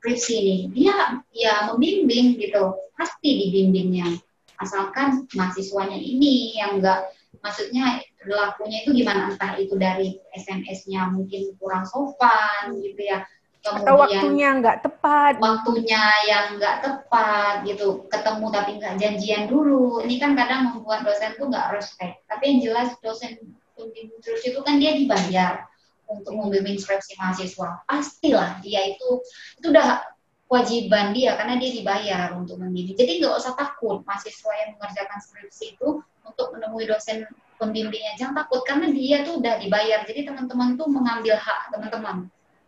skripsi 0.00 0.34
ini, 0.40 0.56
dia 0.72 1.20
ya 1.36 1.68
membimbing 1.68 2.40
gitu, 2.40 2.80
pasti 2.96 3.28
dibimbingnya. 3.44 4.16
Asalkan 4.56 5.28
mahasiswanya 5.36 6.00
ini 6.00 6.56
yang 6.56 6.80
enggak, 6.80 7.12
maksudnya 7.44 8.00
lakunya 8.24 8.82
itu 8.86 8.90
gimana, 8.96 9.34
entah 9.34 9.58
itu 9.60 9.74
dari 9.76 10.16
SMS-nya 10.32 11.12
mungkin 11.12 11.54
kurang 11.60 11.84
sopan 11.84 12.78
gitu 12.80 13.02
ya, 13.04 13.26
Kemudian, 13.62 13.86
atau 13.86 13.94
waktunya 13.94 14.48
nggak 14.58 14.78
tepat. 14.82 15.32
waktunya 15.38 16.02
yang 16.26 16.58
nggak 16.58 16.76
tepat 16.82 17.62
gitu. 17.62 18.10
Ketemu 18.10 18.46
tapi 18.50 18.70
nggak 18.82 18.94
janjian 18.98 19.42
dulu. 19.46 20.02
Ini 20.02 20.18
kan 20.18 20.34
kadang 20.34 20.74
membuat 20.74 21.06
dosen 21.06 21.38
tuh 21.38 21.46
nggak 21.46 21.70
respect. 21.70 22.26
Tapi 22.26 22.42
yang 22.50 22.58
jelas 22.58 22.90
dosen 22.98 23.38
pembimbing 23.78 24.18
terus 24.18 24.42
itu 24.42 24.58
kan 24.66 24.82
dia 24.82 24.98
dibayar 24.98 25.70
untuk 26.10 26.34
membimbing 26.34 26.74
skripsi 26.74 27.14
mahasiswa. 27.22 27.86
Pastilah 27.86 28.58
dia 28.66 28.82
itu 28.82 29.22
itu 29.54 29.66
udah 29.70 30.10
kewajiban 30.50 31.14
dia 31.14 31.38
karena 31.38 31.54
dia 31.54 31.70
dibayar 31.70 32.34
untuk 32.34 32.58
membimbing. 32.58 32.98
Jadi 32.98 33.22
nggak 33.22 33.46
usah 33.46 33.54
takut 33.54 34.02
mahasiswa 34.02 34.52
yang 34.58 34.74
mengerjakan 34.74 35.18
skripsi 35.22 35.78
itu 35.78 36.02
untuk 36.26 36.50
menemui 36.50 36.90
dosen 36.90 37.30
pembimbingnya. 37.62 38.18
Jangan 38.18 38.42
takut 38.42 38.66
karena 38.66 38.90
dia 38.90 39.22
tuh 39.22 39.38
udah 39.38 39.62
dibayar. 39.62 40.02
Jadi 40.02 40.26
teman-teman 40.26 40.74
tuh 40.74 40.90
mengambil 40.90 41.38
hak 41.38 41.70
teman-teman 41.70 42.26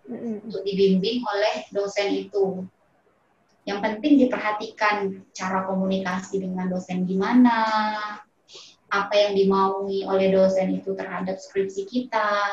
untuk 0.08 0.62
dibimbing 0.64 1.24
oleh 1.24 1.64
dosen 1.72 2.12
itu. 2.12 2.64
Yang 3.64 3.78
penting 3.80 4.12
diperhatikan 4.20 5.24
cara 5.32 5.64
komunikasi 5.64 6.44
dengan 6.44 6.68
dosen 6.68 7.08
gimana, 7.08 7.64
apa 8.92 9.14
yang 9.16 9.32
dimaui 9.32 10.04
oleh 10.04 10.28
dosen 10.30 10.76
itu 10.76 10.92
terhadap 10.92 11.40
skripsi 11.40 11.88
kita. 11.88 12.44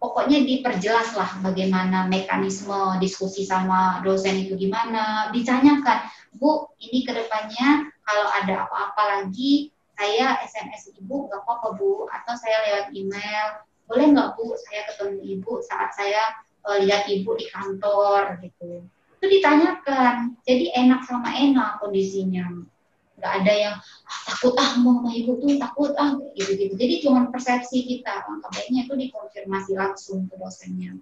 Pokoknya 0.00 0.44
diperjelaslah 0.44 1.40
bagaimana 1.40 2.08
mekanisme 2.08 3.00
diskusi 3.00 3.44
sama 3.44 4.04
dosen 4.04 4.36
itu 4.48 4.56
gimana. 4.56 5.32
Ditanyakan, 5.32 6.08
Bu, 6.36 6.68
ini 6.80 7.04
ke 7.04 7.12
depannya 7.12 7.88
kalau 8.04 8.28
ada 8.28 8.68
apa-apa 8.68 9.02
lagi, 9.20 9.72
saya 9.96 10.36
SMS 10.44 10.92
ibu 10.96 11.28
nggak 11.28 11.40
apa-apa 11.44 11.76
Bu, 11.80 12.04
atau 12.08 12.34
saya 12.36 12.56
lewat 12.68 12.86
email, 12.92 13.64
boleh 13.84 14.06
nggak 14.16 14.28
bu 14.36 14.56
saya 14.56 14.80
ketemu 14.88 15.18
ibu 15.38 15.52
saat 15.60 15.90
saya 15.92 16.22
uh, 16.64 16.78
lihat 16.80 17.08
ibu 17.08 17.36
di 17.36 17.46
kantor 17.52 18.40
gitu. 18.40 18.84
Itu 19.20 19.26
ditanyakan. 19.28 20.40
Jadi 20.44 20.72
enak 20.72 21.04
sama 21.04 21.32
enak 21.32 21.80
kondisinya. 21.80 22.64
Nggak 23.14 23.32
ada 23.44 23.52
yang 23.52 23.76
ah, 23.80 24.20
takut 24.28 24.54
ah 24.58 24.70
mau 24.82 25.00
sama 25.00 25.10
ibu 25.14 25.38
tuh 25.38 25.56
takut 25.56 25.92
ah 25.96 26.18
gitu 26.34 26.52
gitu 26.56 26.74
jadi 26.74 26.94
cuma 27.04 27.28
persepsi 27.28 27.84
kita. 27.84 28.24
Langkah 28.24 28.50
baiknya 28.52 28.88
itu 28.88 28.94
dikonfirmasi 28.96 29.72
langsung 29.76 30.26
ke 30.28 30.34
dosennya. 30.40 30.96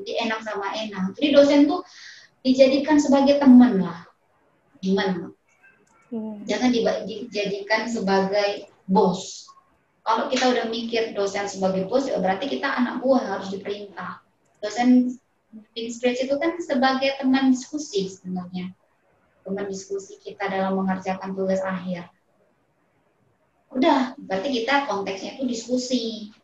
Jadi 0.00 0.12
enak 0.28 0.40
sama 0.42 0.72
enak. 0.74 1.14
Jadi 1.16 1.28
dosen 1.32 1.60
tuh 1.68 1.84
dijadikan 2.42 2.98
sebagai 2.98 3.38
teman 3.38 3.80
lah. 3.80 4.08
Gimana 4.82 5.30
hmm. 6.12 6.44
jangan 6.44 6.70
dijadikan 7.08 7.88
sebagai 7.88 8.68
bos 8.84 9.48
kalau 10.02 10.26
kita 10.26 10.50
udah 10.50 10.66
mikir 10.66 11.14
dosen 11.14 11.46
sebagai 11.46 11.86
bos, 11.86 12.10
ya 12.10 12.18
berarti 12.18 12.50
kita 12.50 12.66
anak 12.66 12.98
buah 12.98 13.38
harus 13.38 13.54
diperintah. 13.54 14.18
Dosen 14.58 15.14
bimbing 15.52 15.88
speech 15.94 16.26
itu 16.26 16.34
kan 16.42 16.58
sebagai 16.58 17.22
teman 17.22 17.54
diskusi 17.54 18.10
sebenarnya. 18.10 18.74
Teman 19.46 19.70
diskusi 19.70 20.18
kita 20.18 20.50
dalam 20.50 20.74
mengerjakan 20.74 21.38
tugas 21.38 21.62
akhir. 21.62 22.10
Udah, 23.72 24.18
berarti 24.18 24.52
kita 24.52 24.90
konteksnya 24.90 25.38
itu 25.38 25.48
diskusi 25.48 26.34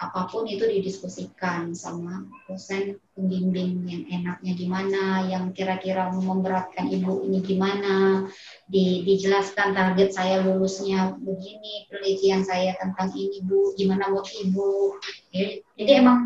apa 0.00 0.32
pun 0.32 0.48
itu 0.48 0.64
didiskusikan 0.64 1.76
sama 1.76 2.24
dosen 2.48 2.96
pembimbing 3.12 3.84
yang 3.84 4.02
enaknya 4.08 4.52
gimana, 4.56 5.02
yang 5.28 5.52
kira-kira 5.52 6.08
memberatkan 6.08 6.88
ibu 6.88 7.20
ini 7.28 7.44
gimana, 7.44 8.24
di, 8.64 9.04
dijelaskan 9.04 9.76
target 9.76 10.16
saya 10.16 10.40
lulusnya 10.40 11.20
begini, 11.20 11.84
penelitian 11.92 12.40
saya 12.48 12.72
tentang 12.80 13.12
ini 13.12 13.44
bu, 13.44 13.76
gimana 13.76 14.08
buat 14.08 14.24
ibu. 14.40 14.96
Jadi, 15.36 15.92
emang 15.92 16.24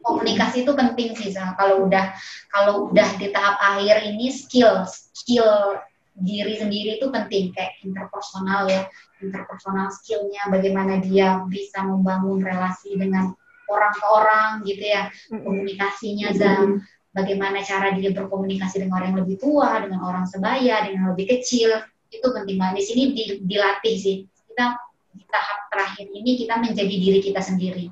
komunikasi 0.00 0.64
itu 0.64 0.72
penting 0.72 1.12
sih, 1.12 1.36
kalau 1.60 1.84
udah 1.84 2.16
kalau 2.48 2.88
udah 2.88 3.08
di 3.20 3.28
tahap 3.36 3.60
akhir 3.60 4.00
ini 4.00 4.32
skill 4.32 4.88
skill 5.12 5.76
diri 6.20 6.54
sendiri 6.56 7.00
itu 7.00 7.08
penting 7.08 7.52
kayak 7.56 7.80
interpersonal 7.82 8.68
ya 8.68 8.86
interpersonal 9.20 9.88
skillnya 9.92 10.46
bagaimana 10.52 11.00
dia 11.00 11.42
bisa 11.48 11.84
membangun 11.84 12.44
relasi 12.44 12.96
dengan 12.96 13.32
orang 13.70 13.92
ke 13.94 14.04
orang 14.06 14.50
gitu 14.66 14.84
ya 14.84 15.08
komunikasinya 15.30 16.34
dan 16.36 16.84
bagaimana 17.10 17.62
cara 17.62 17.94
dia 17.94 18.14
berkomunikasi 18.14 18.84
dengan 18.84 19.02
orang 19.02 19.08
yang 19.14 19.20
lebih 19.26 19.36
tua 19.38 19.82
dengan 19.82 20.00
orang 20.04 20.24
sebaya 20.26 20.86
dengan 20.86 21.14
lebih 21.14 21.26
kecil 21.38 21.80
itu 22.10 22.26
penting 22.34 22.58
banget. 22.58 22.82
Di 22.82 22.84
sini 22.84 23.02
dilatih 23.46 23.96
sih. 23.96 24.16
Kita 24.26 24.74
di 25.14 25.24
tahap 25.30 25.58
terakhir 25.70 26.06
ini 26.10 26.30
kita 26.38 26.58
menjadi 26.58 26.94
diri 26.94 27.18
kita 27.22 27.40
sendiri. 27.42 27.86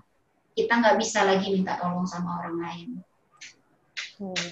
Kita 0.54 0.82
nggak 0.82 0.98
bisa 0.98 1.22
lagi 1.22 1.54
minta 1.54 1.78
tolong 1.78 2.06
sama 2.06 2.42
orang 2.42 2.56
lain. 2.58 2.88
Oke. 4.18 4.42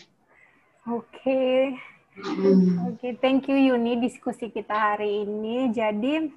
okay. 0.86 1.95
Hmm. 2.16 2.96
Oke, 2.96 2.96
okay, 2.96 3.12
thank 3.20 3.44
you 3.44 3.60
Yuni 3.60 4.00
diskusi 4.00 4.48
kita 4.48 4.72
hari 4.72 5.28
ini. 5.28 5.68
Jadi 5.68 6.32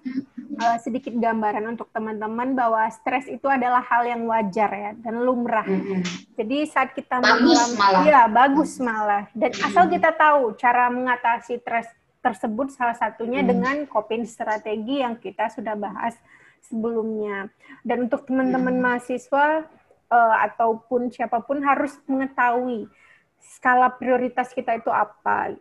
uh, 0.59 0.77
sedikit 0.83 1.15
gambaran 1.15 1.71
untuk 1.71 1.87
teman-teman 1.95 2.51
bahwa 2.51 2.83
stres 2.91 3.31
itu 3.31 3.47
adalah 3.47 3.79
hal 3.87 4.03
yang 4.03 4.27
wajar 4.27 4.67
ya 4.67 4.91
dan 4.99 5.23
lumrah. 5.23 5.63
Hmm. 5.63 6.03
Jadi 6.35 6.67
saat 6.67 6.91
kita 6.91 7.23
bagus 7.23 7.79
malah. 7.79 8.03
ya 8.03 8.21
bagus 8.27 8.75
malah. 8.83 9.23
Dan 9.31 9.55
hmm. 9.55 9.67
asal 9.71 9.87
kita 9.87 10.11
tahu 10.11 10.51
cara 10.59 10.91
mengatasi 10.91 11.63
stres 11.63 11.87
tersebut 12.19 12.75
salah 12.75 12.99
satunya 12.99 13.39
hmm. 13.39 13.47
dengan 13.47 13.75
coping 13.87 14.27
strategi 14.27 14.99
yang 14.99 15.15
kita 15.15 15.47
sudah 15.47 15.79
bahas 15.79 16.19
sebelumnya. 16.67 17.47
Dan 17.87 18.11
untuk 18.11 18.27
teman-teman 18.27 18.75
hmm. 18.75 18.83
mahasiswa 18.83 19.63
uh, 20.11 20.35
ataupun 20.43 21.07
siapa 21.07 21.39
pun 21.39 21.63
harus 21.63 21.95
mengetahui 22.03 22.91
skala 23.41 23.91
prioritas 23.95 24.51
kita 24.51 24.77
itu 24.77 24.91
apa. 24.91 25.55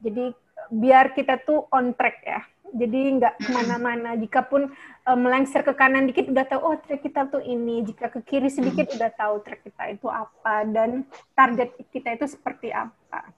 Jadi 0.00 0.34
biar 0.70 1.14
kita 1.14 1.40
tuh 1.42 1.66
on 1.74 1.94
track 1.94 2.18
ya. 2.22 2.40
Jadi 2.70 3.18
nggak 3.18 3.34
ke 3.42 3.48
mana-mana. 3.50 4.14
Jika 4.14 4.46
pun 4.46 4.70
uh, 5.06 5.18
melengsar 5.18 5.66
ke 5.66 5.74
kanan 5.74 6.06
dikit 6.06 6.30
udah 6.30 6.46
tahu 6.46 6.60
oh 6.62 6.76
track 6.78 7.02
kita 7.02 7.26
tuh 7.26 7.42
ini. 7.42 7.82
Jika 7.82 8.10
ke 8.14 8.22
kiri 8.22 8.46
sedikit 8.46 8.94
udah 8.94 9.10
tahu 9.10 9.42
track 9.42 9.66
kita 9.66 9.82
itu 9.90 10.06
apa 10.06 10.62
dan 10.70 11.02
target 11.34 11.74
kita 11.90 12.14
itu 12.14 12.30
seperti 12.30 12.70
apa. 12.70 13.34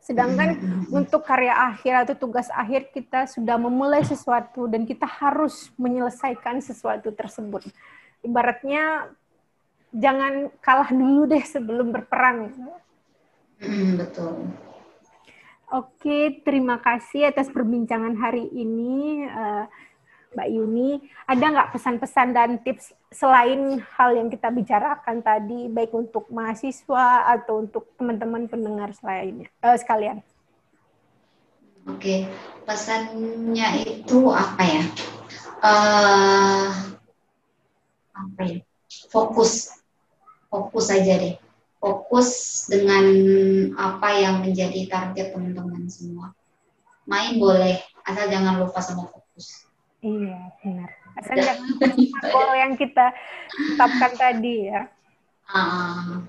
Sedangkan 0.00 0.56
untuk 0.88 1.26
karya 1.26 1.52
akhir 1.52 2.08
atau 2.08 2.14
tugas 2.16 2.48
akhir 2.50 2.88
kita 2.94 3.28
sudah 3.28 3.60
memulai 3.60 4.00
sesuatu 4.00 4.64
dan 4.64 4.88
kita 4.88 5.04
harus 5.04 5.68
menyelesaikan 5.76 6.64
sesuatu 6.64 7.12
tersebut. 7.12 7.68
Ibaratnya 8.24 9.12
jangan 9.92 10.48
kalah 10.64 10.88
dulu 10.88 11.28
deh 11.28 11.44
sebelum 11.44 11.92
berperang. 11.92 12.54
Hmm, 13.60 14.00
betul. 14.00 14.48
Oke, 15.70 16.42
terima 16.42 16.80
kasih 16.80 17.30
atas 17.30 17.52
perbincangan 17.52 18.16
hari 18.16 18.48
ini, 18.56 19.22
uh, 19.28 19.68
Mbak 20.34 20.48
Yuni. 20.50 20.90
Ada 21.28 21.44
nggak 21.44 21.70
pesan-pesan 21.76 22.28
dan 22.32 22.50
tips 22.64 22.96
selain 23.12 23.78
hal 23.94 24.16
yang 24.16 24.32
kita 24.32 24.48
bicarakan 24.48 25.20
tadi, 25.20 25.68
baik 25.68 25.92
untuk 25.92 26.26
mahasiswa 26.32 27.28
atau 27.36 27.62
untuk 27.62 27.86
teman-teman 28.00 28.48
pendengar 28.48 28.90
selainnya, 28.96 29.46
uh, 29.62 29.76
sekalian? 29.76 30.24
Oke, 31.86 32.26
pesannya 32.64 33.68
itu 33.84 34.18
apa 34.32 34.62
ya? 34.64 34.82
Uh, 35.60 36.68
apa 38.16 38.40
ya? 38.42 38.58
Fokus, 39.12 39.78
fokus 40.48 40.88
aja 40.90 41.14
deh 41.20 41.49
fokus 41.80 42.28
dengan 42.68 43.08
apa 43.80 44.08
yang 44.12 44.44
menjadi 44.44 44.86
target 44.86 45.32
teman-teman 45.32 45.88
semua. 45.88 46.36
Main 47.08 47.40
boleh, 47.40 47.80
asal 48.04 48.28
jangan 48.28 48.60
lupa 48.60 48.78
sama 48.84 49.08
fokus. 49.08 49.64
Iya, 50.04 50.38
benar. 50.60 50.90
Asal 51.16 51.36
jangan 51.40 51.64
lupa 51.66 51.88
goal 52.28 52.52
yang 52.54 52.72
kita 52.76 53.06
tetapkan 53.56 54.12
tadi 54.14 54.54
ya. 54.68 54.82
Uh. 55.50 56.22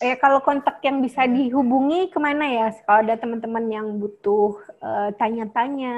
Ya, 0.00 0.16
kalau 0.16 0.40
kontak 0.40 0.80
yang 0.80 1.04
bisa 1.04 1.28
dihubungi 1.28 2.08
ke 2.08 2.16
mana 2.16 2.48
ya? 2.48 2.66
Kalau 2.88 3.04
ada 3.04 3.20
teman-teman 3.20 3.68
yang 3.68 3.86
butuh 4.00 4.56
eh, 4.80 5.12
tanya-tanya 5.20 5.96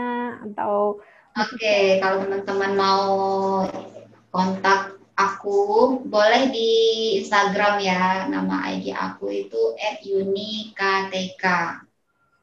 atau 0.50 0.98
Oke, 1.32 1.56
okay, 1.56 1.96
kalau 1.96 2.28
teman-teman 2.28 2.72
mau 2.76 3.08
kontak 4.28 5.00
aku, 5.30 5.60
boleh 6.06 6.50
di 6.50 6.70
Instagram 7.22 7.78
ya. 7.78 8.26
Nama 8.26 8.72
ID 8.74 8.90
aku 8.90 9.30
itu 9.30 9.76
@unikatk 10.02 11.44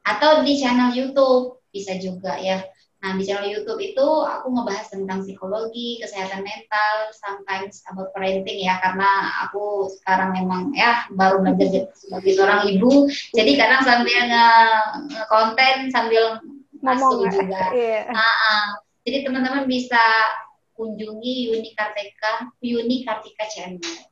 atau 0.00 0.40
di 0.42 0.56
channel 0.56 0.96
YouTube 0.96 1.60
bisa 1.70 1.94
juga 2.00 2.40
ya. 2.40 2.64
Nah, 3.00 3.16
di 3.16 3.24
channel 3.24 3.48
YouTube 3.48 3.80
itu 3.80 4.06
aku 4.28 4.52
ngebahas 4.52 4.92
tentang 4.92 5.24
psikologi, 5.24 5.96
kesehatan 6.04 6.44
mental, 6.44 7.08
sometimes 7.16 7.80
about 7.88 8.12
parenting 8.12 8.60
ya, 8.60 8.76
karena 8.76 9.40
aku 9.48 9.88
sekarang 9.88 10.36
memang 10.36 10.76
ya 10.76 11.08
baru 11.16 11.40
belajar 11.40 11.88
sebagai 12.00 12.36
seorang 12.36 12.68
ibu, 12.68 13.08
jadi 13.32 13.52
kadang 13.56 13.82
sambil 13.88 14.20
nge-konten, 15.08 15.88
sambil 15.88 16.44
masuk 16.84 17.24
juga. 17.32 17.72
Iya. 17.72 18.12
Nah, 18.12 18.20
uh, 18.20 18.68
jadi 19.08 19.24
teman-teman 19.24 19.64
bisa 19.64 20.04
kunjungi 20.80 21.52
Uni 21.52 21.76
Kartika, 21.76 22.48
Uni 22.64 23.04
Kartika 23.04 23.44
Channel. 23.52 24.09